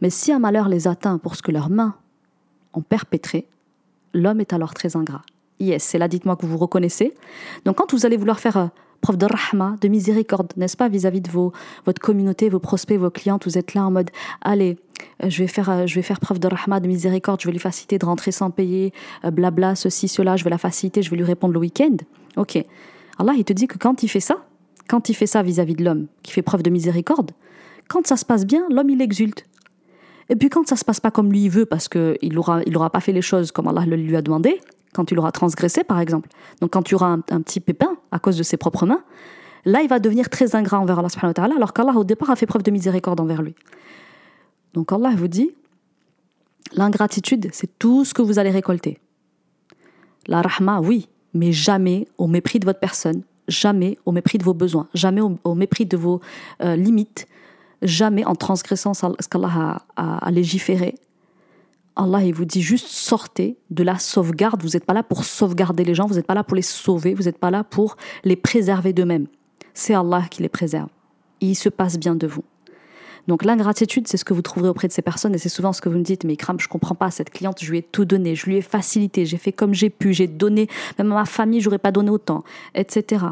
Mais 0.00 0.10
si 0.10 0.32
un 0.32 0.38
malheur 0.38 0.68
les 0.68 0.88
atteint 0.88 1.18
pour 1.18 1.36
ce 1.36 1.42
que 1.42 1.52
leurs 1.52 1.70
mains 1.70 1.94
ont 2.74 2.82
perpétré, 2.82 3.46
l'homme 4.12 4.40
est 4.40 4.52
alors 4.52 4.74
très 4.74 4.96
ingrat. 4.96 5.22
Yes, 5.60 5.82
c'est 5.82 5.98
là, 5.98 6.08
dites-moi 6.08 6.36
que 6.36 6.46
vous 6.46 6.58
reconnaissez. 6.58 7.14
Donc 7.64 7.76
quand 7.76 7.92
vous 7.92 8.04
allez 8.04 8.16
vouloir 8.16 8.40
faire 8.40 8.56
euh, 8.56 8.66
preuve 9.00 9.16
de 9.16 9.26
rahma, 9.26 9.76
de 9.80 9.88
miséricorde, 9.88 10.52
n'est-ce 10.56 10.76
pas, 10.76 10.88
vis-à-vis 10.88 11.20
de 11.20 11.30
vos, 11.30 11.52
votre 11.86 12.00
communauté, 12.00 12.48
vos 12.48 12.58
prospects, 12.58 12.98
vos 12.98 13.10
clients, 13.10 13.38
vous 13.44 13.56
êtes 13.56 13.74
là 13.74 13.86
en 13.86 13.90
mode, 13.90 14.10
allez, 14.42 14.76
euh, 15.22 15.30
je 15.30 15.42
vais 15.42 15.48
faire, 15.48 15.70
euh, 15.70 15.86
je 15.86 15.94
vais 15.94 16.02
faire 16.02 16.20
preuve 16.20 16.38
de 16.38 16.48
rahma, 16.48 16.80
de 16.80 16.88
miséricorde, 16.88 17.40
je 17.40 17.46
vais 17.46 17.52
lui 17.52 17.58
faciliter 17.58 17.98
de 17.98 18.04
rentrer 18.04 18.32
sans 18.32 18.50
payer, 18.50 18.92
blabla, 19.24 19.74
ceci, 19.74 20.08
cela, 20.08 20.36
je 20.36 20.44
vais 20.44 20.50
la 20.50 20.58
faciliter, 20.58 21.02
je 21.02 21.10
vais 21.10 21.16
lui 21.16 21.24
répondre 21.24 21.54
le 21.54 21.60
week-end. 21.60 21.96
Ok. 22.36 22.62
Allah, 23.18 23.32
il 23.36 23.44
te 23.44 23.54
dit 23.54 23.66
que 23.66 23.78
quand 23.78 24.02
il 24.02 24.08
fait 24.08 24.20
ça, 24.20 24.44
quand 24.88 25.08
il 25.08 25.14
fait 25.14 25.26
ça 25.26 25.42
vis-à-vis 25.42 25.74
de 25.74 25.84
l'homme, 25.84 26.06
qui 26.22 26.32
fait 26.32 26.42
preuve 26.42 26.62
de 26.62 26.70
miséricorde, 26.70 27.30
quand 27.88 28.06
ça 28.06 28.16
se 28.16 28.24
passe 28.24 28.44
bien, 28.44 28.66
l'homme, 28.70 28.90
il 28.90 29.00
exulte. 29.00 29.44
Et 30.28 30.36
puis 30.36 30.48
quand 30.48 30.66
ça 30.68 30.76
se 30.76 30.84
passe 30.84 31.00
pas 31.00 31.10
comme 31.10 31.30
lui 31.30 31.44
il 31.44 31.50
veut, 31.50 31.66
parce 31.66 31.88
qu'il 31.88 32.32
n'aura 32.32 32.60
il 32.66 32.76
aura 32.76 32.90
pas 32.90 33.00
fait 33.00 33.12
les 33.12 33.22
choses 33.22 33.52
comme 33.52 33.68
Allah 33.68 33.86
lui 33.86 34.16
a 34.16 34.22
demandé, 34.22 34.60
quand 34.96 35.10
il 35.10 35.18
aura 35.18 35.30
transgressé, 35.30 35.84
par 35.84 36.00
exemple. 36.00 36.28
Donc 36.60 36.72
quand 36.72 36.82
tu 36.82 36.94
auras 36.94 37.08
un, 37.08 37.40
petit 37.42 37.60
pépin 37.60 37.96
à 38.10 38.18
cause 38.18 38.36
de 38.36 38.42
ses 38.42 38.56
propres 38.56 38.86
mains, 38.86 39.04
là, 39.64 39.82
il 39.82 39.88
va 39.88 39.98
devenir 39.98 40.30
très 40.30 40.56
ingrat 40.56 40.80
envers 40.80 40.98
Allah 40.98 41.10
subhanahu 41.10 41.30
wa 41.30 41.34
ta'ala, 41.34 41.54
alors 41.56 41.72
qu'Allah, 41.72 41.92
au 41.92 42.04
départ, 42.04 42.30
a 42.30 42.36
fait 42.36 42.46
preuve 42.46 42.62
de 42.62 42.70
miséricorde 42.70 43.20
envers 43.20 43.42
lui. 43.42 43.54
Donc 44.72 44.92
Allah 44.92 45.12
vous 45.14 45.28
dit, 45.28 45.50
l'ingratitude, 46.72 47.48
c'est 47.52 47.78
tout 47.78 48.04
ce 48.04 48.14
que 48.14 48.22
vous 48.22 48.38
allez 48.38 48.50
récolter. 48.50 48.98
La 50.26 50.40
rahma, 50.42 50.80
oui, 50.80 51.08
mais 51.34 51.52
jamais 51.52 52.08
au 52.18 52.26
mépris 52.26 52.58
de 52.58 52.64
votre 52.64 52.80
personne, 52.80 53.22
jamais 53.48 53.98
au 54.06 54.12
mépris 54.12 54.38
de 54.38 54.44
vos 54.44 54.54
besoins, 54.54 54.88
jamais 54.94 55.20
au, 55.20 55.54
mépris 55.54 55.86
de 55.86 55.96
vos 55.96 56.20
euh, 56.62 56.74
limites, 56.74 57.28
jamais 57.82 58.24
en 58.24 58.34
transgressant 58.34 58.94
ce 58.94 59.28
qu'Allah 59.28 59.84
a 59.96 60.30
légiféré, 60.30 60.94
Allah 61.96 62.22
il 62.22 62.34
vous 62.34 62.44
dit 62.44 62.60
juste 62.62 62.88
sortez 62.88 63.56
de 63.70 63.82
la 63.82 63.98
sauvegarde. 63.98 64.62
Vous 64.62 64.70
n'êtes 64.70 64.84
pas 64.84 64.92
là 64.94 65.02
pour 65.02 65.24
sauvegarder 65.24 65.84
les 65.84 65.94
gens, 65.94 66.06
vous 66.06 66.14
n'êtes 66.14 66.26
pas 66.26 66.34
là 66.34 66.44
pour 66.44 66.54
les 66.54 66.62
sauver, 66.62 67.14
vous 67.14 67.24
n'êtes 67.24 67.38
pas 67.38 67.50
là 67.50 67.64
pour 67.64 67.96
les 68.22 68.36
préserver 68.36 68.92
d'eux-mêmes. 68.92 69.26
C'est 69.74 69.94
Allah 69.94 70.24
qui 70.30 70.42
les 70.42 70.48
préserve. 70.48 70.88
il 71.40 71.54
se 71.54 71.68
passe 71.68 71.98
bien 71.98 72.14
de 72.14 72.26
vous. 72.26 72.44
Donc 73.26 73.44
l'ingratitude, 73.44 74.06
c'est 74.06 74.16
ce 74.16 74.24
que 74.24 74.34
vous 74.34 74.42
trouverez 74.42 74.68
auprès 74.68 74.88
de 74.88 74.92
ces 74.92 75.02
personnes 75.02 75.34
et 75.34 75.38
c'est 75.38 75.48
souvent 75.48 75.72
ce 75.72 75.80
que 75.80 75.88
vous 75.88 75.98
me 75.98 76.04
dites, 76.04 76.24
mais 76.24 76.36
Kram, 76.36 76.60
je 76.60 76.68
comprends 76.68 76.94
pas, 76.94 77.10
cette 77.10 77.30
cliente, 77.30 77.62
je 77.62 77.70
lui 77.70 77.78
ai 77.78 77.82
tout 77.82 78.04
donné, 78.04 78.36
je 78.36 78.46
lui 78.46 78.56
ai 78.56 78.62
facilité, 78.62 79.26
j'ai 79.26 79.36
fait 79.36 79.52
comme 79.52 79.74
j'ai 79.74 79.90
pu, 79.90 80.12
j'ai 80.12 80.28
donné, 80.28 80.68
même 80.98 81.10
à 81.12 81.16
ma 81.16 81.24
famille, 81.24 81.60
j'aurais 81.60 81.78
pas 81.78 81.90
donné 81.90 82.10
autant, 82.10 82.44
etc. 82.74 83.24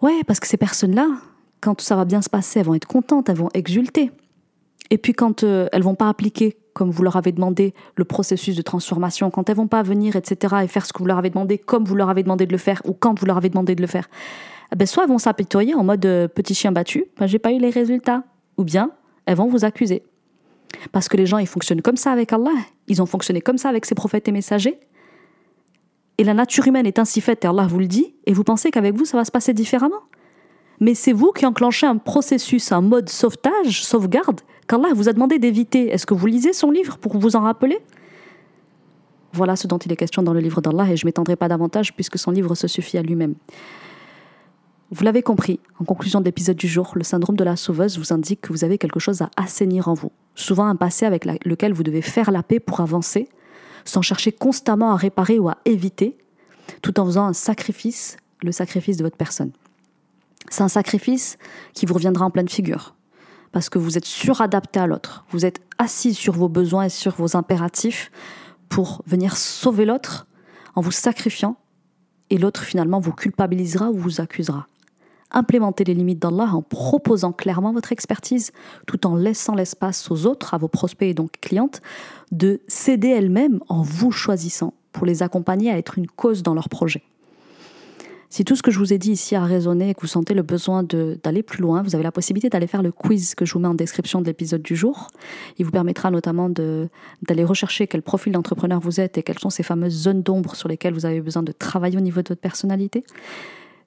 Ouais, 0.00 0.24
parce 0.26 0.40
que 0.40 0.46
ces 0.46 0.56
personnes-là, 0.56 1.08
quand 1.60 1.80
ça 1.82 1.94
va 1.94 2.06
bien 2.06 2.22
se 2.22 2.30
passer, 2.30 2.60
elles 2.60 2.66
vont 2.66 2.74
être 2.74 2.86
contentes, 2.86 3.28
elles 3.28 3.36
vont 3.36 3.50
exulter. 3.52 4.10
Et 4.88 4.96
puis 4.96 5.12
quand 5.12 5.44
euh, 5.44 5.68
elles 5.72 5.82
vont 5.82 5.94
pas 5.94 6.08
appliquer 6.08 6.56
comme 6.72 6.90
vous 6.90 7.02
leur 7.02 7.16
avez 7.16 7.32
demandé 7.32 7.74
le 7.96 8.04
processus 8.04 8.56
de 8.56 8.62
transformation, 8.62 9.30
quand 9.30 9.48
elles 9.48 9.56
vont 9.56 9.68
pas 9.68 9.82
venir, 9.82 10.16
etc., 10.16 10.56
et 10.62 10.68
faire 10.68 10.86
ce 10.86 10.92
que 10.92 10.98
vous 10.98 11.06
leur 11.06 11.18
avez 11.18 11.30
demandé 11.30 11.58
comme 11.58 11.84
vous 11.84 11.94
leur 11.94 12.10
avez 12.10 12.22
demandé 12.22 12.46
de 12.46 12.52
le 12.52 12.58
faire 12.58 12.82
ou 12.84 12.92
quand 12.92 13.18
vous 13.18 13.26
leur 13.26 13.36
avez 13.36 13.48
demandé 13.48 13.74
de 13.74 13.80
le 13.80 13.86
faire, 13.86 14.08
eh 14.72 14.76
ben 14.76 14.86
soit 14.86 15.04
elles 15.04 15.08
vont 15.08 15.18
s'apitoyer 15.18 15.74
en 15.74 15.84
mode 15.84 16.04
euh, 16.06 16.28
petit 16.28 16.54
chien 16.54 16.72
battu, 16.72 17.04
ben, 17.18 17.26
j'ai 17.26 17.38
pas 17.38 17.52
eu 17.52 17.58
les 17.58 17.70
résultats, 17.70 18.22
ou 18.56 18.64
bien 18.64 18.90
elles 19.26 19.36
vont 19.36 19.48
vous 19.48 19.64
accuser. 19.64 20.02
Parce 20.92 21.08
que 21.08 21.16
les 21.16 21.26
gens, 21.26 21.38
ils 21.38 21.46
fonctionnent 21.46 21.82
comme 21.82 21.96
ça 21.96 22.12
avec 22.12 22.32
Allah, 22.32 22.52
ils 22.86 23.02
ont 23.02 23.06
fonctionné 23.06 23.40
comme 23.40 23.58
ça 23.58 23.68
avec 23.68 23.84
ses 23.84 23.94
prophètes 23.94 24.28
et 24.28 24.32
messagers. 24.32 24.78
Et 26.18 26.24
la 26.24 26.34
nature 26.34 26.66
humaine 26.66 26.86
est 26.86 26.98
ainsi 26.98 27.20
faite, 27.20 27.44
et 27.44 27.48
Allah 27.48 27.66
vous 27.66 27.78
le 27.78 27.86
dit, 27.86 28.14
et 28.26 28.32
vous 28.32 28.44
pensez 28.44 28.70
qu'avec 28.70 28.94
vous, 28.94 29.04
ça 29.04 29.16
va 29.16 29.24
se 29.24 29.30
passer 29.30 29.54
différemment. 29.54 30.00
Mais 30.78 30.94
c'est 30.94 31.12
vous 31.12 31.32
qui 31.32 31.46
enclenchez 31.46 31.86
un 31.86 31.96
processus, 31.96 32.72
un 32.72 32.80
mode 32.80 33.08
sauvetage, 33.08 33.84
sauvegarde, 33.84 34.40
qu'Allah 34.70 34.94
vous 34.94 35.08
a 35.08 35.12
demandé 35.12 35.40
d'éviter. 35.40 35.88
Est-ce 35.88 36.06
que 36.06 36.14
vous 36.14 36.26
lisez 36.26 36.52
son 36.52 36.70
livre 36.70 36.96
pour 36.96 37.18
vous 37.18 37.34
en 37.34 37.40
rappeler? 37.40 37.80
Voilà 39.32 39.56
ce 39.56 39.66
dont 39.66 39.78
il 39.78 39.90
est 39.90 39.96
question 39.96 40.22
dans 40.22 40.32
le 40.32 40.38
livre 40.38 40.60
d'Allah 40.60 40.88
et 40.92 40.96
je 40.96 41.06
m'étendrai 41.06 41.34
pas 41.34 41.48
davantage 41.48 41.92
puisque 41.92 42.18
son 42.18 42.30
livre 42.30 42.54
se 42.54 42.68
suffit 42.68 42.96
à 42.96 43.02
lui-même. 43.02 43.34
Vous 44.92 45.04
l'avez 45.04 45.22
compris, 45.22 45.58
en 45.80 45.84
conclusion 45.84 46.20
de 46.20 46.24
l'épisode 46.24 46.56
du 46.56 46.68
jour, 46.68 46.92
le 46.94 47.02
syndrome 47.02 47.36
de 47.36 47.42
la 47.42 47.56
sauveuse 47.56 47.98
vous 47.98 48.12
indique 48.12 48.42
que 48.42 48.52
vous 48.52 48.64
avez 48.64 48.78
quelque 48.78 49.00
chose 49.00 49.22
à 49.22 49.30
assainir 49.36 49.88
en 49.88 49.94
vous, 49.94 50.12
souvent 50.36 50.66
un 50.66 50.76
passé 50.76 51.04
avec 51.04 51.24
lequel 51.44 51.72
vous 51.72 51.84
devez 51.84 52.02
faire 52.02 52.30
la 52.30 52.44
paix 52.44 52.60
pour 52.60 52.80
avancer, 52.80 53.28
sans 53.84 54.02
chercher 54.02 54.30
constamment 54.30 54.92
à 54.92 54.96
réparer 54.96 55.40
ou 55.40 55.48
à 55.48 55.58
éviter, 55.64 56.16
tout 56.82 56.98
en 57.00 57.06
faisant 57.06 57.26
un 57.26 57.32
sacrifice, 57.32 58.16
le 58.42 58.52
sacrifice 58.52 58.96
de 58.96 59.02
votre 59.02 59.16
personne. 59.16 59.50
C'est 60.48 60.62
un 60.62 60.68
sacrifice 60.68 61.38
qui 61.72 61.86
vous 61.86 61.94
reviendra 61.94 62.24
en 62.24 62.30
pleine 62.30 62.48
figure, 62.48 62.94
parce 63.52 63.68
que 63.68 63.78
vous 63.78 63.98
êtes 63.98 64.04
suradapté 64.04 64.80
à 64.80 64.86
l'autre. 64.86 65.24
Vous 65.30 65.44
êtes 65.44 65.60
assis 65.78 66.14
sur 66.14 66.34
vos 66.34 66.48
besoins 66.48 66.84
et 66.84 66.88
sur 66.90 67.14
vos 67.14 67.36
impératifs 67.36 68.10
pour 68.68 69.02
venir 69.06 69.36
sauver 69.36 69.84
l'autre 69.84 70.26
en 70.74 70.80
vous 70.80 70.92
sacrifiant 70.92 71.56
et 72.30 72.38
l'autre 72.38 72.62
finalement 72.62 73.00
vous 73.00 73.12
culpabilisera 73.12 73.90
ou 73.90 73.98
vous 73.98 74.20
accusera. 74.20 74.66
Implémentez 75.32 75.84
les 75.84 75.94
limites 75.94 76.18
d'Allah 76.18 76.50
en 76.52 76.62
proposant 76.62 77.32
clairement 77.32 77.72
votre 77.72 77.92
expertise 77.92 78.52
tout 78.86 79.06
en 79.06 79.14
laissant 79.14 79.54
l'espace 79.54 80.10
aux 80.10 80.26
autres, 80.26 80.54
à 80.54 80.58
vos 80.58 80.68
prospects 80.68 81.08
et 81.08 81.14
donc 81.14 81.32
clientes, 81.40 81.80
de 82.32 82.60
céder 82.66 83.08
elles-mêmes 83.08 83.60
en 83.68 83.82
vous 83.82 84.10
choisissant 84.10 84.74
pour 84.92 85.06
les 85.06 85.22
accompagner 85.22 85.70
à 85.70 85.78
être 85.78 85.98
une 85.98 86.08
cause 86.08 86.42
dans 86.42 86.54
leur 86.54 86.68
projet. 86.68 87.02
Si 88.32 88.44
tout 88.44 88.54
ce 88.54 88.62
que 88.62 88.70
je 88.70 88.78
vous 88.78 88.92
ai 88.92 88.98
dit 88.98 89.10
ici 89.10 89.34
a 89.34 89.44
résonné 89.44 89.90
et 89.90 89.94
que 89.94 90.02
vous 90.02 90.06
sentez 90.06 90.34
le 90.34 90.42
besoin 90.42 90.84
d'aller 90.84 91.42
plus 91.42 91.60
loin, 91.60 91.82
vous 91.82 91.96
avez 91.96 92.04
la 92.04 92.12
possibilité 92.12 92.48
d'aller 92.48 92.68
faire 92.68 92.82
le 92.82 92.92
quiz 92.92 93.34
que 93.34 93.44
je 93.44 93.52
vous 93.52 93.58
mets 93.58 93.66
en 93.66 93.74
description 93.74 94.20
de 94.20 94.26
l'épisode 94.26 94.62
du 94.62 94.76
jour. 94.76 95.08
Il 95.58 95.64
vous 95.64 95.72
permettra 95.72 96.12
notamment 96.12 96.48
d'aller 96.48 97.44
rechercher 97.44 97.88
quel 97.88 98.02
profil 98.02 98.32
d'entrepreneur 98.32 98.78
vous 98.78 99.00
êtes 99.00 99.18
et 99.18 99.24
quelles 99.24 99.40
sont 99.40 99.50
ces 99.50 99.64
fameuses 99.64 99.94
zones 99.94 100.22
d'ombre 100.22 100.54
sur 100.54 100.68
lesquelles 100.68 100.94
vous 100.94 101.06
avez 101.06 101.20
besoin 101.20 101.42
de 101.42 101.50
travailler 101.50 101.98
au 101.98 102.00
niveau 102.00 102.22
de 102.22 102.28
votre 102.28 102.40
personnalité. 102.40 103.02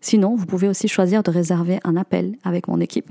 Sinon, 0.04 0.36
vous 0.36 0.46
pouvez 0.46 0.68
aussi 0.68 0.90
choisir 0.90 1.24
de 1.24 1.32
réserver 1.32 1.80
un 1.86 1.96
appel 1.96 2.36
avec 2.44 2.68
mon 2.68 2.82
équipe 2.82 3.10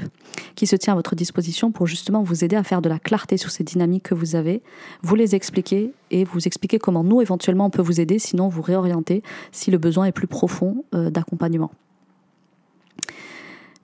qui 0.54 0.66
se 0.66 0.76
tient 0.76 0.92
à 0.92 0.96
votre 0.96 1.16
disposition 1.16 1.72
pour 1.72 1.86
justement 1.86 2.22
vous 2.22 2.44
aider 2.44 2.54
à 2.54 2.62
faire 2.62 2.82
de 2.82 2.90
la 2.90 2.98
clarté 2.98 3.38
sur 3.38 3.50
ces 3.50 3.64
dynamiques 3.64 4.02
que 4.02 4.14
vous 4.14 4.36
avez, 4.36 4.62
vous 5.00 5.14
les 5.14 5.34
expliquer 5.34 5.94
et 6.10 6.24
vous 6.24 6.46
expliquer 6.46 6.78
comment 6.78 7.02
nous, 7.02 7.22
éventuellement, 7.22 7.64
on 7.64 7.70
peut 7.70 7.80
vous 7.80 7.98
aider, 7.98 8.18
sinon 8.18 8.48
vous 8.48 8.60
réorienter 8.60 9.22
si 9.52 9.70
le 9.70 9.78
besoin 9.78 10.04
est 10.04 10.12
plus 10.12 10.26
profond 10.26 10.84
euh, 10.94 11.08
d'accompagnement. 11.08 11.70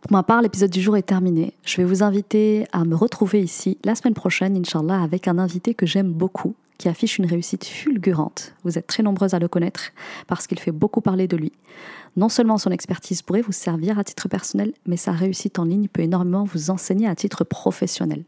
Pour 0.02 0.12
ma 0.12 0.22
part, 0.22 0.42
l'épisode 0.42 0.70
du 0.70 0.82
jour 0.82 0.94
est 0.98 1.02
terminé. 1.02 1.54
Je 1.64 1.78
vais 1.78 1.84
vous 1.84 2.02
inviter 2.02 2.66
à 2.72 2.84
me 2.84 2.94
retrouver 2.94 3.40
ici 3.40 3.78
la 3.84 3.94
semaine 3.94 4.12
prochaine, 4.12 4.54
Inch'Allah, 4.54 5.00
avec 5.02 5.28
un 5.28 5.38
invité 5.38 5.72
que 5.72 5.86
j'aime 5.86 6.12
beaucoup, 6.12 6.54
qui 6.78 6.88
affiche 6.88 7.18
une 7.18 7.26
réussite 7.26 7.64
fulgurante. 7.64 8.54
Vous 8.64 8.78
êtes 8.78 8.86
très 8.86 9.02
nombreuses 9.02 9.34
à 9.34 9.38
le 9.38 9.48
connaître 9.48 9.90
parce 10.26 10.46
qu'il 10.46 10.58
fait 10.58 10.72
beaucoup 10.72 11.00
parler 11.00 11.26
de 11.26 11.36
lui. 11.36 11.52
Non 12.16 12.28
seulement 12.28 12.56
son 12.56 12.70
expertise 12.70 13.22
pourrait 13.22 13.42
vous 13.42 13.52
servir 13.52 13.98
à 13.98 14.04
titre 14.04 14.28
personnel, 14.28 14.72
mais 14.86 14.96
sa 14.96 15.12
réussite 15.12 15.58
en 15.58 15.64
ligne 15.64 15.88
peut 15.88 16.02
énormément 16.02 16.44
vous 16.44 16.70
enseigner 16.70 17.08
à 17.08 17.14
titre 17.14 17.44
professionnel. 17.44 18.24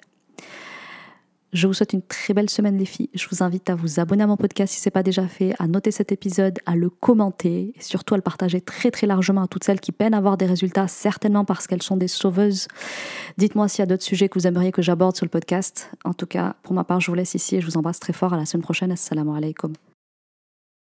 Je 1.53 1.67
vous 1.67 1.73
souhaite 1.73 1.93
une 1.93 2.03
très 2.03 2.33
belle 2.33 2.49
semaine 2.49 2.79
les 2.79 2.85
filles. 2.85 3.11
Je 3.13 3.27
vous 3.29 3.43
invite 3.43 3.69
à 3.71 3.75
vous 3.75 3.99
abonner 3.99 4.23
à 4.23 4.27
mon 4.29 4.37
podcast 4.37 4.73
si 4.73 4.81
ce 4.81 4.89
n'est 4.89 4.93
pas 4.93 5.03
déjà 5.03 5.27
fait, 5.27 5.53
à 5.59 5.67
noter 5.67 5.91
cet 5.91 6.13
épisode, 6.13 6.61
à 6.65 6.77
le 6.77 6.91
commenter 6.91 7.73
et 7.77 7.83
surtout 7.83 8.15
à 8.15 8.17
le 8.17 8.23
partager 8.23 8.61
très 8.61 8.93
très 8.93 9.09
largement 9.09 9.43
à 9.43 9.49
toutes 9.49 9.65
celles 9.65 9.81
qui 9.81 9.91
peinent 9.91 10.15
à 10.15 10.19
avoir 10.19 10.37
des 10.37 10.47
résultats, 10.47 10.87
certainement 10.87 11.45
parce 11.45 11.67
qu'elles 11.67 11.83
sont 11.83 11.97
des 11.97 12.09
sauveuses. 12.09 12.69
Dites-moi 13.37 13.69
s'il 13.69 13.81
y 13.81 13.83
a 13.83 13.87
d'autres 13.87 14.05
sujets 14.05 14.29
que 14.29 14.39
vous 14.39 14.47
aimeriez 14.47 14.71
que 14.71 14.83
j'aborde 14.83 15.17
sur 15.17 15.27
le 15.27 15.31
podcast. 15.31 15.91
En 16.05 16.15
tout 16.15 16.27
cas, 16.27 16.55
pour 16.63 16.75
ma 16.75 16.85
part, 16.85 17.01
je 17.01 17.11
vous 17.11 17.17
laisse 17.17 17.35
ici 17.35 17.57
et 17.57 17.61
je 17.61 17.67
vous 17.67 17.77
embrasse 17.77 17.99
très 17.99 18.13
fort. 18.13 18.33
À 18.33 18.37
la 18.37 18.47
semaine 18.47 18.63
prochaine. 18.63 18.93
Assalamu 18.93 19.37
alaikum. 19.37 19.73